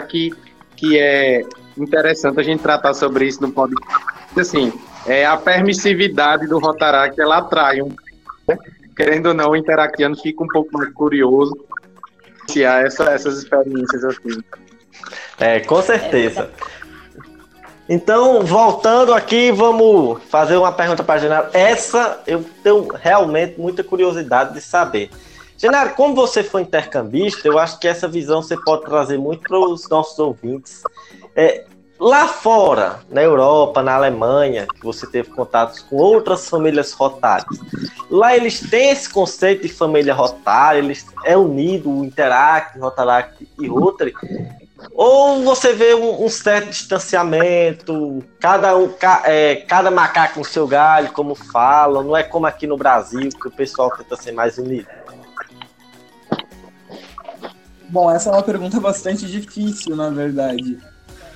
que, 0.00 0.32
que 0.76 0.98
é 0.98 1.42
interessante 1.76 2.38
a 2.38 2.42
gente 2.42 2.62
tratar 2.62 2.94
sobre 2.94 3.26
isso 3.26 3.42
no 3.42 3.50
podcast. 3.50 4.04
Assim, 4.38 4.72
é 5.06 5.26
a 5.26 5.36
permissividade 5.36 6.46
do 6.46 6.58
Rotaract, 6.60 7.20
ela 7.20 7.38
atrai 7.38 7.82
um. 7.82 7.88
Né? 8.46 8.56
Querendo 8.94 9.26
ou 9.26 9.34
não, 9.34 9.50
o 9.50 9.56
interactiano 9.56 10.14
fica 10.14 10.44
um 10.44 10.46
pouco 10.46 10.70
mais 10.76 10.92
curioso 10.92 11.52
se 12.48 12.64
há 12.64 12.80
essa, 12.80 13.04
essas 13.10 13.38
experiências 13.38 14.04
assim. 14.04 14.40
É, 15.38 15.60
com 15.60 15.80
certeza. 15.82 16.50
Então, 17.92 18.42
voltando 18.42 19.12
aqui, 19.12 19.50
vamos 19.50 20.22
fazer 20.28 20.56
uma 20.56 20.70
pergunta 20.70 21.02
para 21.02 21.16
a 21.16 21.18
Genaro. 21.18 21.48
Essa 21.52 22.22
eu 22.24 22.44
tenho 22.62 22.86
realmente 22.86 23.60
muita 23.60 23.82
curiosidade 23.82 24.54
de 24.54 24.60
saber. 24.60 25.10
Genaro, 25.58 25.96
como 25.96 26.14
você 26.14 26.44
foi 26.44 26.62
intercambista, 26.62 27.48
eu 27.48 27.58
acho 27.58 27.80
que 27.80 27.88
essa 27.88 28.06
visão 28.06 28.42
você 28.42 28.56
pode 28.56 28.84
trazer 28.84 29.18
muito 29.18 29.42
para 29.42 29.58
os 29.58 29.88
nossos 29.88 30.16
ouvintes. 30.20 30.84
É, 31.34 31.64
lá 31.98 32.28
fora, 32.28 33.00
na 33.10 33.24
Europa, 33.24 33.82
na 33.82 33.96
Alemanha, 33.96 34.68
que 34.72 34.84
você 34.84 35.04
teve 35.04 35.30
contatos 35.30 35.80
com 35.80 35.96
outras 35.96 36.48
famílias 36.48 36.92
rotárias, 36.92 37.58
lá 38.08 38.36
eles 38.36 38.60
têm 38.70 38.90
esse 38.90 39.10
conceito 39.10 39.62
de 39.62 39.68
família 39.68 40.14
rotária, 40.14 40.78
eles 40.78 41.04
é 41.24 41.36
unido 41.36 41.90
o 41.90 42.04
Interact, 42.04 42.78
Rotaract 42.78 43.48
e 43.58 43.66
Rotary, 43.66 44.14
ou 44.92 45.42
você 45.42 45.72
vê 45.72 45.94
um, 45.94 46.24
um 46.24 46.28
certo 46.28 46.70
distanciamento, 46.70 48.22
cada, 48.38 48.76
um, 48.76 48.88
ca, 48.88 49.22
é, 49.24 49.56
cada 49.56 49.90
macaco 49.90 50.38
no 50.38 50.44
seu 50.44 50.66
galho, 50.66 51.12
como 51.12 51.34
falam, 51.34 52.02
não 52.02 52.16
é 52.16 52.22
como 52.22 52.46
aqui 52.46 52.66
no 52.66 52.76
Brasil, 52.76 53.30
que 53.30 53.48
o 53.48 53.50
pessoal 53.50 53.90
tenta 53.90 54.16
ser 54.16 54.32
mais 54.32 54.58
unido? 54.58 54.88
Bom, 57.88 58.10
essa 58.10 58.30
é 58.30 58.32
uma 58.32 58.42
pergunta 58.42 58.78
bastante 58.78 59.26
difícil, 59.26 59.96
na 59.96 60.10
verdade. 60.10 60.78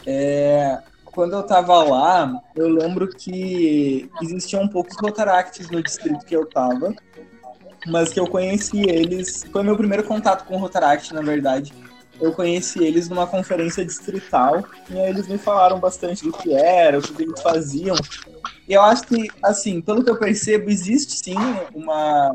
É, 0.07 0.79
quando 1.05 1.33
eu 1.33 1.41
estava 1.41 1.83
lá, 1.83 2.41
eu 2.55 2.69
lembro 2.69 3.09
que 3.09 4.09
existiam 4.23 4.69
poucos 4.69 4.97
Rotaracts 5.01 5.71
no 5.71 5.83
distrito 5.83 6.25
que 6.25 6.37
eu 6.37 6.43
estava, 6.43 6.95
mas 7.87 8.13
que 8.13 8.21
eu 8.21 8.27
conheci 8.27 8.83
eles. 8.89 9.45
Foi 9.53 9.63
meu 9.63 9.77
primeiro 9.77 10.05
contato 10.05 10.45
com 10.45 10.57
o 10.57 10.59
Rotaract, 10.59 11.13
na 11.13 11.23
verdade. 11.23 11.73
Eu 12.21 12.33
conheci 12.33 12.83
eles 12.83 13.09
numa 13.09 13.27
conferência 13.27 13.85
distrital 13.85 14.65
e 14.89 14.99
aí 14.99 15.11
eles 15.11 15.27
me 15.27 15.37
falaram 15.37 15.79
bastante 15.81 16.25
do 16.25 16.33
que 16.33 16.55
era, 16.55 16.99
o 16.99 17.03
que 17.03 17.23
eles 17.23 17.41
faziam. 17.43 17.97
E 18.69 18.73
eu 18.73 18.83
acho 18.83 19.05
que, 19.05 19.29
assim, 19.43 19.81
pelo 19.81 20.03
que 20.03 20.11
eu 20.11 20.17
percebo, 20.17 20.71
existe 20.71 21.17
sim 21.17 21.37
uma 21.75 22.31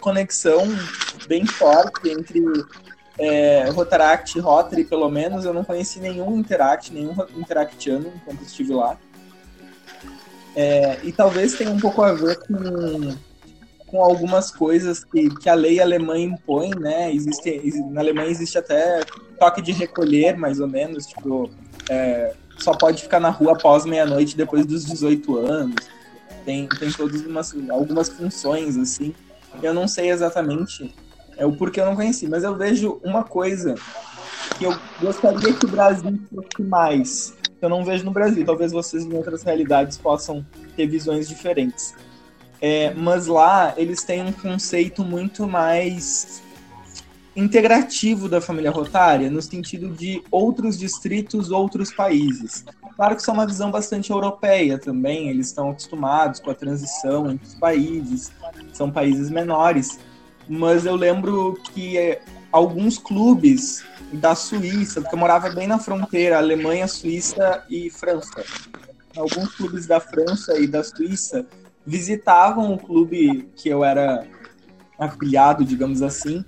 conexão 0.00 0.62
bem 1.26 1.46
forte 1.46 2.10
entre 2.10 2.42
é, 3.18 3.68
Rotaract, 3.70 4.38
Rotary, 4.38 4.84
pelo 4.84 5.08
menos, 5.10 5.44
eu 5.44 5.54
não 5.54 5.64
conheci 5.64 6.00
nenhum 6.00 6.38
Interact, 6.38 6.92
nenhum 6.92 7.14
Interactiano 7.36 8.12
enquanto 8.14 8.42
estive 8.42 8.74
lá. 8.74 8.96
É, 10.54 10.98
e 11.02 11.12
talvez 11.12 11.54
tenha 11.54 11.70
um 11.70 11.80
pouco 11.80 12.02
a 12.02 12.12
ver 12.12 12.38
com, 12.46 13.16
com 13.92 14.02
algumas 14.02 14.50
coisas 14.50 15.04
que, 15.04 15.28
que 15.36 15.48
a 15.48 15.54
lei 15.54 15.80
alemã 15.80 16.18
impõe, 16.18 16.70
né? 16.70 17.14
Existe, 17.14 17.62
na 17.90 18.00
Alemanha 18.00 18.30
existe 18.30 18.58
até 18.58 19.04
toque 19.38 19.62
de 19.62 19.70
recolher, 19.70 20.36
mais 20.36 20.58
ou 20.58 20.66
menos, 20.66 21.06
tipo, 21.06 21.48
é, 21.88 22.34
só 22.58 22.72
pode 22.72 23.02
ficar 23.02 23.20
na 23.20 23.30
rua 23.30 23.52
após 23.52 23.84
meia-noite 23.84 24.36
depois 24.36 24.66
dos 24.66 24.84
18 24.84 25.36
anos. 25.36 25.86
Tem, 26.44 26.66
tem 26.66 26.90
todas 26.90 27.20
umas, 27.20 27.54
algumas 27.70 28.08
funções, 28.08 28.76
assim. 28.76 29.14
Eu 29.62 29.72
não 29.72 29.86
sei 29.86 30.10
exatamente 30.10 30.92
é 31.36 31.46
o 31.46 31.52
porquê 31.52 31.80
eu 31.80 31.86
não 31.86 31.96
conheci, 31.96 32.28
mas 32.28 32.44
eu 32.44 32.56
vejo 32.56 33.00
uma 33.02 33.24
coisa 33.24 33.74
que 34.58 34.64
eu 34.64 34.74
gostaria 35.00 35.52
que 35.52 35.64
o 35.64 35.68
Brasil 35.68 36.20
fosse 36.32 36.62
mais. 36.62 37.34
Eu 37.60 37.68
não 37.68 37.84
vejo 37.84 38.04
no 38.04 38.10
Brasil. 38.10 38.44
Talvez 38.44 38.72
vocês 38.72 39.04
em 39.04 39.14
outras 39.14 39.42
realidades 39.42 39.96
possam 39.96 40.44
ter 40.76 40.86
visões 40.86 41.28
diferentes. 41.28 41.94
É, 42.64 42.94
mas 42.94 43.26
lá 43.26 43.74
eles 43.76 44.04
têm 44.04 44.22
um 44.22 44.32
conceito 44.32 45.02
muito 45.04 45.48
mais 45.48 46.40
integrativo 47.34 48.28
da 48.28 48.40
família 48.40 48.70
rotária, 48.70 49.28
no 49.28 49.42
sentido 49.42 49.88
de 49.88 50.22
outros 50.30 50.78
distritos, 50.78 51.50
outros 51.50 51.92
países. 51.92 52.64
Claro 52.94 53.16
que 53.16 53.22
isso 53.22 53.30
é 53.32 53.34
uma 53.34 53.46
visão 53.46 53.68
bastante 53.72 54.12
europeia 54.12 54.78
também, 54.78 55.28
eles 55.28 55.48
estão 55.48 55.70
acostumados 55.70 56.38
com 56.38 56.50
a 56.50 56.54
transição 56.54 57.32
entre 57.32 57.48
os 57.48 57.54
países, 57.56 58.30
são 58.72 58.92
países 58.92 59.28
menores, 59.28 59.98
mas 60.48 60.86
eu 60.86 60.94
lembro 60.94 61.58
que 61.72 61.98
é, 61.98 62.22
alguns 62.52 62.96
clubes 62.96 63.82
da 64.12 64.36
Suíça, 64.36 65.00
porque 65.00 65.16
eu 65.16 65.18
morava 65.18 65.50
bem 65.50 65.66
na 65.66 65.80
fronteira, 65.80 66.38
Alemanha, 66.38 66.86
Suíça 66.86 67.64
e 67.68 67.90
França. 67.90 68.44
Alguns 69.16 69.52
clubes 69.56 69.86
da 69.86 69.98
França 69.98 70.58
e 70.58 70.66
da 70.66 70.84
Suíça 70.84 71.44
visitavam 71.86 72.72
o 72.72 72.78
clube 72.78 73.50
que 73.56 73.68
eu 73.68 73.84
era 73.84 74.26
afiliado, 74.98 75.64
digamos 75.64 76.02
assim, 76.02 76.44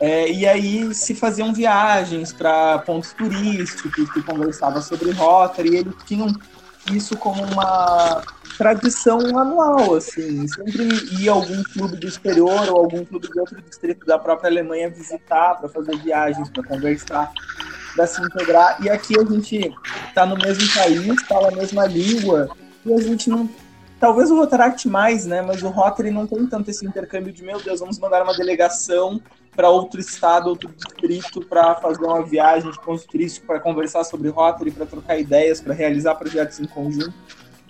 é, 0.00 0.30
e 0.30 0.46
aí 0.46 0.94
se 0.94 1.14
faziam 1.14 1.52
viagens 1.52 2.32
para 2.32 2.78
pontos 2.78 3.12
turísticos, 3.12 4.10
que 4.12 4.22
conversava 4.22 4.80
sobre 4.80 5.10
Rotary, 5.10 5.70
e 5.70 5.76
eles 5.76 5.94
tinham 6.06 6.28
isso 6.92 7.16
como 7.16 7.42
uma 7.42 8.22
tradição 8.56 9.18
anual, 9.36 9.96
assim. 9.96 10.46
Sempre 10.46 10.88
ia 11.20 11.32
algum 11.32 11.62
clube 11.64 11.96
do 11.96 12.06
exterior 12.06 12.68
ou 12.70 12.78
algum 12.78 13.04
clube 13.04 13.28
de 13.28 13.40
outro 13.40 13.60
distrito 13.60 14.06
da 14.06 14.18
própria 14.18 14.48
Alemanha 14.48 14.88
visitar 14.88 15.56
para 15.56 15.68
fazer 15.68 15.96
viagens, 15.98 16.48
para 16.50 16.62
conversar, 16.62 17.32
para 17.94 18.06
se 18.06 18.22
integrar. 18.22 18.78
E 18.80 18.88
aqui 18.88 19.18
a 19.18 19.24
gente 19.24 19.74
está 20.06 20.24
no 20.24 20.36
mesmo 20.36 20.72
país, 20.74 21.22
fala 21.26 21.48
a 21.48 21.56
mesma 21.56 21.86
língua, 21.86 22.48
e 22.86 22.94
a 22.94 23.00
gente 23.00 23.28
não 23.28 23.50
talvez 23.98 24.30
o 24.30 24.36
Rotaract 24.36 24.88
mais, 24.88 25.26
né? 25.26 25.42
Mas 25.42 25.62
o 25.62 25.68
Rotary 25.68 26.10
não 26.10 26.26
tem 26.26 26.46
tanto 26.46 26.70
esse 26.70 26.86
intercâmbio 26.86 27.32
de 27.32 27.42
meu 27.42 27.60
Deus, 27.60 27.80
vamos 27.80 27.98
mandar 27.98 28.22
uma 28.22 28.36
delegação 28.36 29.20
para 29.54 29.68
outro 29.68 30.00
estado, 30.00 30.48
outro 30.48 30.68
distrito, 30.68 31.40
para 31.40 31.74
fazer 31.74 32.04
uma 32.04 32.24
viagem 32.24 32.70
de 32.70 32.80
ponto 32.80 33.04
turístico, 33.06 33.46
para 33.46 33.58
conversar 33.58 34.04
sobre 34.04 34.28
Rotary, 34.28 34.70
para 34.70 34.86
trocar 34.86 35.18
ideias, 35.18 35.60
para 35.60 35.74
realizar 35.74 36.14
projetos 36.14 36.60
em 36.60 36.66
conjunto. 36.66 37.12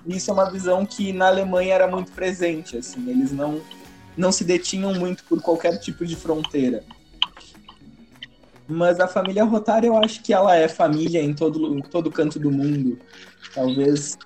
Isso 0.06 0.30
é 0.30 0.34
uma 0.34 0.50
visão 0.50 0.84
que 0.84 1.12
na 1.12 1.28
Alemanha 1.28 1.74
era 1.74 1.86
muito 1.86 2.12
presente, 2.12 2.76
assim, 2.76 3.08
eles 3.08 3.32
não 3.32 3.60
não 4.18 4.32
se 4.32 4.42
detinham 4.42 4.92
muito 4.94 5.22
por 5.24 5.40
qualquer 5.40 5.78
tipo 5.78 6.04
de 6.04 6.16
fronteira. 6.16 6.82
Mas 8.66 8.98
a 9.00 9.06
família 9.06 9.44
Rotária, 9.44 9.86
eu 9.86 9.96
acho 9.96 10.20
que 10.22 10.34
ela 10.34 10.56
é 10.56 10.68
família 10.68 11.22
em 11.22 11.32
todo, 11.32 11.78
em 11.78 11.80
todo 11.80 12.10
canto 12.10 12.38
do 12.38 12.50
mundo. 12.50 12.98
Talvez 13.54 14.18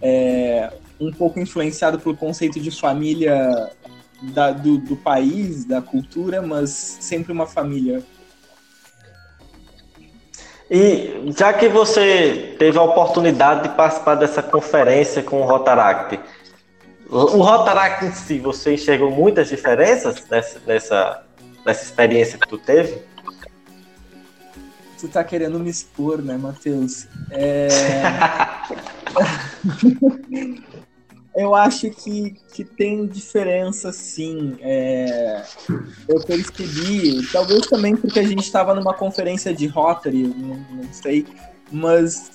é, 0.00 0.72
um 1.00 1.12
pouco 1.12 1.38
influenciado 1.40 1.98
pelo 1.98 2.16
conceito 2.16 2.58
de 2.60 2.70
família 2.70 3.70
da, 4.22 4.50
do, 4.50 4.78
do 4.78 4.96
país, 4.96 5.64
da 5.64 5.80
cultura, 5.80 6.42
mas 6.42 6.70
sempre 6.70 7.32
uma 7.32 7.46
família. 7.46 8.02
E 10.70 11.32
já 11.36 11.52
que 11.52 11.68
você 11.68 12.54
teve 12.58 12.78
a 12.78 12.82
oportunidade 12.82 13.62
de 13.62 13.74
participar 13.74 14.16
dessa 14.16 14.42
conferência 14.42 15.22
com 15.22 15.40
o 15.40 15.44
Rotaract, 15.44 16.20
o 17.08 17.42
Rotaract 17.42 18.04
em 18.04 18.12
si, 18.12 18.38
você 18.38 18.74
enxergou 18.74 19.10
muitas 19.10 19.48
diferenças 19.48 20.26
nessa, 20.28 20.60
nessa, 20.66 21.24
nessa 21.64 21.84
experiência 21.84 22.38
que 22.38 22.46
tu 22.46 22.58
teve? 22.58 23.02
Tu 24.98 25.08
tá 25.08 25.22
querendo 25.22 25.60
me 25.60 25.70
expor, 25.70 26.22
né, 26.22 26.36
Matheus? 26.36 27.06
É... 27.30 27.68
eu 31.38 31.54
acho 31.54 31.88
que, 31.90 32.34
que 32.52 32.64
tem 32.64 33.06
diferença, 33.06 33.92
sim. 33.92 34.56
É, 34.60 35.44
eu 36.08 36.20
percebi, 36.24 37.24
talvez 37.30 37.68
também 37.68 37.94
porque 37.94 38.18
a 38.18 38.24
gente 38.24 38.42
estava 38.42 38.74
numa 38.74 38.92
conferência 38.92 39.54
de 39.54 39.68
Rotary, 39.68 40.26
não, 40.26 40.56
não, 40.68 40.92
sei, 40.92 41.24
mas 41.70 42.32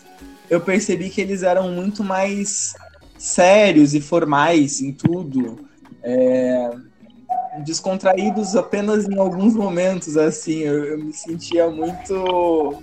eu 0.49 0.61
percebi 0.61 1.09
que 1.09 1.19
eles 1.19 1.43
eram 1.43 1.69
muito 1.69 2.01
mais 2.01 2.73
sérios 3.17 3.93
e 3.93 3.99
formais 3.99 4.79
em 4.79 4.93
tudo. 4.93 5.67
É, 6.01 6.71
descontraídos 7.63 8.55
apenas 8.55 9.07
em 9.07 9.17
alguns 9.17 9.53
momentos, 9.53 10.17
assim, 10.17 10.59
eu, 10.59 10.85
eu 10.85 10.97
me 10.97 11.13
sentia 11.13 11.69
muito 11.69 12.81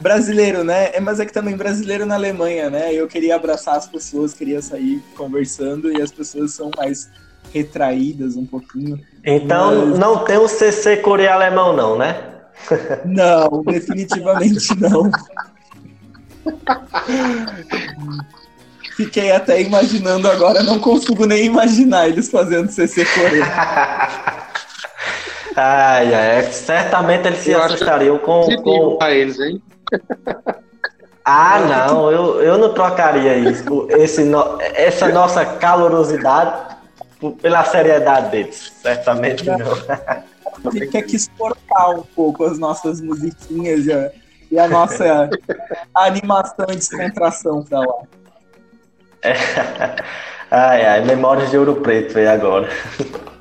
brasileiro, 0.00 0.62
né? 0.62 0.90
É, 0.92 1.00
mas 1.00 1.20
é 1.20 1.26
que 1.26 1.32
também 1.32 1.56
brasileiro 1.56 2.04
na 2.04 2.14
Alemanha, 2.14 2.68
né? 2.68 2.92
Eu 2.92 3.08
queria 3.08 3.36
abraçar 3.36 3.76
as 3.76 3.86
pessoas, 3.86 4.34
queria 4.34 4.60
sair 4.60 5.02
conversando 5.16 5.90
e 5.90 6.02
as 6.02 6.12
pessoas 6.12 6.52
são 6.52 6.70
mais 6.76 7.08
retraídas 7.52 8.36
um 8.36 8.44
pouquinho. 8.44 9.00
Então 9.24 9.86
mas... 9.86 9.98
não 9.98 10.24
tem 10.24 10.36
o 10.36 10.48
CC 10.48 10.98
coreano-alemão 10.98 11.74
não, 11.74 11.98
né? 11.98 12.32
Não, 13.04 13.62
definitivamente 13.64 14.74
não. 14.80 15.10
Fiquei 18.96 19.30
até 19.30 19.60
imaginando 19.60 20.26
agora, 20.26 20.62
não 20.62 20.78
consigo 20.78 21.26
nem 21.26 21.44
imaginar 21.44 22.08
eles 22.08 22.30
fazendo 22.30 22.70
CC 22.70 23.04
coreano. 23.04 23.50
Ai, 25.58 26.14
ai, 26.14 26.42
certamente 26.52 27.28
eles 27.28 27.38
se 27.38 27.54
assustariam 27.54 28.18
com, 28.18 28.44
com... 28.62 28.98
eles, 29.06 29.40
hein? 29.40 29.62
Ah, 31.24 31.60
não, 31.60 32.12
eu, 32.12 32.42
eu 32.42 32.58
não 32.58 32.74
trocaria 32.74 33.38
isso, 33.38 33.88
esse 33.90 34.22
no, 34.22 34.60
essa 34.60 35.08
nossa 35.08 35.46
calorosidade 35.46 36.76
pela 37.40 37.64
seriedade 37.64 38.30
deles. 38.30 38.70
Certamente 38.82 39.46
não. 39.46 39.56
A 39.58 40.70
gente 40.70 40.88
quer 40.88 41.02
que 41.02 41.16
exportar 41.16 41.90
um 41.90 42.02
pouco 42.02 42.44
as 42.44 42.58
nossas 42.58 43.00
musiquinhas 43.00 43.86
e 43.86 43.92
a, 43.92 44.10
e 44.50 44.58
a 44.58 44.68
nossa 44.68 45.30
animação 45.94 46.66
e 46.68 46.76
descontração 46.76 47.62
pra 47.64 47.80
lá. 47.80 48.02
É. 49.22 49.34
Ai, 50.48 50.86
ai, 50.86 51.00
memórias 51.04 51.50
de 51.50 51.58
ouro 51.58 51.76
preto 51.76 52.16
aí 52.16 52.26
agora. 52.28 52.68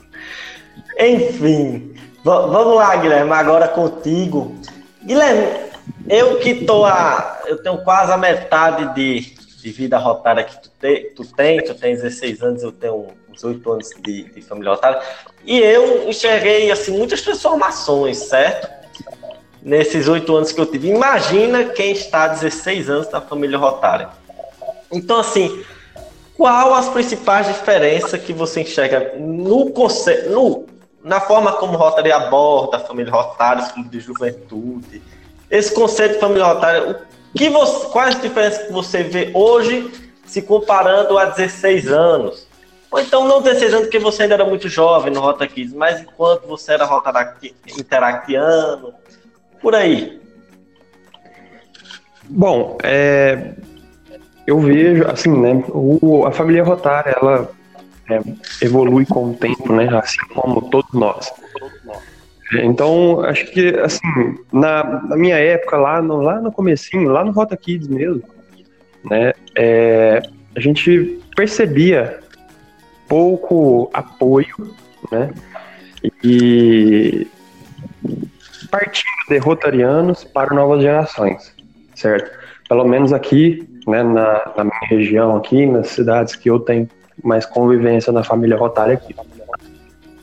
Enfim, 0.99 1.95
vamos 2.23 2.75
lá, 2.75 2.95
Guilherme, 2.95 3.31
agora 3.31 3.67
contigo. 3.67 4.55
Guilherme, 5.03 5.71
eu 6.09 6.39
que 6.39 6.65
tô 6.65 6.83
a. 6.83 7.41
Eu 7.45 7.61
tenho 7.61 7.77
quase 7.83 8.11
a 8.11 8.17
metade 8.17 8.95
de, 8.95 9.19
de 9.61 9.71
vida 9.71 9.99
rotária 9.99 10.43
que 10.43 10.59
tu, 10.59 10.71
te, 10.79 11.13
tu 11.15 11.23
tem, 11.35 11.63
tu 11.63 11.75
tem 11.75 11.93
16 11.93 12.41
anos, 12.41 12.63
eu 12.63 12.71
tenho 12.71 13.07
uns 13.29 13.43
8 13.43 13.71
anos 13.71 13.89
de, 13.99 14.23
de 14.23 14.41
família 14.41 14.71
rotária. 14.71 14.99
E 15.45 15.59
eu 15.59 16.09
enxerguei 16.09 16.71
assim, 16.71 16.97
muitas 16.97 17.21
transformações, 17.21 18.17
certo? 18.17 18.67
Nesses 19.61 20.07
oito 20.07 20.35
anos 20.35 20.51
que 20.51 20.59
eu 20.59 20.65
tive. 20.65 20.89
Imagina 20.89 21.65
quem 21.65 21.91
está 21.91 22.23
há 22.23 22.27
16 22.29 22.89
anos 22.89 23.11
na 23.11 23.21
família 23.21 23.57
rotária. 23.57 24.09
Então, 24.91 25.19
assim, 25.19 25.63
qual 26.35 26.73
as 26.73 26.89
principais 26.89 27.47
diferenças 27.47 28.21
que 28.21 28.33
você 28.33 28.61
enxerga 28.61 29.13
no 29.17 29.71
conceito, 29.71 30.29
no, 30.29 30.65
na 31.03 31.21
forma 31.21 31.53
como 31.53 31.77
Rotary 31.77 32.11
aborda 32.11 32.77
a 32.77 32.79
família 32.79 33.11
rotária, 33.11 33.63
os 33.63 33.71
clubes 33.71 33.91
de 33.91 33.99
juventude, 33.99 35.01
esse 35.49 35.73
conceito 35.73 36.15
de 36.15 36.19
família 36.19 36.45
rotária, 36.45 36.91
o 36.91 37.37
que 37.37 37.49
você, 37.49 37.87
quais 37.87 38.15
as 38.15 38.21
diferenças 38.21 38.67
que 38.67 38.73
você 38.73 39.03
vê 39.03 39.31
hoje 39.33 39.91
se 40.25 40.41
comparando 40.41 41.17
a 41.17 41.25
16 41.25 41.87
anos? 41.87 42.47
Ou 42.91 42.99
então 42.99 43.27
não 43.27 43.41
16 43.41 43.73
anos 43.73 43.85
porque 43.85 43.99
você 43.99 44.23
ainda 44.23 44.35
era 44.35 44.45
muito 44.45 44.69
jovem 44.69 45.11
no 45.11 45.19
Rota 45.19 45.47
Kids, 45.47 45.73
mas 45.73 46.01
enquanto 46.01 46.47
você 46.47 46.73
era 46.73 46.85
Rotaract, 46.85 47.53
interactiano, 47.77 48.93
por 49.61 49.75
aí. 49.75 50.21
Bom, 52.23 52.77
é, 52.83 53.53
eu 54.45 54.59
vejo, 54.59 55.07
assim, 55.07 55.31
né, 55.31 55.63
o, 55.69 56.25
a 56.25 56.31
família 56.31 56.63
rotária, 56.63 57.15
ela 57.19 57.49
é, 58.09 58.21
evolui 58.61 59.05
com 59.05 59.31
o 59.31 59.33
tempo, 59.33 59.73
né, 59.73 59.87
assim 59.97 60.19
como 60.33 60.69
todos 60.69 60.91
nós. 60.93 61.31
Então, 62.61 63.21
acho 63.21 63.45
que, 63.47 63.69
assim, 63.79 64.07
na, 64.53 65.01
na, 65.03 65.15
minha 65.15 65.37
época, 65.37 65.77
lá 65.77 66.01
no, 66.01 66.21
lá 66.21 66.39
no 66.39 66.51
comecinho, 66.51 67.09
lá 67.09 67.23
no 67.23 67.31
Rota 67.31 67.57
Kids 67.57 67.87
mesmo, 67.87 68.23
né, 69.03 69.33
é, 69.55 70.21
a 70.55 70.59
gente 70.59 71.19
percebia 71.35 72.19
pouco 73.07 73.89
apoio, 73.93 74.75
né, 75.11 75.31
e 76.23 77.27
partindo 78.69 79.05
de 79.29 79.37
rotarianos 79.37 80.23
para 80.23 80.53
novas 80.53 80.81
gerações, 80.81 81.51
certo? 81.95 82.29
Pelo 82.67 82.85
menos 82.85 83.13
aqui, 83.13 83.67
né, 83.87 84.03
na, 84.03 84.51
na 84.55 84.63
minha 84.63 84.79
região 84.89 85.35
aqui, 85.35 85.65
nas 85.65 85.87
cidades 85.87 86.35
que 86.35 86.49
eu 86.49 86.59
tenho 86.59 86.89
mais 87.23 87.45
convivência 87.45 88.11
na 88.11 88.23
família 88.23 88.57
rotária 88.57 88.93
aqui. 88.95 89.15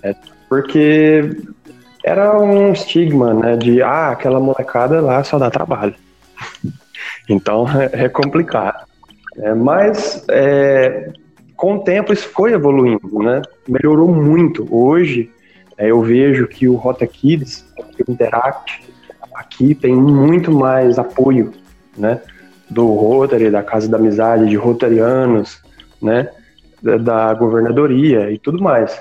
É, 0.03 0.14
porque 0.48 1.31
era 2.05 2.38
um 2.38 2.72
estigma, 2.72 3.33
né? 3.33 3.57
De 3.57 3.83
ah, 3.83 4.11
aquela 4.11 4.40
molecada 4.40 5.01
lá 5.01 5.22
só 5.25 5.38
dá 5.38 5.51
trabalho. 5.51 5.94
Então 7.29 7.66
é, 7.92 8.09
complicado. 8.09 8.85
É, 9.38 9.55
mas 9.55 10.25
é, 10.29 11.12
com 11.57 11.77
o 11.77 11.85
tempo 11.85 12.12
isso 12.12 12.29
foi 12.29 12.53
evoluindo, 12.53 13.18
né? 13.20 13.42
Melhorou 13.68 14.09
muito. 14.09 14.66
Hoje 14.70 15.31
é, 15.79 15.90
eu 15.90 16.03
vejo 16.03 16.46
que 16.48 16.68
o 16.68 16.75
Rota 16.75 17.07
Kids, 17.07 17.64
o 17.79 18.11
Interact, 18.11 18.85
aqui 19.35 19.75
tem 19.75 19.94
muito 19.94 20.53
mais 20.53 20.98
apoio, 20.98 21.53
né? 21.96 22.20
Do 22.72 22.87
Rotary, 22.94 23.50
da 23.50 23.62
Casa 23.62 23.88
da 23.88 23.96
Amizade, 23.96 24.48
de 24.48 24.56
rotarianos, 24.56 25.61
né? 26.00 26.28
Da, 26.82 26.96
da 26.96 27.35
governadoria 27.35 28.30
e 28.30 28.38
tudo 28.38 28.62
mais. 28.62 29.00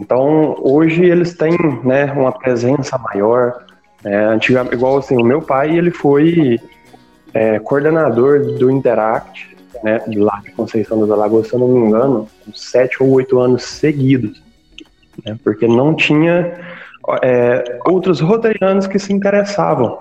Então, 0.00 0.56
hoje 0.60 1.04
eles 1.04 1.34
têm 1.34 1.56
né, 1.84 2.10
uma 2.12 2.32
presença 2.32 2.96
maior. 2.98 3.64
É, 4.02 4.16
antiga, 4.24 4.66
igual 4.72 4.96
assim, 4.96 5.16
o 5.16 5.22
meu 5.22 5.42
pai, 5.42 5.76
ele 5.76 5.90
foi 5.90 6.58
é, 7.34 7.58
coordenador 7.58 8.40
do 8.40 8.70
Interact, 8.70 9.56
né, 9.84 10.02
lá 10.16 10.40
de 10.42 10.52
Conceição 10.52 11.00
das 11.00 11.10
Alagoas, 11.10 11.48
se 11.48 11.54
eu 11.54 11.58
não 11.58 11.68
me 11.68 11.86
engano, 11.86 12.26
sete 12.54 13.02
ou 13.02 13.10
oito 13.10 13.38
anos 13.38 13.62
seguidos, 13.64 14.42
né, 15.24 15.38
porque 15.44 15.66
não 15.66 15.94
tinha 15.94 16.58
é, 17.22 17.78
outros 17.86 18.20
rotarianos 18.20 18.86
que 18.86 18.98
se 18.98 19.12
interessavam 19.12 19.98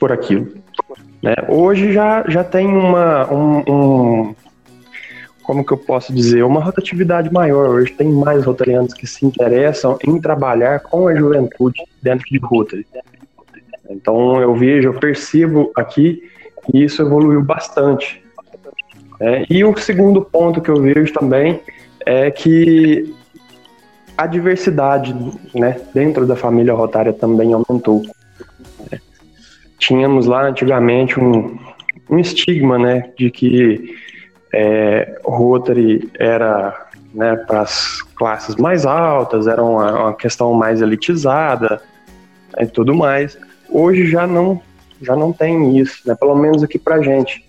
por 0.00 0.10
aquilo. 0.10 0.54
Né. 1.22 1.34
Hoje 1.48 1.92
já, 1.92 2.24
já 2.28 2.44
tem 2.44 2.66
uma, 2.66 3.32
um, 3.32 3.58
um, 3.68 4.34
como 5.42 5.64
que 5.64 5.72
eu 5.72 5.78
posso 5.78 6.12
dizer, 6.12 6.42
uma 6.44 6.62
rotatividade 6.62 7.32
maior. 7.32 7.70
Hoje 7.70 7.92
tem 7.92 8.08
mais 8.08 8.44
rotarianos 8.44 8.92
que 8.92 9.06
se 9.06 9.24
interessam 9.24 9.98
em 10.06 10.20
trabalhar 10.20 10.80
com 10.80 11.08
a 11.08 11.14
juventude 11.14 11.82
dentro 12.02 12.26
de 12.30 12.38
Rotary. 12.38 12.86
Então 13.88 14.40
eu 14.40 14.54
vejo, 14.54 14.88
eu 14.88 14.94
percebo 14.94 15.70
aqui 15.76 16.22
que 16.64 16.84
isso 16.84 17.02
evoluiu 17.02 17.42
bastante. 17.42 18.22
É, 19.20 19.46
e 19.48 19.64
o 19.64 19.76
segundo 19.76 20.20
ponto 20.20 20.60
que 20.60 20.68
eu 20.68 20.80
vejo 20.80 21.12
também 21.12 21.60
é 22.04 22.30
que 22.30 23.14
a 24.16 24.26
diversidade 24.26 25.14
né, 25.54 25.80
dentro 25.94 26.26
da 26.26 26.36
família 26.36 26.72
rotária 26.72 27.12
também 27.12 27.52
aumentou. 27.52 28.02
Tínhamos 29.78 30.26
lá 30.26 30.46
antigamente 30.46 31.20
um, 31.20 31.58
um 32.08 32.18
estigma 32.18 32.78
né, 32.78 33.10
de 33.16 33.30
que 33.30 33.94
é, 34.52 35.18
Rotary 35.24 36.10
era 36.18 36.88
né, 37.12 37.36
para 37.36 37.62
as 37.62 38.02
classes 38.14 38.56
mais 38.56 38.86
altas, 38.86 39.46
era 39.46 39.62
uma, 39.62 40.04
uma 40.04 40.14
questão 40.14 40.52
mais 40.54 40.80
elitizada 40.80 41.80
e 42.58 42.66
tudo 42.66 42.94
mais. 42.94 43.38
Hoje 43.68 44.06
já 44.06 44.26
não, 44.26 44.60
já 45.00 45.16
não 45.16 45.32
tem 45.32 45.78
isso, 45.78 46.06
né, 46.06 46.14
pelo 46.14 46.34
menos 46.34 46.62
aqui 46.62 46.78
para 46.78 47.02
gente. 47.02 47.44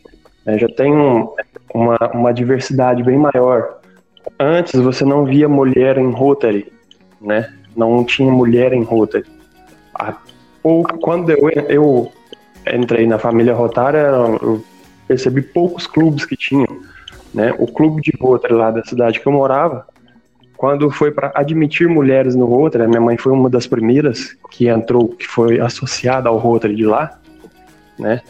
Né, 0.46 0.58
já 0.58 0.68
tem 0.68 0.94
um, 0.94 1.30
uma, 1.74 1.98
uma 2.13 2.34
diversidade 2.34 3.04
bem 3.04 3.18
maior. 3.18 3.80
Antes 4.40 4.80
você 4.80 5.06
não 5.06 5.26
via 5.26 5.48
mulher 5.48 5.98
em 5.98 6.12
Rotary, 6.12 6.72
né? 7.22 7.54
Não 7.76 8.04
tinha 8.04 8.32
mulher 8.32 8.74
em 8.74 8.84
Rotary. 8.84 9.26
Ou 10.63 10.84
quando 10.84 11.32
eu, 11.32 11.50
eu 11.70 12.12
entrei 12.76 13.06
na 13.08 13.18
família 13.18 13.54
Rotária, 13.54 14.00
eu 14.00 14.64
percebi 15.08 15.42
poucos 15.42 15.88
clubes 15.88 16.26
que 16.26 16.36
tinham. 16.36 16.68
Né? 17.34 17.54
O 17.58 17.68
clube 17.68 18.02
de 18.02 18.12
Rotary 18.20 18.54
lá 18.54 18.72
da 18.72 18.84
cidade 18.84 19.20
que 19.20 19.28
eu 19.28 19.32
morava, 19.32 19.86
quando 20.58 20.90
foi 20.90 21.12
para 21.12 21.32
admitir 21.36 21.88
mulheres 21.88 22.36
no 22.36 22.46
Rotary, 22.46 22.88
minha 22.88 23.00
mãe 23.00 23.16
foi 23.16 23.32
uma 23.32 23.50
das 23.50 23.68
primeiras 23.68 24.36
que 24.50 24.68
entrou, 24.68 25.10
que 25.10 25.28
foi 25.28 25.60
associada 25.60 26.30
ao 26.30 26.38
Rotary 26.38 26.76
de 26.76 26.86
lá, 26.86 27.20
né? 27.98 28.22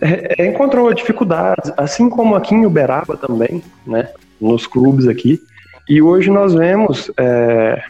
É, 0.00 0.42
é, 0.42 0.46
encontrou 0.46 0.92
dificuldades, 0.92 1.72
assim 1.76 2.08
como 2.08 2.34
aqui 2.34 2.54
em 2.54 2.66
Uberaba 2.66 3.16
também, 3.16 3.62
né? 3.86 4.08
Nos 4.40 4.66
clubes 4.66 5.06
aqui. 5.06 5.40
E 5.88 6.02
hoje 6.02 6.30
nós 6.30 6.54
vemos 6.54 7.10
é, 7.18 7.82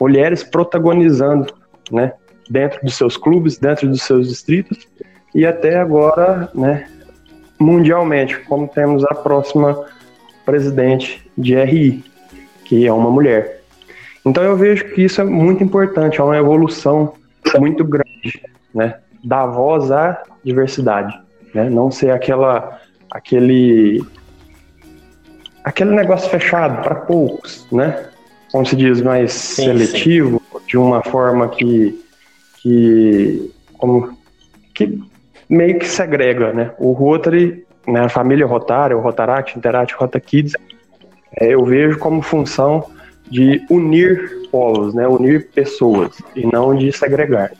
mulheres 0.00 0.42
protagonizando, 0.42 1.52
né? 1.90 2.12
Dentro 2.48 2.80
dos 2.82 2.94
seus 2.94 3.16
clubes, 3.16 3.58
dentro 3.58 3.88
dos 3.88 4.02
seus 4.02 4.28
distritos 4.28 4.86
e 5.34 5.44
até 5.44 5.78
agora, 5.78 6.48
né? 6.54 6.86
Mundialmente, 7.58 8.38
como 8.40 8.68
temos 8.68 9.04
a 9.04 9.14
próxima 9.14 9.84
presidente 10.44 11.28
de 11.36 11.54
RI, 11.56 12.04
que 12.64 12.86
é 12.86 12.92
uma 12.92 13.10
mulher. 13.10 13.62
Então 14.24 14.42
eu 14.42 14.56
vejo 14.56 14.86
que 14.94 15.02
isso 15.02 15.20
é 15.20 15.24
muito 15.24 15.62
importante, 15.62 16.20
é 16.20 16.24
uma 16.24 16.36
evolução 16.36 17.14
muito 17.58 17.84
grande, 17.84 18.42
né? 18.74 18.98
Dar 19.22 19.46
voz 19.46 19.90
à 19.90 20.22
diversidade, 20.44 21.18
né? 21.54 21.68
Não 21.68 21.90
ser 21.90 22.10
aquela 22.10 22.80
aquele 23.10 24.04
aquele 25.62 25.90
negócio 25.94 26.28
fechado 26.28 26.82
para 26.82 26.94
poucos, 26.94 27.66
né? 27.72 28.06
Como 28.52 28.64
se 28.64 28.76
diz, 28.76 29.00
mais 29.02 29.32
sim, 29.32 29.64
seletivo, 29.64 30.40
sim. 30.52 30.58
de 30.68 30.78
uma 30.78 31.02
forma 31.02 31.48
que 31.48 32.03
que 32.64 33.52
como 33.76 34.16
que 34.74 34.98
meio 35.48 35.78
que 35.78 35.86
segrega, 35.86 36.52
né? 36.54 36.72
O 36.78 36.92
Rotary, 36.92 37.66
né, 37.86 38.00
a 38.00 38.08
família 38.08 38.46
Rotária, 38.46 38.96
o 38.96 39.00
Rotaract, 39.00 39.58
Interact, 39.58 39.94
Rota 39.94 40.18
Kids, 40.18 40.54
é, 41.38 41.52
eu 41.52 41.62
vejo 41.62 41.98
como 41.98 42.22
função 42.22 42.90
de 43.30 43.62
unir 43.68 44.48
polos, 44.50 44.94
né? 44.94 45.06
Unir 45.06 45.50
pessoas 45.50 46.16
e 46.34 46.46
não 46.46 46.74
de 46.74 46.90
segregar. 46.90 47.52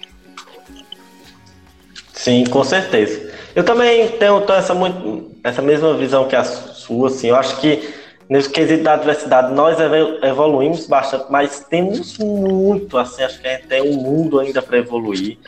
Sim, 2.15 2.45
com 2.45 2.65
certeza. 2.65 3.31
Eu 3.55 3.63
também 3.63 4.09
tenho 4.13 4.43
essa, 4.51 4.73
muito, 4.75 5.31
essa 5.45 5.61
mesma 5.61 5.95
visão 5.99 6.27
que 6.27 6.35
a 6.35 6.45
sua, 6.45 7.09
assim. 7.09 7.29
Eu 7.29 7.37
acho 7.37 7.61
que 7.61 7.93
nesse 8.29 8.49
quesito 8.51 8.83
da 8.83 8.97
diversidade 8.97 9.53
nós 9.53 9.79
evoluímos 10.23 10.87
bastante, 10.87 11.27
mas 11.31 11.61
temos 11.69 12.19
muito, 12.19 12.97
assim, 12.99 13.23
acho 13.23 13.41
que 13.41 13.47
a 13.47 13.57
gente 13.57 13.67
tem 13.67 13.83
um 13.83 13.97
mundo 13.97 14.41
ainda 14.41 14.63
para 14.63 14.79
evoluir. 14.79 15.39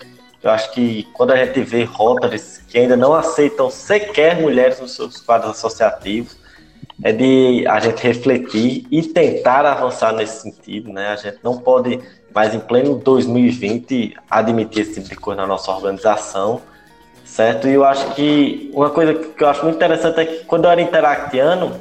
Eu 0.43 0.51
acho 0.51 0.71
que 0.73 1.05
quando 1.12 1.33
a 1.33 1.45
gente 1.45 1.61
vê 1.61 1.85
Rotaries 1.85 2.62
que 2.69 2.79
ainda 2.79 2.97
não 2.97 3.15
aceitam 3.15 3.71
sequer 3.71 4.41
mulheres 4.41 4.81
nos 4.81 4.95
seus 4.95 5.21
quadros 5.21 5.51
associativos, 5.53 6.37
é 7.03 7.12
de 7.12 7.67
a 7.67 7.79
gente 7.81 8.03
refletir 8.03 8.87
e 8.91 9.03
tentar 9.03 9.67
avançar 9.67 10.12
nesse 10.12 10.43
sentido, 10.43 10.93
né? 10.93 11.09
A 11.09 11.17
gente 11.17 11.39
não 11.43 11.59
pode 11.59 12.01
mais 12.35 12.55
em 12.55 12.61
pleno 12.61 12.97
2020 12.97 14.15
admitir 14.31 14.83
esse 14.83 14.95
tipo 14.95 15.09
de 15.09 15.17
coisa 15.17 15.41
na 15.41 15.47
nossa 15.47 15.71
organização, 15.71 16.61
certo? 17.25 17.67
E 17.67 17.75
eu 17.75 17.85
acho 17.85 18.15
que 18.15 18.71
uma 18.73 18.91
coisa 18.91 19.15
que 19.15 19.43
eu 19.43 19.49
acho 19.49 19.62
muito 19.62 19.77
interessante 19.77 20.21
é 20.21 20.25
que 20.25 20.45
quando 20.45 20.67
eu 20.67 20.71
era 20.71 20.81
interactiano, 20.81 21.81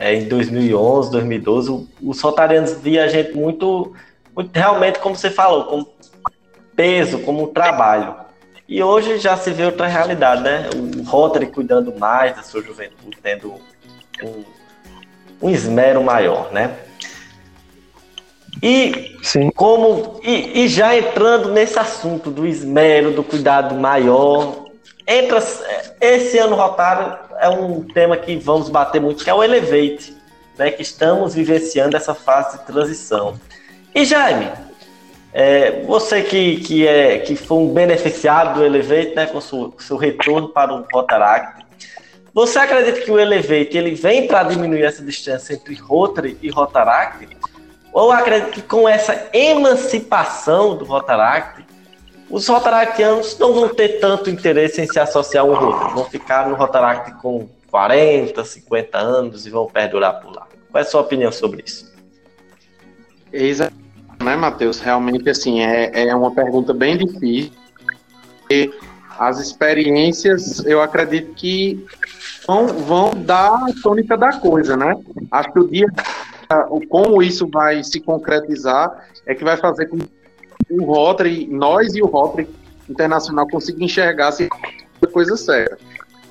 é, 0.00 0.14
em 0.14 0.26
2011, 0.26 1.10
2012, 1.10 1.86
os 2.02 2.20
rotarianos 2.22 2.72
via 2.72 3.04
a 3.04 3.08
gente 3.08 3.36
muito, 3.36 3.94
muito 4.34 4.50
realmente, 4.56 4.98
como 4.98 5.14
você 5.14 5.28
falou, 5.28 5.64
como 5.66 5.86
peso, 6.74 7.18
como 7.18 7.48
trabalho. 7.48 8.14
E 8.66 8.82
hoje 8.82 9.18
já 9.18 9.36
se 9.36 9.50
vê 9.50 9.66
outra 9.66 9.86
realidade, 9.86 10.42
né? 10.42 10.70
O 10.74 11.02
Rotary 11.02 11.48
cuidando 11.48 11.94
mais 11.98 12.34
da 12.34 12.42
sua 12.42 12.62
juventude, 12.62 13.18
tendo 13.22 13.60
um, 14.22 14.44
um 15.42 15.50
esmero 15.50 16.02
maior, 16.02 16.50
né? 16.50 16.74
E 18.62 19.18
Sim. 19.22 19.50
como 19.50 20.18
e, 20.22 20.64
e, 20.64 20.68
já 20.68 20.96
entrando 20.96 21.50
nesse 21.50 21.78
assunto 21.78 22.30
do 22.30 22.46
esmero, 22.46 23.12
do 23.12 23.22
cuidado 23.22 23.74
maior, 23.74 24.64
entra 25.06 25.42
esse 26.00 26.38
ano 26.38 26.56
rotário 26.56 27.18
é 27.40 27.48
um 27.48 27.82
tema 27.82 28.16
que 28.16 28.36
vamos 28.36 28.68
bater 28.68 29.00
muito, 29.00 29.24
que 29.24 29.30
é 29.30 29.34
o 29.34 29.42
Elevate, 29.42 30.16
né? 30.58 30.70
Que 30.70 30.82
estamos 30.82 31.34
vivenciando 31.34 31.96
essa 31.96 32.14
fase 32.14 32.58
de 32.58 32.66
transição. 32.66 33.40
E 33.94 34.04
Jaime, 34.04 34.50
é, 35.32 35.82
você 35.82 36.22
que, 36.22 36.56
que, 36.58 36.86
é, 36.86 37.18
que 37.18 37.34
foi 37.36 37.58
um 37.58 37.72
beneficiário 37.72 38.54
do 38.54 38.64
Elevate, 38.64 39.14
né, 39.14 39.26
com 39.26 39.40
seu, 39.40 39.74
seu 39.78 39.96
retorno 39.96 40.48
para 40.48 40.72
o 40.72 40.84
Rotaract, 40.92 41.64
você 42.32 42.58
acredita 42.58 43.00
que 43.00 43.10
o 43.10 43.18
Elevate 43.18 43.76
ele 43.76 43.94
vem 43.94 44.26
para 44.26 44.44
diminuir 44.44 44.84
essa 44.84 45.02
distância 45.02 45.54
entre 45.54 45.74
Rotary 45.74 46.38
e 46.40 46.48
Rotaract? 46.48 47.28
Ou 47.92 48.12
acredita 48.12 48.52
que 48.52 48.62
com 48.62 48.88
essa 48.88 49.28
emancipação 49.32 50.76
do 50.76 50.84
Rotaract, 50.84 51.64
os 52.30 52.46
Rotaractianos 52.46 53.36
não 53.38 53.52
vão 53.52 53.68
ter 53.68 54.00
tanto 54.00 54.30
interesse 54.30 54.80
em 54.80 54.86
se 54.86 55.00
associar 55.00 55.44
ao 55.44 55.52
Rotary, 55.52 55.94
vão 55.94 56.04
ficar 56.04 56.48
no 56.48 56.54
Rotaract 56.54 57.12
com 57.20 57.48
40, 57.70 58.44
50 58.44 58.98
anos 58.98 59.46
e 59.46 59.50
vão 59.50 59.66
perdurar 59.66 60.20
por 60.20 60.34
lá. 60.34 60.46
Qual 60.70 60.78
é 60.78 60.86
a 60.86 60.88
sua 60.88 61.00
opinião 61.00 61.32
sobre 61.32 61.64
isso? 61.66 61.92
Exatamente, 63.32 63.84
né, 64.22 64.36
Matheus? 64.36 64.78
Realmente, 64.78 65.28
assim, 65.28 65.60
é, 65.60 66.08
é 66.08 66.14
uma 66.14 66.32
pergunta 66.32 66.72
bem 66.72 66.96
difícil. 66.96 67.52
E 68.48 68.72
as 69.18 69.38
experiências, 69.38 70.64
eu 70.64 70.80
acredito 70.80 71.34
que 71.34 71.84
vão, 72.46 72.66
vão 72.68 73.10
dar 73.14 73.54
a 73.54 73.72
tônica 73.82 74.16
da 74.16 74.32
coisa, 74.32 74.76
né? 74.76 74.96
Acho 75.30 75.52
que 75.52 75.58
o 75.58 75.68
dia, 75.68 75.86
como 76.88 77.22
isso 77.22 77.48
vai 77.48 77.82
se 77.82 78.00
concretizar, 78.00 79.08
é 79.26 79.34
que 79.34 79.44
vai 79.44 79.56
fazer 79.56 79.86
com 79.86 79.98
que 79.98 80.19
o 80.70 80.84
Rotary, 80.84 81.46
nós 81.46 81.94
e 81.94 82.02
o 82.02 82.06
Rotary 82.06 82.48
Internacional 82.88 83.46
consigam 83.48 83.82
enxergar 83.82 84.32
se 84.32 84.48
é 85.02 85.06
coisa 85.06 85.36
séria. 85.36 85.78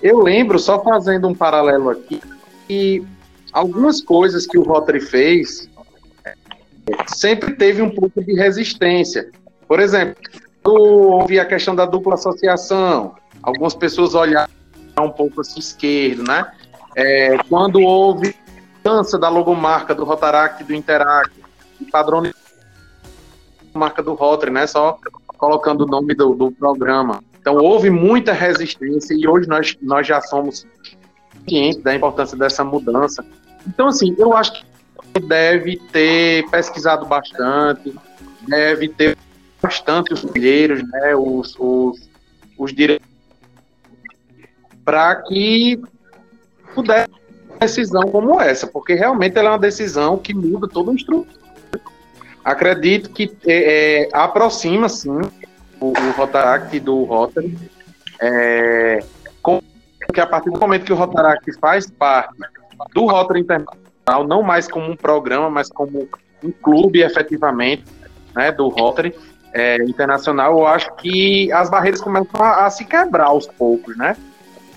Eu 0.02 0.20
lembro, 0.20 0.58
só 0.58 0.82
fazendo 0.82 1.28
um 1.28 1.36
paralelo 1.36 1.90
aqui, 1.90 2.22
que 2.68 3.06
algumas 3.52 4.02
coisas 4.02 4.46
que 4.46 4.58
o 4.58 4.64
Rotary 4.64 5.02
fez 5.02 5.70
sempre 7.08 7.56
teve 7.56 7.82
um 7.82 7.90
pouco 7.90 8.24
de 8.24 8.34
resistência. 8.34 9.30
Por 9.68 9.80
exemplo, 9.80 10.16
houve 10.64 11.40
a 11.40 11.46
questão 11.46 11.76
da 11.76 11.86
dupla 11.86 12.16
associação, 12.16 13.16
algumas 13.44 13.76
pessoas 13.76 14.16
olharam 14.16 14.50
um 15.00 15.12
pouco 15.12 15.42
assim 15.42 15.60
esquerdo, 15.60 16.24
né? 16.24 16.52
É, 16.96 17.38
quando 17.50 17.82
houve 17.82 18.36
mudança 18.78 19.18
da 19.18 19.30
logomarca 19.30 19.94
do 19.94 20.04
Rotaract 20.04 20.64
e 20.64 20.66
do 20.66 20.74
Interact, 20.74 21.34
padrão 21.92 22.24
marca 23.74 24.02
do 24.02 24.14
Rotary, 24.14 24.52
né? 24.52 24.68
Só 24.68 24.98
colocando 25.38 25.82
o 25.82 25.88
nome 25.88 26.14
do, 26.14 26.34
do 26.34 26.52
programa. 26.52 27.24
Então 27.40 27.56
houve 27.56 27.90
muita 27.90 28.34
resistência 28.34 29.14
e 29.14 29.28
hoje 29.28 29.48
nós, 29.48 29.78
nós 29.82 30.06
já 30.06 30.22
somos 30.22 30.66
cientes 31.48 31.82
da 31.82 31.96
importância 31.96 32.38
dessa 32.38 32.64
mudança. 32.64 33.26
Então, 33.68 33.88
assim, 33.88 34.16
eu 34.18 34.36
acho 34.36 34.54
que 35.14 35.20
deve 35.20 35.78
ter 35.92 36.48
pesquisado 36.50 37.06
bastante, 37.06 37.94
deve 38.48 38.90
ter 38.90 39.18
bastante 39.62 40.14
os 40.14 40.22
filheiros, 40.22 40.82
né, 40.84 41.16
os, 41.16 41.56
os, 41.58 42.10
os 42.58 42.74
direitos, 42.74 43.08
para 44.86 45.16
que 45.24 45.82
pudesse 46.74 47.10
uma 47.50 47.58
decisão 47.60 48.04
como 48.04 48.40
essa, 48.40 48.68
porque 48.68 48.94
realmente 48.94 49.38
ela 49.38 49.50
é 49.50 49.52
uma 49.52 49.60
decisão 49.60 50.18
que 50.18 50.34
muda 50.34 50.68
todo 50.68 50.92
o 50.92 50.94
instrumento. 50.94 51.39
Acredito 52.44 53.10
que 53.10 53.32
é, 53.46 54.04
é, 54.04 54.10
aproxima, 54.14 54.88
sim, 54.88 55.20
o, 55.80 55.88
o 55.88 56.12
Rotaract 56.16 56.80
do 56.80 57.04
Rotary, 57.04 57.58
é, 58.22 59.00
com, 59.42 59.62
que 60.14 60.20
a 60.20 60.28
partir 60.28 60.50
do 60.50 60.60
momento 60.60 60.86
que 60.86 60.94
o 60.94 60.96
Rotaract 60.96 61.52
faz 61.60 61.90
parte 61.90 62.34
do 62.94 63.06
Rotary 63.06 63.42
Internacional, 63.42 64.28
não 64.28 64.42
mais 64.42 64.68
como 64.68 64.90
um 64.90 64.96
programa, 64.96 65.50
mas 65.50 65.70
como 65.70 66.08
um 66.44 66.52
clube 66.52 67.02
efetivamente 67.02 67.84
né, 68.36 68.52
do 68.52 68.70
Rotary 68.70 69.14
é, 69.54 69.78
Internacional, 69.84 70.58
eu 70.58 70.68
acho 70.68 70.94
que 70.96 71.52
as 71.52 71.70
barreiras 71.70 72.02
começam 72.02 72.42
a, 72.42 72.66
a 72.66 72.70
se 72.70 72.86
quebrar 72.86 73.28
aos 73.28 73.48
poucos, 73.48 73.98
né? 73.98 74.16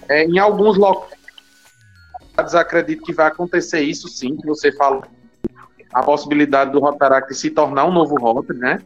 É, 0.08 0.24
em 0.24 0.38
alguns 0.38 0.76
locais, 0.76 1.12
acredito 2.54 3.04
que 3.04 3.12
vai 3.12 3.28
acontecer 3.28 3.80
isso 3.80 4.08
sim, 4.08 4.36
que 4.36 4.46
você 4.46 4.72
falou, 4.72 5.04
a 5.92 6.02
possibilidade 6.02 6.72
do 6.72 6.80
Rotaract 6.80 7.34
se 7.34 7.50
tornar 7.50 7.84
um 7.84 7.92
novo 7.92 8.16
Rotary, 8.16 8.58
né? 8.58 8.80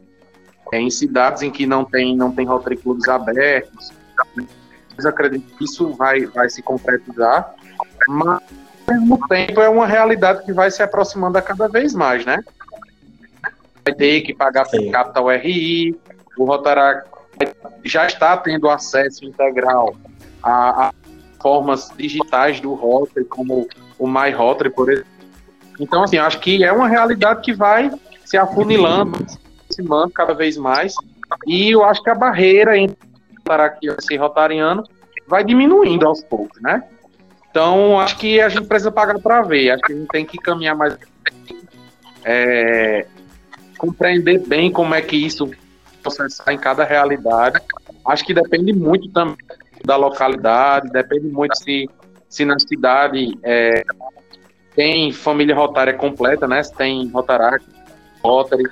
É, 0.72 0.80
em 0.80 0.90
cidades 0.90 1.42
em 1.42 1.50
que 1.50 1.66
não 1.66 1.84
tem, 1.84 2.16
não 2.16 2.32
tem 2.32 2.44
Rotary 2.44 2.76
Clubes 2.76 3.08
abertos, 3.08 3.92
eu 4.98 5.08
acredito 5.08 5.56
que 5.56 5.64
isso 5.64 5.92
vai, 5.92 6.26
vai 6.26 6.48
se 6.48 6.62
concretizar, 6.62 7.54
mas 8.08 8.42
ao 8.88 8.94
mesmo 8.94 9.28
tempo 9.28 9.60
é 9.60 9.68
uma 9.68 9.86
realidade 9.86 10.44
que 10.44 10.52
vai 10.52 10.70
se 10.70 10.82
aproximando 10.82 11.38
a 11.38 11.42
cada 11.42 11.68
vez 11.68 11.94
mais, 11.94 12.24
né? 12.24 12.42
Vai 13.84 13.94
ter 13.94 14.22
que 14.22 14.34
pagar 14.34 14.68
por 14.68 14.90
capital 14.90 15.28
RI, 15.30 15.96
o 16.36 16.44
Rotaract 16.44 17.08
já 17.84 18.06
está 18.06 18.36
tendo 18.36 18.68
acesso 18.68 19.24
integral 19.24 19.94
a, 20.42 20.88
a 20.88 20.92
formas 21.40 21.92
digitais 21.96 22.60
do 22.60 22.74
Rotary, 22.74 23.24
como 23.26 23.68
o 23.98 24.06
My 24.08 24.30
Rotary, 24.30 24.70
por 24.70 24.90
exemplo. 24.90 25.15
Então, 25.78 26.02
assim, 26.02 26.18
acho 26.18 26.40
que 26.40 26.64
é 26.64 26.72
uma 26.72 26.88
realidade 26.88 27.42
que 27.42 27.52
vai 27.52 27.90
se 28.24 28.36
afunilando, 28.36 29.18
se 29.28 29.38
aproximando 29.62 30.10
cada 30.10 30.34
vez 30.34 30.56
mais, 30.56 30.94
e 31.46 31.70
eu 31.70 31.84
acho 31.84 32.02
que 32.02 32.10
a 32.10 32.14
barreira 32.14 32.76
entre 32.76 32.96
o 33.48 34.20
rotariano 34.20 34.84
vai 35.26 35.44
diminuindo 35.44 36.06
aos 36.06 36.22
poucos, 36.22 36.60
né? 36.60 36.82
Então, 37.50 37.98
acho 38.00 38.18
que 38.18 38.40
a 38.40 38.48
gente 38.48 38.66
precisa 38.66 38.92
pagar 38.92 39.18
para 39.18 39.42
ver. 39.42 39.70
Acho 39.70 39.82
que 39.82 39.92
a 39.92 39.96
gente 39.96 40.08
tem 40.08 40.26
que 40.26 40.36
caminhar 40.38 40.76
mais. 40.76 40.96
É, 42.24 43.06
compreender 43.78 44.40
bem 44.46 44.70
como 44.70 44.94
é 44.94 45.00
que 45.00 45.16
isso 45.16 45.50
processar 46.02 46.52
em 46.52 46.58
cada 46.58 46.84
realidade. 46.84 47.58
Acho 48.06 48.24
que 48.24 48.34
depende 48.34 48.72
muito 48.72 49.08
também 49.10 49.36
da 49.84 49.96
localidade, 49.96 50.90
depende 50.90 51.28
muito 51.28 51.56
se, 51.56 51.88
se 52.28 52.44
na 52.44 52.58
cidade 52.58 53.38
é, 53.42 53.84
tem 54.76 55.10
família 55.10 55.54
rotária 55.54 55.94
completa, 55.94 56.46
né? 56.46 56.62
Se 56.62 56.72
tem 56.74 57.08
Rotaract, 57.08 57.66
Rotary, 58.22 58.64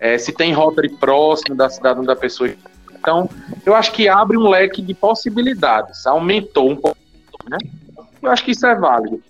é, 0.00 0.18
se 0.18 0.32
tem 0.32 0.52
Rotary 0.52 0.90
próximo 0.90 1.56
da 1.56 1.70
cidade 1.70 2.00
onde 2.00 2.10
a 2.10 2.16
pessoa. 2.16 2.52
Então, 2.92 3.30
eu 3.64 3.74
acho 3.74 3.92
que 3.92 4.08
abre 4.08 4.36
um 4.36 4.48
leque 4.48 4.82
de 4.82 4.92
possibilidades, 4.92 6.04
aumentou 6.06 6.68
um 6.68 6.76
pouco, 6.76 6.98
né? 7.48 7.58
Eu 8.20 8.30
acho 8.30 8.44
que 8.44 8.50
isso 8.50 8.66
é 8.66 8.74
válido. 8.74 9.22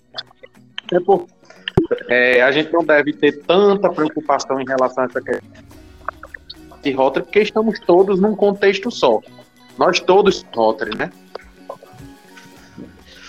É 0.91 0.99
por, 0.99 1.27
é, 2.09 2.41
a 2.41 2.51
gente 2.51 2.73
não 2.73 2.83
deve 2.83 3.13
ter 3.13 3.43
tanta 3.43 3.89
preocupação 3.89 4.59
em 4.59 4.65
relação 4.65 5.03
a 5.03 5.07
essa 5.07 5.21
questão 5.21 5.49
de 6.81 6.91
Rotary, 6.91 7.25
porque 7.25 7.39
estamos 7.39 7.79
todos 7.79 8.19
num 8.19 8.35
contexto 8.35 8.91
só. 8.91 9.19
Nós 9.77 9.99
todos 9.99 10.45
Rotary, 10.53 10.95
né? 10.97 11.11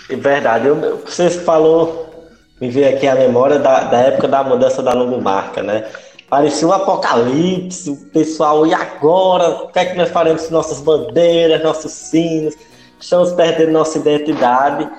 É 0.09 0.15
verdade. 0.15 0.67
Eu, 0.67 0.97
você 0.97 1.29
falou, 1.29 2.14
me 2.59 2.69
veio 2.69 2.95
aqui 2.95 3.07
a 3.07 3.15
memória 3.15 3.59
da, 3.59 3.81
da 3.81 3.97
época 3.99 4.27
da 4.27 4.43
mudança 4.43 4.81
da 4.81 4.93
logomarca, 4.93 5.61
né? 5.61 5.85
Parecia 6.29 6.67
um 6.67 6.71
apocalipse, 6.71 7.89
o 7.89 7.97
pessoal, 8.07 8.65
e 8.65 8.73
agora? 8.73 9.49
O 9.49 9.67
que 9.67 9.79
é 9.79 9.85
que 9.85 9.97
nós 9.97 10.09
faremos 10.09 10.47
com 10.47 10.53
nossas 10.53 10.81
bandeiras, 10.81 11.61
nossos 11.63 11.91
sinos? 11.91 12.55
Estamos 12.99 13.31
perdendo 13.33 13.71
nossa 13.71 13.97
identidade. 13.97 14.89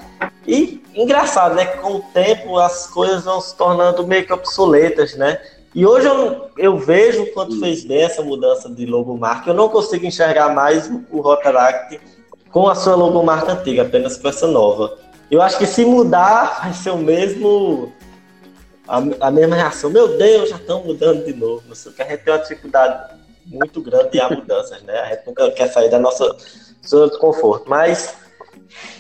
E 0.47 0.83
engraçado, 0.95 1.55
né? 1.55 1.67
Com 1.67 1.95
o 1.95 2.03
tempo 2.15 2.59
as 2.59 2.87
coisas 2.87 3.25
vão 3.25 3.41
se 3.41 3.57
tornando 3.57 4.07
meio 4.07 4.25
que 4.25 4.33
obsoletas, 4.33 5.17
né? 5.17 5.41
E 5.75 5.85
hoje 5.85 6.07
eu, 6.07 6.51
eu 6.57 6.79
vejo 6.79 7.27
quanto 7.33 7.59
fez 7.59 7.85
bem 7.85 8.03
essa 8.03 8.23
mudança 8.23 8.71
de 8.71 8.87
logomarca. 8.87 9.51
Eu 9.51 9.55
não 9.55 9.69
consigo 9.69 10.07
enxergar 10.07 10.55
mais 10.55 10.91
o 11.11 11.21
Rotaract 11.21 12.01
com 12.51 12.69
a 12.69 12.75
sua 12.75 12.95
logomarca 12.95 13.53
antiga, 13.53 13.83
apenas 13.83 14.17
com 14.17 14.29
essa 14.29 14.47
nova. 14.47 14.97
Eu 15.31 15.43
acho 15.43 15.59
que 15.59 15.67
se 15.67 15.85
mudar, 15.85 16.61
vai 16.63 16.73
ser 16.73 16.91
o 16.91 16.99
mesmo. 16.99 17.93
A, 18.87 18.99
a 19.21 19.31
mesma 19.31 19.57
reação. 19.57 19.91
Meu 19.91 20.17
Deus, 20.17 20.51
já 20.51 20.57
estão 20.57 20.85
mudando 20.85 21.25
de 21.25 21.33
novo. 21.33 21.75
Só 21.75 21.91
que 21.91 22.03
a 22.03 22.09
gente 22.09 22.23
tem 22.23 22.33
uma 22.33 22.41
dificuldade 22.41 23.15
muito 23.47 23.81
grande 23.81 24.21
há 24.21 24.31
mudanças, 24.31 24.81
né? 24.83 24.99
A 25.01 25.15
gente 25.15 25.27
nunca 25.27 25.51
quer 25.51 25.69
sair 25.69 25.91
da 25.91 25.99
nossa 25.99 26.37
zona 26.87 27.11
de 27.11 27.19
conforto. 27.19 27.69
Mas 27.69 28.15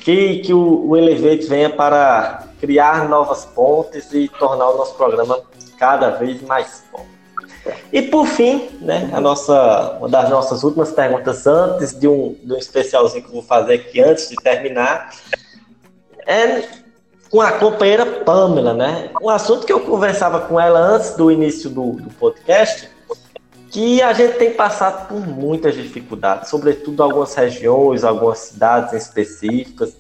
que, 0.00 0.38
que 0.38 0.52
o, 0.52 0.88
o 0.88 0.96
Elevate 0.96 1.46
venha 1.46 1.70
para 1.70 2.46
criar 2.60 3.08
novas 3.08 3.44
pontes 3.44 4.12
e 4.12 4.28
tornar 4.28 4.70
o 4.70 4.76
nosso 4.76 4.94
programa 4.94 5.40
cada 5.78 6.10
vez 6.10 6.42
mais 6.42 6.84
bom. 6.90 7.06
E 7.92 8.02
por 8.02 8.26
fim, 8.26 8.70
né, 8.80 9.10
a 9.12 9.20
nossa, 9.20 9.96
uma 9.98 10.08
das 10.08 10.30
nossas 10.30 10.62
últimas 10.62 10.92
perguntas 10.92 11.46
antes 11.46 11.98
de 11.98 12.06
um, 12.06 12.36
de 12.42 12.52
um 12.52 12.56
especialzinho 12.56 13.22
que 13.22 13.28
eu 13.28 13.34
vou 13.34 13.42
fazer 13.42 13.74
aqui 13.74 14.00
antes 14.00 14.28
de 14.28 14.36
terminar, 14.36 15.10
é 16.26 16.62
com 17.30 17.40
a 17.40 17.52
companheira 17.52 18.06
Pamela, 18.06 18.72
né? 18.72 19.10
Um 19.20 19.28
assunto 19.28 19.66
que 19.66 19.72
eu 19.72 19.80
conversava 19.80 20.40
com 20.40 20.60
ela 20.60 20.78
antes 20.78 21.14
do 21.14 21.30
início 21.30 21.68
do, 21.68 21.92
do 21.92 22.10
podcast, 22.14 22.88
que 23.70 24.00
a 24.00 24.12
gente 24.12 24.38
tem 24.38 24.52
passado 24.52 25.08
por 25.08 25.26
muitas 25.26 25.74
dificuldades, 25.74 26.48
sobretudo 26.48 27.02
algumas 27.02 27.34
regiões, 27.34 28.04
algumas 28.04 28.38
cidades 28.38 28.92
específicas, 28.92 29.94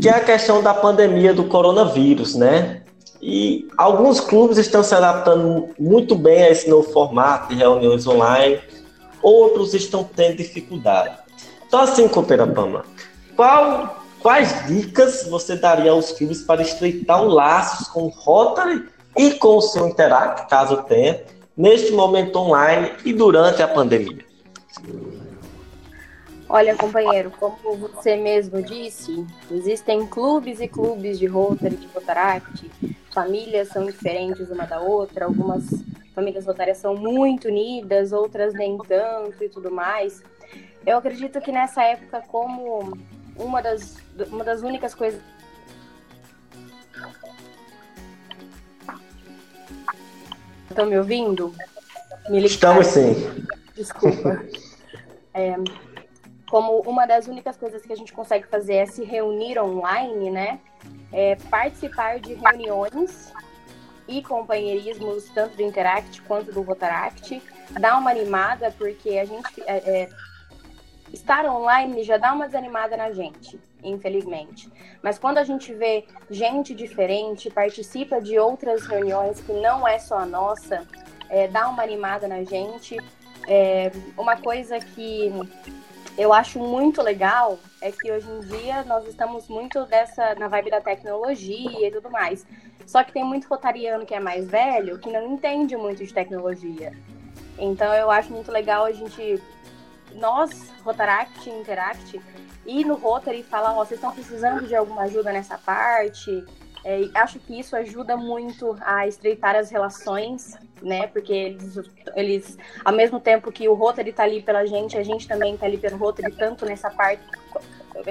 que 0.00 0.08
é 0.08 0.12
a 0.12 0.20
questão 0.20 0.62
da 0.62 0.74
pandemia 0.74 1.32
do 1.32 1.44
coronavírus, 1.44 2.34
né? 2.34 2.82
E 3.20 3.68
alguns 3.78 4.18
clubes 4.18 4.58
estão 4.58 4.82
se 4.82 4.94
adaptando 4.94 5.68
muito 5.78 6.16
bem 6.16 6.42
a 6.42 6.50
esse 6.50 6.68
novo 6.68 6.90
formato 6.92 7.54
de 7.54 7.60
reuniões 7.60 8.04
online, 8.06 8.58
outros 9.22 9.74
estão 9.74 10.02
tendo 10.02 10.38
dificuldade. 10.38 11.16
Então, 11.68 11.80
assim, 11.80 12.08
Copeira 12.08 12.46
Pama, 12.46 12.84
qual, 13.36 14.01
quais 14.22 14.66
dicas 14.66 15.26
você 15.26 15.56
daria 15.56 15.90
aos 15.90 16.12
clubes 16.12 16.42
para 16.42 16.62
estreitar 16.62 17.22
laços 17.22 17.88
com 17.88 18.04
o 18.04 18.08
Rotary 18.08 18.88
e 19.16 19.32
com 19.32 19.56
o 19.56 19.60
seu 19.60 19.88
Interact, 19.88 20.48
caso 20.48 20.84
tenha, 20.84 21.24
neste 21.56 21.92
momento 21.92 22.36
online 22.36 22.92
e 23.04 23.12
durante 23.12 23.60
a 23.62 23.68
pandemia? 23.68 24.24
Olha, 26.48 26.76
companheiro, 26.76 27.30
como 27.38 27.76
você 27.76 28.16
mesmo 28.16 28.62
disse, 28.62 29.26
existem 29.50 30.06
clubes 30.06 30.60
e 30.60 30.68
clubes 30.68 31.18
de 31.18 31.26
Rotary, 31.26 31.76
de 31.76 31.86
Rotaract, 31.88 32.70
famílias 33.10 33.68
são 33.68 33.84
diferentes 33.84 34.50
uma 34.50 34.64
da 34.64 34.80
outra, 34.80 35.24
algumas 35.24 35.64
famílias 36.14 36.46
rotárias 36.46 36.78
são 36.78 36.94
muito 36.94 37.48
unidas, 37.48 38.12
outras 38.12 38.54
nem 38.54 38.78
tanto 38.78 39.42
e 39.42 39.48
tudo 39.48 39.70
mais. 39.70 40.22
Eu 40.84 40.98
acredito 40.98 41.40
que 41.40 41.50
nessa 41.50 41.82
época, 41.84 42.22
como 42.28 42.92
uma 43.36 43.62
das, 43.62 43.96
uma 44.28 44.44
das 44.44 44.62
únicas 44.62 44.94
coisas. 44.94 45.20
Estão 50.68 50.86
me 50.86 50.98
ouvindo? 50.98 51.54
Me 52.28 52.44
Estamos 52.44 52.86
sim. 52.88 53.14
Desculpa. 53.74 54.42
É, 55.34 55.54
como 56.50 56.80
uma 56.80 57.06
das 57.06 57.26
únicas 57.26 57.56
coisas 57.56 57.80
que 57.80 57.90
a 57.90 57.96
gente 57.96 58.12
consegue 58.12 58.46
fazer 58.48 58.74
é 58.74 58.84
se 58.84 59.02
reunir 59.02 59.58
online, 59.58 60.30
né? 60.30 60.60
é, 61.12 61.36
participar 61.50 62.18
de 62.18 62.34
reuniões 62.34 63.32
e 64.08 64.22
companheirismos, 64.22 65.28
tanto 65.34 65.56
do 65.56 65.62
Interact 65.62 66.22
quanto 66.22 66.50
do 66.50 66.62
Rotaract. 66.62 67.42
Dá 67.78 67.96
uma 67.96 68.10
animada, 68.10 68.74
porque 68.76 69.18
a 69.18 69.24
gente. 69.24 69.62
É, 69.66 69.76
é, 69.76 70.08
estar 71.12 71.44
online 71.44 72.02
já 72.02 72.16
dá 72.16 72.32
uma 72.32 72.46
desanimada 72.46 72.96
na 72.96 73.12
gente, 73.12 73.60
infelizmente. 73.82 74.70
Mas 75.02 75.18
quando 75.18 75.38
a 75.38 75.44
gente 75.44 75.72
vê 75.74 76.06
gente 76.30 76.74
diferente, 76.74 77.50
participa 77.50 78.20
de 78.20 78.38
outras 78.38 78.86
reuniões 78.86 79.40
que 79.40 79.52
não 79.52 79.86
é 79.86 79.98
só 79.98 80.18
a 80.18 80.26
nossa, 80.26 80.86
é, 81.28 81.48
dá 81.48 81.68
uma 81.68 81.82
animada 81.82 82.26
na 82.26 82.42
gente. 82.44 82.96
É, 83.46 83.90
uma 84.16 84.36
coisa 84.36 84.78
que 84.78 85.32
eu 86.16 86.32
acho 86.32 86.58
muito 86.58 87.02
legal 87.02 87.58
é 87.80 87.90
que 87.90 88.12
hoje 88.12 88.28
em 88.30 88.40
dia 88.40 88.84
nós 88.84 89.06
estamos 89.08 89.48
muito 89.48 89.84
dessa 89.86 90.34
na 90.34 90.46
vibe 90.46 90.70
da 90.70 90.80
tecnologia 90.80 91.88
e 91.88 91.90
tudo 91.90 92.10
mais. 92.10 92.46
Só 92.86 93.02
que 93.02 93.12
tem 93.12 93.24
muito 93.24 93.48
rotariano 93.48 94.04
que 94.04 94.14
é 94.14 94.20
mais 94.20 94.46
velho 94.46 94.98
que 94.98 95.10
não 95.10 95.32
entende 95.32 95.76
muito 95.76 96.04
de 96.04 96.12
tecnologia. 96.12 96.92
Então 97.58 97.92
eu 97.94 98.10
acho 98.10 98.32
muito 98.32 98.50
legal 98.50 98.84
a 98.84 98.92
gente 98.92 99.40
nós, 100.14 100.70
Rotaract 100.84 101.48
Interact, 101.48 102.20
ir 102.66 102.84
no 102.84 102.94
Rotary 102.94 103.40
e 103.40 103.42
falar, 103.42 103.72
ó, 103.76 103.82
oh, 103.82 103.84
vocês 103.84 103.98
estão 103.98 104.12
precisando 104.12 104.66
de 104.66 104.74
alguma 104.74 105.02
ajuda 105.02 105.32
nessa 105.32 105.58
parte. 105.58 106.44
É, 106.84 107.08
acho 107.14 107.38
que 107.38 107.58
isso 107.58 107.76
ajuda 107.76 108.16
muito 108.16 108.76
a 108.80 109.06
estreitar 109.06 109.54
as 109.54 109.70
relações, 109.70 110.58
né? 110.80 111.06
Porque 111.06 111.32
eles, 111.32 111.78
eles 112.16 112.58
ao 112.84 112.92
mesmo 112.92 113.20
tempo 113.20 113.52
que 113.52 113.68
o 113.68 113.74
Rotary 113.74 114.10
está 114.10 114.24
ali 114.24 114.42
pela 114.42 114.66
gente, 114.66 114.98
a 114.98 115.02
gente 115.02 115.28
também 115.28 115.54
está 115.54 115.66
ali 115.66 115.78
pelo 115.78 115.96
Rotary, 115.96 116.34
tanto 116.36 116.66
nessa 116.66 116.90
parte, 116.90 117.22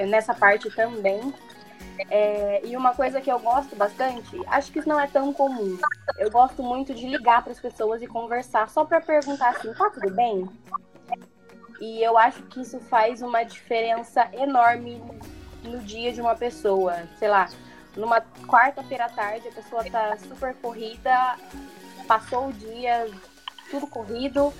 nessa 0.08 0.34
parte 0.34 0.70
também. 0.74 1.32
É, 2.10 2.62
e 2.64 2.76
uma 2.76 2.94
coisa 2.94 3.20
que 3.20 3.30
eu 3.30 3.38
gosto 3.38 3.76
bastante, 3.76 4.40
acho 4.46 4.72
que 4.72 4.78
isso 4.78 4.88
não 4.88 4.98
é 4.98 5.06
tão 5.06 5.32
comum. 5.32 5.78
Eu 6.18 6.30
gosto 6.30 6.62
muito 6.62 6.94
de 6.94 7.06
ligar 7.06 7.42
para 7.42 7.52
as 7.52 7.60
pessoas 7.60 8.00
e 8.02 8.06
conversar 8.06 8.68
só 8.70 8.84
para 8.84 9.00
perguntar 9.00 9.50
assim, 9.50 9.72
tá 9.74 9.90
tudo 9.90 10.10
bem? 10.14 10.48
E 11.82 12.00
eu 12.00 12.16
acho 12.16 12.44
que 12.44 12.60
isso 12.60 12.78
faz 12.78 13.22
uma 13.22 13.42
diferença 13.42 14.28
enorme 14.32 15.02
no 15.64 15.80
dia 15.80 16.12
de 16.12 16.20
uma 16.20 16.36
pessoa. 16.36 17.08
Sei 17.18 17.26
lá, 17.26 17.48
numa 17.96 18.20
quarta-feira 18.46 19.06
à 19.06 19.08
tarde, 19.08 19.48
a 19.48 19.50
pessoa 19.50 19.82
tá 19.90 20.16
super 20.16 20.54
corrida, 20.62 21.36
passou 22.06 22.50
o 22.50 22.52
dia 22.52 23.10
tudo 23.68 23.88
corrido, 23.88 24.54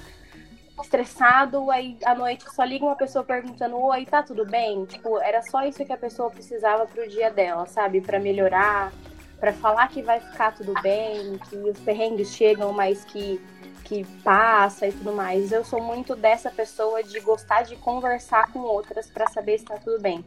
estressado, 0.82 1.70
aí 1.70 1.96
à 2.04 2.12
noite 2.12 2.44
só 2.52 2.64
liga 2.64 2.84
uma 2.84 2.96
pessoa 2.96 3.22
perguntando: 3.22 3.78
Oi, 3.78 4.04
tá 4.04 4.24
tudo 4.24 4.44
bem? 4.44 4.84
Tipo, 4.86 5.16
era 5.20 5.42
só 5.42 5.62
isso 5.64 5.84
que 5.84 5.92
a 5.92 5.96
pessoa 5.96 6.28
precisava 6.28 6.86
pro 6.86 7.08
dia 7.08 7.30
dela, 7.30 7.66
sabe? 7.66 8.00
para 8.00 8.18
melhorar, 8.18 8.92
para 9.38 9.52
falar 9.52 9.86
que 9.86 10.02
vai 10.02 10.18
ficar 10.18 10.56
tudo 10.56 10.74
bem, 10.82 11.38
que 11.48 11.54
os 11.54 11.78
perrengues 11.78 12.34
chegam, 12.34 12.72
mas 12.72 13.04
que 13.04 13.40
que 13.92 14.04
passa 14.24 14.88
e 14.88 14.92
tudo 14.92 15.12
mais. 15.12 15.52
Eu 15.52 15.62
sou 15.64 15.82
muito 15.82 16.16
dessa 16.16 16.50
pessoa 16.50 17.02
de 17.02 17.20
gostar 17.20 17.62
de 17.62 17.76
conversar 17.76 18.50
com 18.50 18.60
outras 18.60 19.10
para 19.10 19.28
saber 19.28 19.58
se 19.58 19.64
está 19.64 19.76
tudo 19.76 20.00
bem. 20.00 20.24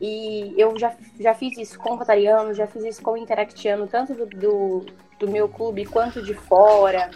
E 0.00 0.54
eu 0.56 0.78
já, 0.78 0.94
já 1.18 1.34
fiz 1.34 1.58
isso 1.58 1.76
com 1.80 1.94
o 1.94 1.96
Rotariano, 1.96 2.54
já 2.54 2.68
fiz 2.68 2.84
isso 2.84 3.02
com 3.02 3.12
o 3.12 3.16
Interactiano, 3.16 3.88
tanto 3.88 4.14
do, 4.14 4.26
do, 4.26 4.86
do 5.18 5.28
meu 5.28 5.48
clube 5.48 5.84
quanto 5.84 6.22
de 6.22 6.32
fora, 6.32 7.10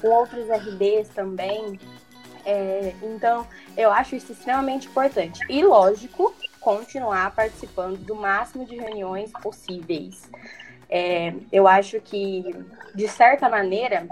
com 0.00 0.08
outros 0.08 0.48
RDs 0.48 1.08
também. 1.08 1.80
É, 2.44 2.94
então, 3.02 3.44
eu 3.76 3.90
acho 3.90 4.14
isso 4.14 4.30
extremamente 4.30 4.86
importante. 4.86 5.40
E, 5.48 5.60
lógico, 5.64 6.32
continuar 6.60 7.34
participando 7.34 7.96
do 7.96 8.14
máximo 8.14 8.64
de 8.64 8.76
reuniões 8.76 9.32
possíveis. 9.32 10.30
É, 10.88 11.34
eu 11.50 11.66
acho 11.66 12.00
que, 12.00 12.44
de 12.94 13.08
certa 13.08 13.48
maneira, 13.48 14.06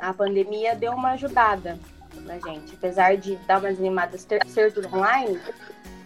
a 0.00 0.12
pandemia 0.14 0.74
deu 0.74 0.92
uma 0.92 1.12
ajudada 1.12 1.78
na 2.22 2.38
gente. 2.38 2.74
Apesar 2.74 3.16
de 3.16 3.36
dar 3.46 3.60
umas 3.60 3.78
animadas 3.78 4.26
ser 4.46 4.72
tudo 4.72 4.88
online, 4.94 5.40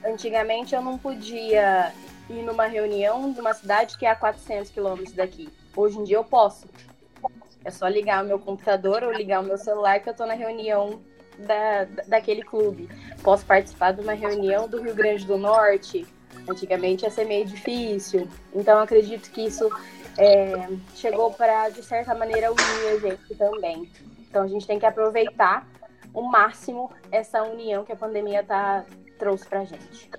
antigamente 0.04 0.74
eu 0.74 0.82
não 0.82 0.98
podia 0.98 1.92
ir 2.28 2.42
numa 2.42 2.66
reunião 2.66 3.32
de 3.32 3.40
uma 3.40 3.54
cidade 3.54 3.96
que 3.98 4.06
é 4.06 4.10
a 4.10 4.16
400 4.16 4.70
quilômetros 4.70 5.12
daqui. 5.12 5.48
Hoje 5.76 5.98
em 5.98 6.04
dia 6.04 6.16
eu 6.16 6.24
posso. 6.24 6.66
É 7.64 7.70
só 7.70 7.88
ligar 7.88 8.22
o 8.22 8.26
meu 8.26 8.38
computador 8.38 9.02
ou 9.02 9.12
ligar 9.12 9.40
o 9.40 9.44
meu 9.44 9.56
celular 9.56 10.00
que 10.00 10.08
eu 10.08 10.12
estou 10.12 10.26
na 10.26 10.34
reunião 10.34 11.00
da, 11.38 11.84
daquele 12.06 12.42
clube. 12.42 12.88
Posso 13.22 13.44
participar 13.46 13.92
de 13.92 14.02
uma 14.02 14.12
reunião 14.12 14.68
do 14.68 14.82
Rio 14.82 14.94
Grande 14.94 15.24
do 15.24 15.38
Norte. 15.38 16.06
Antigamente 16.46 17.04
ia 17.04 17.10
ser 17.10 17.24
meio 17.24 17.46
difícil. 17.46 18.28
Então 18.54 18.78
acredito 18.80 19.30
que 19.30 19.46
isso 19.46 19.70
é, 20.18 20.68
chegou 20.94 21.32
para, 21.32 21.68
de 21.68 21.82
certa 21.82 22.14
maneira, 22.14 22.50
unir 22.50 22.88
a 22.88 22.98
gente 22.98 23.34
também. 23.36 23.90
Então 24.28 24.42
a 24.42 24.48
gente 24.48 24.66
tem 24.66 24.78
que 24.78 24.86
aproveitar 24.86 25.66
o 26.12 26.22
máximo 26.22 26.90
essa 27.10 27.42
união 27.42 27.84
que 27.84 27.92
a 27.92 27.96
pandemia 27.96 28.42
tá, 28.42 28.84
trouxe 29.18 29.46
para 29.46 29.60
a 29.60 29.64
gente. 29.64 30.10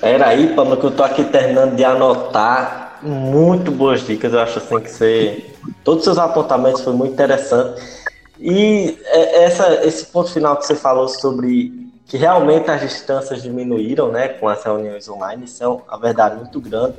Pera 0.00 0.28
aí, 0.28 0.54
Pamela, 0.54 0.76
que 0.76 0.84
eu 0.84 0.94
tô 0.94 1.02
aqui 1.02 1.24
terminando 1.24 1.76
de 1.76 1.84
anotar 1.84 2.98
muito 3.02 3.70
boas 3.70 4.04
dicas. 4.04 4.32
Eu 4.32 4.40
acho 4.40 4.58
assim 4.58 4.80
que 4.80 4.90
você. 4.90 5.50
Todos 5.82 6.00
os 6.00 6.04
seus 6.04 6.18
apontamentos 6.18 6.82
foram 6.82 6.98
muito 6.98 7.12
interessantes. 7.12 8.04
E 8.38 8.98
é, 9.04 9.44
essa, 9.44 9.86
esse 9.86 10.06
ponto 10.06 10.30
final 10.30 10.56
que 10.56 10.66
você 10.66 10.74
falou 10.74 11.08
sobre 11.08 11.84
que 12.06 12.18
realmente 12.18 12.70
as 12.70 12.80
distâncias 12.80 13.42
diminuíram 13.42 14.12
né, 14.12 14.28
com 14.28 14.48
as 14.48 14.62
reuniões 14.62 15.08
online, 15.08 15.44
isso 15.44 15.64
é 15.64 15.68
uma 15.68 15.98
verdade 15.98 16.36
muito 16.36 16.60
grande. 16.60 16.96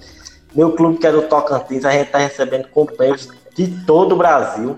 Meu 0.55 0.71
clube, 0.71 0.97
que 0.97 1.07
é 1.07 1.11
do 1.11 1.23
Tocantins, 1.23 1.83
a 1.83 1.91
gente 1.91 2.07
está 2.07 2.17
recebendo 2.17 2.69
companheiros 2.69 3.29
de 3.55 3.67
todo 3.85 4.13
o 4.13 4.17
Brasil. 4.17 4.77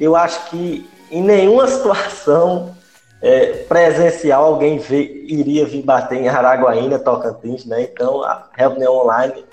Eu 0.00 0.16
acho 0.16 0.48
que 0.50 0.88
em 1.10 1.22
nenhuma 1.22 1.66
situação 1.68 2.74
é, 3.20 3.64
presencial 3.68 4.44
alguém 4.44 4.78
vê, 4.78 5.24
iria 5.26 5.66
vir 5.66 5.82
bater 5.82 6.18
em 6.18 6.28
Araguaína, 6.28 6.98
Tocantins, 6.98 7.64
né? 7.64 7.82
Então 7.82 8.22
a 8.22 8.48
reunião 8.56 8.96
online 8.96 9.44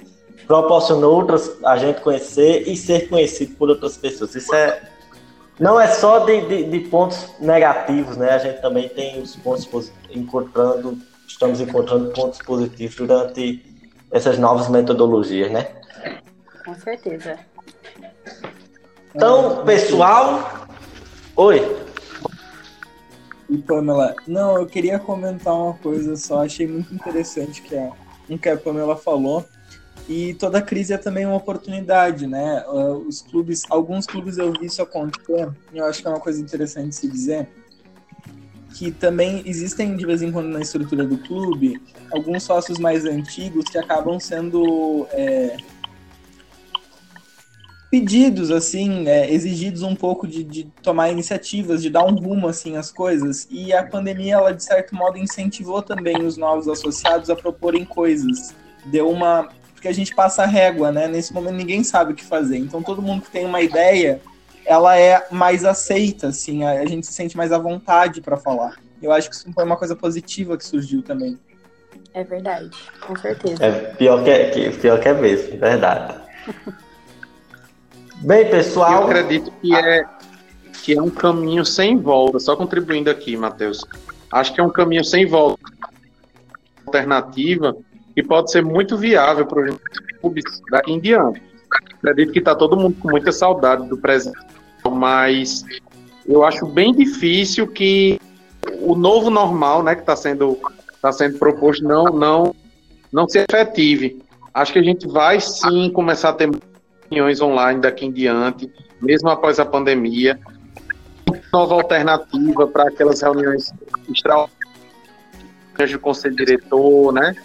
proporcionou 0.47 1.15
outras 1.15 1.51
a 1.63 1.75
gente 1.77 2.01
conhecer 2.01 2.67
e 2.67 2.77
ser 2.77 3.09
conhecido 3.09 3.55
por 3.55 3.69
outras 3.69 3.97
pessoas. 3.97 4.35
Isso 4.35 4.53
é 4.53 4.81
não 5.59 5.79
é 5.79 5.87
só 5.87 6.19
de, 6.19 6.41
de, 6.41 6.63
de 6.65 6.79
pontos 6.89 7.29
negativos, 7.39 8.17
né? 8.17 8.31
A 8.31 8.37
gente 8.37 8.61
também 8.61 8.89
tem 8.89 9.21
os 9.21 9.35
pontos 9.37 9.91
encontrando, 10.09 10.97
estamos 11.27 11.61
encontrando 11.61 12.11
pontos 12.11 12.39
positivos 12.39 12.95
durante 12.95 13.74
essas 14.11 14.37
novas 14.37 14.69
metodologias, 14.69 15.51
né? 15.51 15.67
Com 16.63 16.75
certeza. 16.75 17.37
Então, 19.13 19.63
pessoal. 19.65 20.67
Oi. 21.35 21.85
E 23.49 23.57
Pamela, 23.59 24.15
não, 24.27 24.57
eu 24.57 24.65
queria 24.65 24.97
comentar 24.97 25.53
uma 25.53 25.73
coisa 25.75 26.15
só, 26.15 26.43
achei 26.43 26.67
muito 26.67 26.93
interessante 26.93 27.61
que 27.61 27.77
a, 27.77 27.91
um 28.29 28.37
que 28.37 28.49
a 28.49 28.57
Pamela 28.57 28.95
falou. 28.95 29.45
E 30.07 30.35
toda 30.35 30.61
crise 30.61 30.93
é 30.93 30.97
também 30.97 31.25
uma 31.25 31.35
oportunidade, 31.35 32.27
né? 32.27 32.63
Uh, 32.67 33.07
os 33.07 33.21
clubes, 33.21 33.63
alguns 33.69 34.05
clubes 34.05 34.37
eu 34.37 34.51
vi 34.51 34.67
isso 34.67 34.81
acontecer, 34.81 35.49
e 35.73 35.77
eu 35.77 35.85
acho 35.85 36.01
que 36.01 36.07
é 36.07 36.11
uma 36.11 36.19
coisa 36.19 36.39
interessante 36.39 36.95
se 36.95 37.07
dizer 37.07 37.47
que 38.75 38.91
também 38.91 39.41
existem 39.45 39.95
de 39.95 40.05
vez 40.05 40.21
em 40.21 40.31
quando 40.31 40.49
na 40.49 40.59
estrutura 40.59 41.05
do 41.05 41.17
clube 41.17 41.81
alguns 42.11 42.43
sócios 42.43 42.77
mais 42.77 43.05
antigos 43.05 43.63
que 43.69 43.77
acabam 43.77 44.19
sendo 44.19 45.07
é, 45.11 45.55
pedidos 47.89 48.51
assim, 48.51 49.07
é, 49.07 49.31
exigidos 49.31 49.81
um 49.81 49.95
pouco 49.95 50.27
de, 50.27 50.43
de, 50.43 50.65
tomar 50.83 51.09
iniciativas, 51.09 51.81
de 51.81 51.89
dar 51.89 52.03
um 52.03 52.15
rumo 52.15 52.49
assim 52.49 52.75
às 52.75 52.91
coisas. 52.91 53.47
E 53.49 53.71
a 53.71 53.81
pandemia, 53.81 54.33
ela 54.33 54.51
de 54.51 54.61
certo 54.61 54.93
modo 54.93 55.17
incentivou 55.17 55.81
também 55.81 56.21
os 56.23 56.35
novos 56.35 56.67
associados 56.67 57.29
a 57.29 57.35
proporem 57.35 57.85
coisas. 57.85 58.53
Deu 58.87 59.09
uma 59.09 59.47
porque 59.73 59.87
a 59.87 59.93
gente 59.93 60.13
passa 60.13 60.43
a 60.43 60.47
régua, 60.47 60.91
né? 60.91 61.07
Nesse 61.07 61.33
momento 61.33 61.55
ninguém 61.55 61.81
sabe 61.81 62.11
o 62.11 62.15
que 62.15 62.25
fazer. 62.25 62.57
Então 62.57 62.83
todo 62.83 63.01
mundo 63.01 63.21
que 63.21 63.31
tem 63.31 63.45
uma 63.45 63.61
ideia 63.61 64.19
ela 64.65 64.97
é 64.97 65.27
mais 65.31 65.63
aceita, 65.63 66.27
assim, 66.27 66.63
a 66.63 66.85
gente 66.85 67.05
se 67.05 67.13
sente 67.13 67.37
mais 67.37 67.51
à 67.51 67.57
vontade 67.57 68.21
para 68.21 68.37
falar. 68.37 68.75
Eu 69.01 69.11
acho 69.11 69.29
que 69.29 69.35
isso 69.35 69.51
foi 69.53 69.63
uma 69.63 69.77
coisa 69.77 69.95
positiva 69.95 70.57
que 70.57 70.65
surgiu 70.65 71.01
também. 71.01 71.37
É 72.13 72.23
verdade, 72.23 72.71
com 73.05 73.15
certeza. 73.15 73.63
É 73.63 73.71
pior 73.93 74.23
que 74.23 74.29
é, 74.29 74.49
que, 74.49 74.69
pior 74.77 74.99
que 74.99 75.07
é 75.07 75.13
mesmo, 75.13 75.57
verdade. 75.57 76.15
Bem, 78.21 78.49
pessoal. 78.49 79.01
Eu 79.01 79.07
acredito 79.07 79.51
que 79.61 79.75
é, 79.75 80.05
que 80.81 80.97
é 80.97 81.01
um 81.01 81.09
caminho 81.09 81.65
sem 81.65 81.97
volta. 81.97 82.39
Só 82.39 82.55
contribuindo 82.55 83.09
aqui, 83.09 83.35
Matheus. 83.35 83.83
Acho 84.31 84.53
que 84.53 84.61
é 84.61 84.63
um 84.63 84.69
caminho 84.69 85.03
sem 85.03 85.25
volta. 85.25 85.61
Alternativa 86.85 87.75
e 88.15 88.23
pode 88.23 88.51
ser 88.51 88.63
muito 88.63 88.97
viável 88.97 89.45
para 89.45 89.71
os 89.71 89.79
clubes 90.21 90.43
daqui 90.71 90.93
em 90.93 90.99
diante. 90.99 91.41
Acredito 91.97 92.31
que 92.31 92.39
está 92.39 92.55
todo 92.55 92.77
mundo 92.77 92.95
com 92.99 93.09
muita 93.09 93.31
saudade 93.31 93.87
do 93.87 93.97
presente 93.97 94.37
mas 94.89 95.65
eu 96.25 96.43
acho 96.43 96.65
bem 96.65 96.93
difícil 96.93 97.67
que 97.67 98.19
o 98.81 98.95
novo 98.95 99.29
normal, 99.29 99.83
né, 99.83 99.95
que 99.95 100.01
está 100.01 100.15
sendo, 100.15 100.59
tá 101.01 101.11
sendo 101.11 101.37
proposto, 101.37 101.83
não, 101.83 102.05
não, 102.05 102.55
não 103.11 103.27
se 103.27 103.39
efetive. 103.39 104.21
Acho 104.53 104.73
que 104.73 104.79
a 104.79 104.83
gente 104.83 105.07
vai 105.07 105.39
sim 105.39 105.89
começar 105.91 106.29
a 106.29 106.33
ter 106.33 106.49
reuniões 107.09 107.41
online 107.41 107.81
daqui 107.81 108.05
em 108.05 108.11
diante, 108.11 108.71
mesmo 109.01 109.29
após 109.29 109.59
a 109.59 109.65
pandemia. 109.65 110.39
Nova 111.51 111.75
alternativa 111.75 112.67
para 112.67 112.89
aquelas 112.89 113.21
reuniões 113.21 113.73
extraordinárias 114.09 115.91
do 115.91 115.99
conselho 115.99 116.35
diretor, 116.35 117.13
né? 117.13 117.35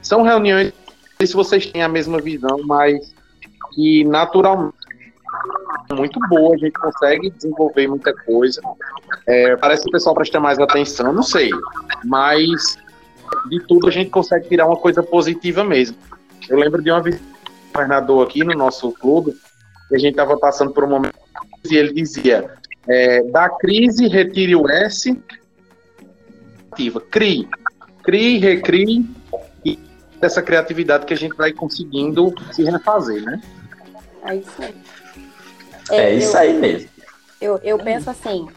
São 0.00 0.22
reuniões, 0.22 0.72
se 1.20 1.34
vocês 1.34 1.66
têm 1.66 1.82
a 1.82 1.88
mesma 1.88 2.20
visão, 2.20 2.60
mas 2.64 3.14
que 3.72 4.04
naturalmente 4.04 4.74
muito 5.92 6.18
boa, 6.28 6.54
a 6.54 6.58
gente 6.58 6.72
consegue 6.72 7.30
desenvolver 7.30 7.86
muita 7.88 8.12
coisa. 8.12 8.60
É, 9.26 9.56
parece 9.56 9.82
que 9.82 9.88
o 9.88 9.92
pessoal 9.92 10.14
presta 10.14 10.40
mais 10.40 10.58
atenção, 10.58 11.12
não 11.12 11.22
sei, 11.22 11.50
mas 12.04 12.78
de 13.48 13.60
tudo 13.66 13.88
a 13.88 13.90
gente 13.90 14.10
consegue 14.10 14.48
tirar 14.48 14.66
uma 14.66 14.76
coisa 14.76 15.02
positiva 15.02 15.64
mesmo. 15.64 15.96
Eu 16.48 16.58
lembro 16.58 16.82
de 16.82 16.90
uma 16.90 17.02
vez 17.02 17.16
um 17.16 17.72
governador 17.72 18.26
aqui 18.26 18.44
no 18.44 18.54
nosso 18.54 18.92
clube, 18.92 19.34
que 19.88 19.94
a 19.94 19.98
gente 19.98 20.12
estava 20.12 20.36
passando 20.38 20.72
por 20.72 20.84
um 20.84 20.88
momento 20.88 21.18
e 21.70 21.76
ele 21.76 21.92
dizia: 21.92 22.50
é, 22.88 23.22
da 23.24 23.48
crise, 23.48 24.08
retire 24.08 24.56
o 24.56 24.68
S, 24.68 25.20
ativa, 26.72 27.00
crie, 27.00 27.48
crie, 28.02 28.38
recrie, 28.38 29.06
e 29.64 29.78
essa 30.20 30.42
criatividade 30.42 31.06
que 31.06 31.14
a 31.14 31.16
gente 31.16 31.36
vai 31.36 31.52
conseguindo 31.52 32.34
se 32.52 32.62
refazer, 32.62 33.22
né? 33.22 33.40
É 34.24 34.34
isso 34.34 34.62
aí. 34.62 34.82
É, 35.90 36.14
isso 36.14 36.36
eu- 36.36 36.40
aí 36.40 36.52
mesmo. 36.54 36.90
Eu, 37.40 37.58
eu 37.58 37.78
penso 37.78 38.10
assim, 38.10 38.48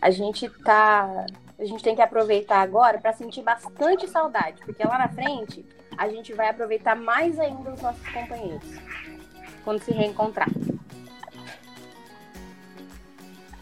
a 0.00 0.10
gente 0.10 0.48
tá. 0.64 1.26
A 1.58 1.64
gente 1.64 1.82
tem 1.82 1.94
que 1.94 2.00
aproveitar 2.00 2.60
agora 2.60 2.98
para 2.98 3.12
sentir 3.12 3.42
bastante 3.42 4.08
saudade, 4.08 4.62
porque 4.64 4.82
lá 4.82 4.96
na 4.98 5.08
frente 5.08 5.64
a 5.98 6.08
gente 6.08 6.32
vai 6.32 6.48
aproveitar 6.48 6.96
mais 6.96 7.38
ainda 7.38 7.72
os 7.74 7.82
nossos 7.82 8.08
companheiros 8.08 8.62
quando 9.62 9.82
se 9.82 9.90
reencontrar. 9.92 10.48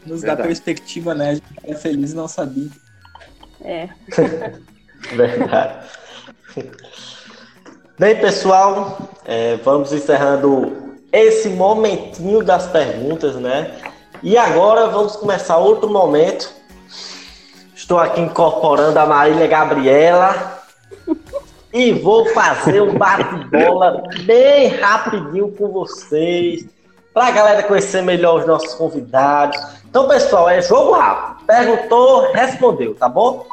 Nos 0.06 0.22
dá 0.22 0.36
perspectiva, 0.36 1.12
né? 1.14 1.30
A 1.30 1.34
gente 1.34 1.44
é 1.64 1.74
feliz 1.74 2.12
e 2.12 2.14
não 2.14 2.28
sabia. 2.28 2.70
É. 3.62 3.88
Verdade. 5.14 5.88
Bem, 7.98 8.20
pessoal, 8.20 9.10
é, 9.24 9.56
vamos 9.56 9.92
encerrando 9.92 10.87
esse 11.12 11.48
momentinho 11.48 12.42
das 12.42 12.66
perguntas, 12.66 13.36
né? 13.36 13.76
E 14.22 14.36
agora 14.36 14.88
vamos 14.88 15.16
começar 15.16 15.56
outro 15.56 15.88
momento. 15.88 16.50
Estou 17.74 17.98
aqui 17.98 18.20
incorporando 18.20 18.98
a 18.98 19.06
Marília 19.06 19.46
Gabriela 19.46 20.58
e 21.72 21.92
vou 21.92 22.26
fazer 22.30 22.82
um 22.82 22.94
bate-bola 22.98 24.02
bem 24.24 24.68
rapidinho 24.68 25.52
com 25.52 25.68
vocês, 25.68 26.66
para 27.14 27.26
a 27.26 27.30
galera 27.30 27.62
conhecer 27.62 28.02
melhor 28.02 28.40
os 28.40 28.46
nossos 28.46 28.74
convidados. 28.74 29.58
Então, 29.88 30.08
pessoal, 30.08 30.48
é 30.48 30.60
jogo 30.60 30.92
rápido. 30.92 31.46
Perguntou, 31.46 32.32
respondeu, 32.32 32.94
tá 32.94 33.08
bom? 33.08 33.46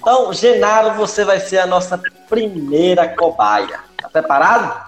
Então, 0.00 0.32
Genaro, 0.32 0.94
você 0.94 1.24
vai 1.24 1.40
ser 1.40 1.58
a 1.58 1.66
nossa 1.66 2.00
primeira 2.28 3.08
cobaia. 3.08 3.80
Tá 4.00 4.08
preparado? 4.08 4.85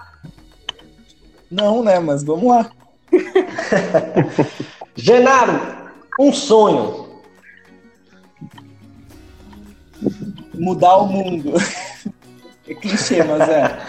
Não, 1.49 1.83
né? 1.83 1.99
Mas 1.99 2.23
vamos 2.23 2.45
lá. 2.45 2.69
Genaro, 4.95 5.53
um 6.19 6.31
sonho. 6.31 7.09
Mudar 10.53 10.97
o 10.97 11.07
mundo. 11.07 11.53
É 12.67 12.75
clichê, 12.75 13.23
mas 13.23 13.49
é. 13.49 13.79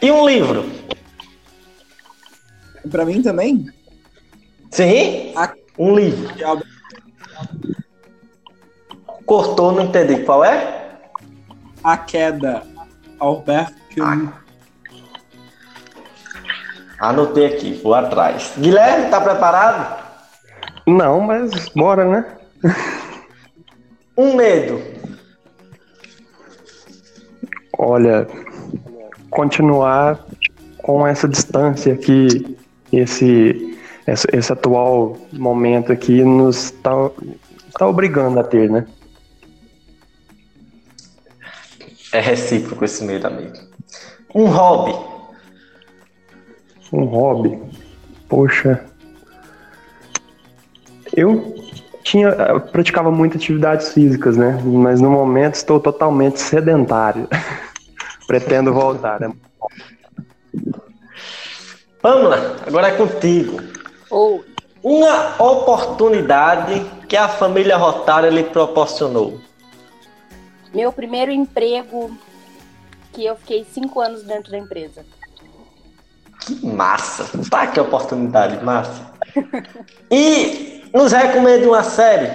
E 0.00 0.10
um 0.10 0.26
livro. 0.26 0.64
Pra 2.90 3.04
mim 3.04 3.20
também, 3.20 3.70
Sim? 4.70 5.32
Ah. 5.36 5.52
Um 5.78 5.94
livro. 5.94 6.34
Cortou, 9.26 9.72
não 9.72 9.84
entendi. 9.84 10.22
Qual 10.24 10.44
é? 10.44 10.98
A 11.82 11.98
Queda, 11.98 12.62
Albert 13.18 13.74
Camus. 13.94 14.45
Anotei 16.98 17.46
aqui, 17.46 17.80
vou 17.82 17.94
atrás. 17.94 18.52
Guilherme, 18.56 19.10
tá 19.10 19.20
preparado? 19.20 20.04
Não, 20.86 21.20
mas 21.20 21.68
bora, 21.70 22.04
né? 22.04 22.36
Um 24.18 24.34
medo. 24.34 24.80
Olha, 27.76 28.26
continuar 29.28 30.24
com 30.78 31.06
essa 31.06 31.28
distância 31.28 31.94
que 31.94 32.56
esse, 32.90 33.78
esse, 34.06 34.26
esse 34.32 34.52
atual 34.52 35.18
momento 35.34 35.92
aqui 35.92 36.22
nos 36.22 36.66
está 36.66 37.10
tá 37.78 37.86
obrigando 37.86 38.40
a 38.40 38.44
ter, 38.44 38.70
né? 38.70 38.86
É 42.12 42.20
recíproco 42.20 42.82
esse 42.86 43.04
medo, 43.04 43.26
amigo. 43.26 43.52
Um 44.34 44.46
hobby. 44.46 45.15
Um 46.92 47.04
hobby. 47.04 47.60
Poxa. 48.28 48.84
Eu 51.14 51.54
tinha 52.02 52.28
eu 52.28 52.60
praticava 52.60 53.10
muitas 53.10 53.40
atividades 53.40 53.92
físicas, 53.92 54.36
né? 54.36 54.60
Mas 54.64 55.00
no 55.00 55.10
momento 55.10 55.54
estou 55.54 55.80
totalmente 55.80 56.40
sedentário. 56.40 57.28
Pretendo 58.26 58.72
voltar, 58.72 59.20
né? 59.20 59.32
Pamela, 62.00 62.56
agora 62.66 62.88
é 62.88 62.96
contigo. 62.96 63.60
Ou 64.10 64.44
Uma 64.82 65.42
oportunidade 65.42 66.84
que 67.08 67.16
a 67.16 67.28
família 67.28 67.76
Rotária 67.76 68.30
lhe 68.30 68.44
proporcionou. 68.44 69.40
meu 70.72 70.92
primeiro 70.92 71.32
emprego 71.32 72.16
que 73.12 73.24
eu 73.24 73.34
fiquei 73.36 73.64
cinco 73.64 74.00
anos 74.00 74.22
dentro 74.22 74.52
da 74.52 74.58
empresa. 74.58 75.04
Que 76.46 76.64
massa! 76.66 77.24
Tá 77.50 77.66
que 77.66 77.80
oportunidade, 77.80 78.64
massa. 78.64 79.02
E 80.10 80.84
nos 80.94 81.12
recomende 81.12 81.66
uma 81.66 81.82
série. 81.82 82.30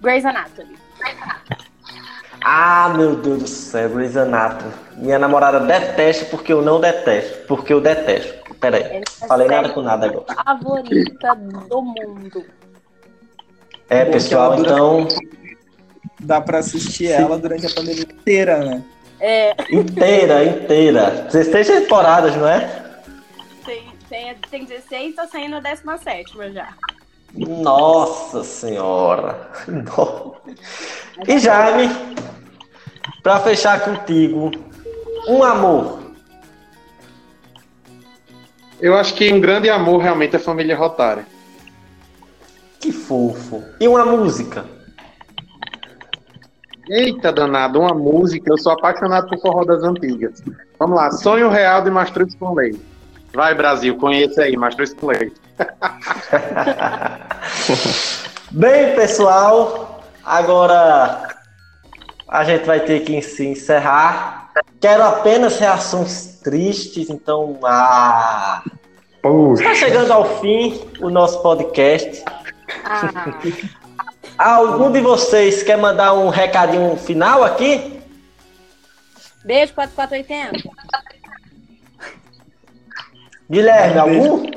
Grey's 0.00 0.24
Anatomy. 0.24 0.76
Ah, 2.44 2.92
meu 2.96 3.16
Deus 3.16 3.42
do 3.42 3.48
céu, 3.48 3.88
Grey's 3.90 4.16
Anatomy. 4.16 4.72
Minha 4.96 5.18
namorada 5.18 5.60
detesta 5.60 6.24
porque 6.26 6.52
eu 6.52 6.62
não 6.62 6.80
detesto. 6.80 7.46
Porque 7.46 7.72
eu 7.72 7.80
detesto. 7.80 8.42
Pera 8.60 8.76
aí, 8.78 8.82
É 8.84 9.02
a 9.22 9.26
falei 9.26 9.48
série 9.48 9.60
nada 9.62 9.74
com 9.74 9.82
nada 9.82 10.06
agora. 10.06 10.34
favorita 10.34 11.34
do 11.68 11.82
mundo. 11.82 12.44
É, 13.90 14.04
pessoal, 14.06 14.58
então, 14.58 15.06
Dá 16.20 16.40
pra 16.40 16.58
assistir 16.58 17.08
ela 17.08 17.36
durante 17.36 17.66
a 17.66 17.70
pandemia 17.70 18.04
inteira, 18.04 18.58
né? 18.64 18.82
É, 19.24 19.54
inteira, 19.70 20.44
inteira. 20.44 21.28
16 21.30 21.68
temporadas, 21.68 22.34
não 22.34 22.48
é? 22.48 22.82
tem, 23.64 23.84
tem, 24.08 24.34
tem 24.50 24.64
16, 24.64 25.14
tô 25.14 25.28
saindo 25.28 25.54
a 25.54 25.60
17 25.60 26.52
já. 26.52 26.74
Nossa 27.32 28.42
senhora. 28.42 29.48
E 31.28 31.38
Jaime, 31.38 31.88
pra 33.22 33.38
fechar 33.38 33.80
contigo, 33.84 34.50
um 35.28 35.44
amor. 35.44 36.02
Eu 38.80 38.96
acho 38.96 39.14
que 39.14 39.32
um 39.32 39.40
grande 39.40 39.70
amor 39.70 40.02
realmente 40.02 40.34
é 40.34 40.36
a 40.36 40.42
família 40.42 40.76
Rotária. 40.76 41.24
Que 42.80 42.90
fofo. 42.90 43.62
E 43.78 43.86
uma 43.86 44.04
música. 44.04 44.66
Eita 46.88 47.32
danado, 47.32 47.80
uma 47.80 47.94
música. 47.94 48.50
Eu 48.50 48.58
sou 48.58 48.72
apaixonado 48.72 49.28
por 49.28 49.40
forró 49.40 49.64
das 49.64 49.82
antigas. 49.82 50.42
Vamos 50.78 50.96
lá, 50.96 51.10
Sonho 51.10 51.48
Real 51.48 51.82
de 51.82 51.90
Mastruz 51.90 52.34
com 52.34 52.54
Leite. 52.54 52.80
Vai, 53.32 53.54
Brasil, 53.54 53.96
conheça 53.96 54.42
aí, 54.42 54.56
Mastruz 54.56 54.92
com 54.94 55.06
Leite. 55.06 55.40
Bem, 58.50 58.94
pessoal, 58.94 60.02
agora 60.24 61.28
a 62.28 62.44
gente 62.44 62.66
vai 62.66 62.80
ter 62.80 63.00
que 63.00 63.22
se 63.22 63.46
encerrar. 63.46 64.50
Quero 64.80 65.04
apenas 65.04 65.58
reações 65.58 66.40
tristes, 66.42 67.08
então 67.08 67.58
ah, 67.64 68.62
Poxa, 69.22 69.62
está 69.62 69.74
chegando 69.74 70.12
ao 70.12 70.40
fim 70.40 70.82
o 71.00 71.08
nosso 71.08 71.40
podcast. 71.42 72.22
Ah, 72.84 73.32
Algum 74.42 74.90
de 74.90 75.00
vocês 75.00 75.62
quer 75.62 75.78
mandar 75.78 76.14
um 76.14 76.28
recadinho 76.28 76.96
final 76.96 77.44
aqui? 77.44 78.00
beijo 79.44 79.72
4480. 79.74 80.68
Guilherme, 83.48 83.96
Um 83.96 84.00
algum? 84.00 84.50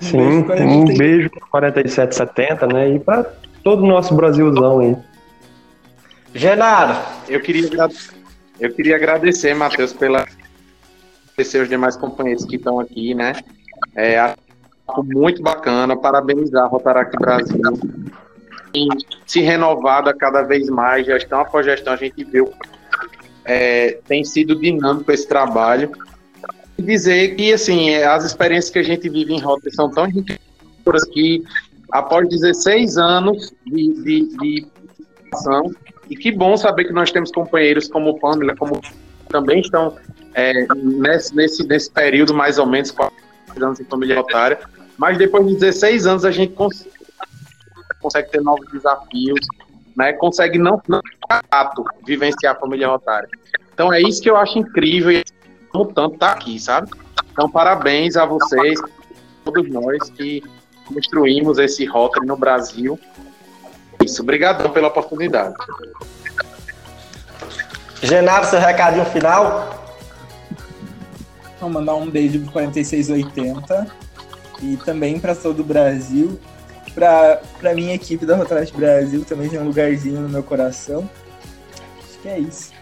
sim, 0.00 0.20
um 0.20 0.84
beijo 0.84 1.30
para 1.30 1.48
4770, 1.48 2.66
né? 2.68 2.90
E 2.90 2.98
para 3.00 3.24
todo 3.64 3.82
o 3.82 3.86
nosso 3.86 4.14
Brasilzão 4.14 4.78
aí. 4.78 4.96
Genaro, 6.32 6.96
Eu 7.28 7.40
queria, 7.40 7.68
Eu 8.60 8.72
queria 8.72 8.96
agradecer, 8.96 9.54
Matheus, 9.54 9.92
pela 9.92 10.26
agradecer 11.32 11.62
os 11.62 11.68
demais 11.68 11.96
companheiros 11.96 12.44
que 12.44 12.56
estão 12.56 12.78
aqui, 12.78 13.14
né? 13.14 13.32
É 13.96 14.34
muito 14.98 15.42
bacana, 15.42 15.96
parabenizar 15.96 16.64
a 16.64 16.68
Rotaract 16.68 17.16
Brasil. 17.18 17.60
Se 19.26 19.40
renovada 19.40 20.12
cada 20.14 20.42
vez 20.42 20.68
mais, 20.68 21.06
gestão 21.06 21.40
após 21.40 21.64
gestão, 21.64 21.92
a 21.92 21.96
gente 21.96 22.22
viu 22.24 22.52
é, 23.46 23.98
tem 24.06 24.24
sido 24.24 24.56
dinâmico 24.56 25.10
esse 25.12 25.26
trabalho. 25.26 25.90
E 26.76 26.82
dizer 26.82 27.36
que, 27.36 27.52
assim, 27.52 27.94
as 27.94 28.24
experiências 28.24 28.70
que 28.70 28.78
a 28.78 28.82
gente 28.82 29.08
vive 29.08 29.32
em 29.32 29.40
rota 29.40 29.70
são 29.70 29.90
tão 29.90 30.06
enriquecedoras 30.06 31.04
que, 31.12 31.42
após 31.90 32.28
16 32.28 32.98
anos 32.98 33.54
de, 33.64 33.94
de, 34.02 34.36
de 34.36 34.66
ação, 35.32 35.70
e 36.10 36.16
que 36.16 36.30
bom 36.30 36.56
saber 36.56 36.84
que 36.84 36.92
nós 36.92 37.10
temos 37.10 37.30
companheiros 37.30 37.88
como 37.88 38.18
Pamela, 38.18 38.54
como 38.56 38.80
também 39.28 39.60
estão 39.60 39.96
é, 40.34 40.66
nesse, 40.74 41.34
nesse, 41.34 41.66
nesse 41.66 41.90
período, 41.90 42.34
mais 42.34 42.58
ou 42.58 42.66
menos, 42.66 42.90
quatro 42.90 43.16
anos 43.60 43.80
em 43.80 43.84
família 43.84 44.16
rotária, 44.16 44.58
mas 44.98 45.16
depois 45.16 45.46
de 45.46 45.54
16 45.54 46.06
anos 46.06 46.24
a 46.24 46.30
gente 46.30 46.52
consegue, 46.52 46.90
consegue 48.06 48.30
ter 48.30 48.40
novos 48.40 48.68
desafios, 48.70 49.40
né? 49.96 50.12
Consegue 50.12 50.58
não, 50.58 50.80
não 50.88 51.00
ato 51.50 51.84
vivenciar 52.06 52.54
a 52.54 52.58
família 52.58 52.88
rotária. 52.88 53.28
Então 53.74 53.92
é 53.92 54.00
isso 54.00 54.22
que 54.22 54.30
eu 54.30 54.36
acho 54.36 54.58
incrível 54.58 55.10
e 55.10 55.24
como 55.70 55.92
tanto 55.92 56.18
tá 56.18 56.32
aqui, 56.32 56.58
sabe? 56.58 56.88
Então 57.32 57.50
parabéns 57.50 58.16
a 58.16 58.24
vocês, 58.24 58.80
todos 59.44 59.68
nós 59.68 60.08
que 60.10 60.42
construímos 60.86 61.58
esse 61.58 61.84
Rotary 61.84 62.26
no 62.26 62.36
Brasil. 62.36 62.98
Isso, 64.04 64.22
obrigadão 64.22 64.70
pela 64.70 64.88
oportunidade. 64.88 65.56
Genaro, 68.02 68.46
seu 68.46 68.60
recadinho 68.60 69.04
final? 69.06 69.84
Vou 71.60 71.70
mandar 71.70 71.96
um 71.96 72.08
beijo 72.08 72.40
pro 72.40 72.52
4680 72.52 73.86
e 74.62 74.76
também 74.76 75.18
para 75.18 75.34
todo 75.34 75.60
o 75.60 75.64
Brasil. 75.64 76.38
Para 76.96 77.42
a 77.62 77.74
minha 77.74 77.94
equipe 77.94 78.24
da 78.24 78.36
Rotaract 78.36 78.74
Brasil 78.74 79.22
também 79.22 79.50
tem 79.50 79.60
um 79.60 79.66
lugarzinho 79.66 80.18
no 80.18 80.30
meu 80.30 80.42
coração. 80.42 81.08
Acho 82.02 82.18
que 82.22 82.28
é 82.28 82.38
isso. 82.38 82.72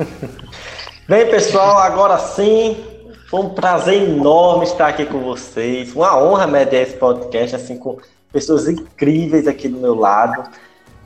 Bem, 1.06 1.28
pessoal, 1.28 1.76
agora 1.76 2.16
sim, 2.18 2.82
foi 3.28 3.40
um 3.40 3.50
prazer 3.50 4.02
enorme 4.02 4.64
estar 4.64 4.88
aqui 4.88 5.04
com 5.04 5.20
vocês. 5.20 5.94
Uma 5.94 6.18
honra 6.18 6.46
mediar 6.46 6.84
esse 6.84 6.96
podcast 6.96 7.56
assim 7.56 7.76
com 7.76 7.98
pessoas 8.32 8.66
incríveis 8.66 9.46
aqui 9.46 9.68
do 9.68 9.76
meu 9.76 9.94
lado. 9.94 10.48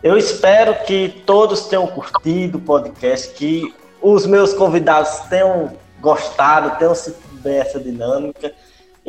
Eu 0.00 0.16
espero 0.16 0.84
que 0.84 1.22
todos 1.26 1.66
tenham 1.66 1.88
curtido 1.88 2.58
o 2.58 2.60
podcast, 2.60 3.34
que 3.34 3.74
os 4.00 4.26
meus 4.26 4.54
convidados 4.54 5.10
tenham 5.28 5.72
gostado, 6.00 6.78
tenham 6.78 6.94
sido 6.94 7.16
bem 7.42 7.58
essa 7.58 7.80
dinâmica. 7.80 8.54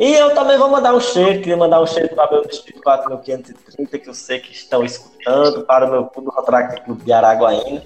E 0.02 0.14
eu 0.14 0.34
também 0.34 0.58
vou 0.58 0.68
mandar 0.68 0.92
um 0.94 0.98
cheiro, 0.98 1.38
queria 1.38 1.56
mandar 1.56 1.80
um 1.80 1.86
cheiro 1.86 2.12
para 2.12 2.28
meu 2.28 2.44
Distrito 2.44 2.82
4530, 2.82 3.98
que 4.00 4.08
eu 4.08 4.14
sei 4.14 4.40
que 4.40 4.50
estão 4.50 4.84
escutando, 4.84 5.62
para 5.62 5.86
o 5.86 5.90
meu 5.92 6.06
Clube 6.06 6.28
Rotract 6.34 6.80
Clube 6.80 7.04
de 7.04 7.12
Araguaína. 7.12 7.84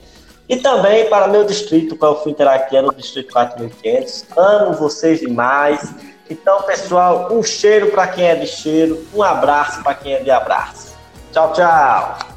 E 0.48 0.56
também 0.56 1.10
para 1.10 1.28
meu 1.28 1.44
distrito, 1.44 1.94
qual 1.94 2.14
eu 2.14 2.22
fui 2.22 2.32
interactuando, 2.32 2.88
o 2.88 2.94
Distrito 2.94 3.34
4500. 3.34 4.24
Amo 4.34 4.72
vocês 4.72 5.20
demais. 5.20 5.94
Então, 6.30 6.62
pessoal, 6.62 7.28
um 7.30 7.42
cheiro 7.42 7.90
para 7.90 8.06
quem 8.06 8.24
é 8.24 8.34
de 8.34 8.46
cheiro, 8.46 9.06
um 9.12 9.22
abraço 9.22 9.82
para 9.82 9.92
quem 9.92 10.14
é 10.14 10.20
de 10.20 10.30
abraço. 10.30 10.96
Tchau, 11.32 11.52
tchau. 11.52 12.35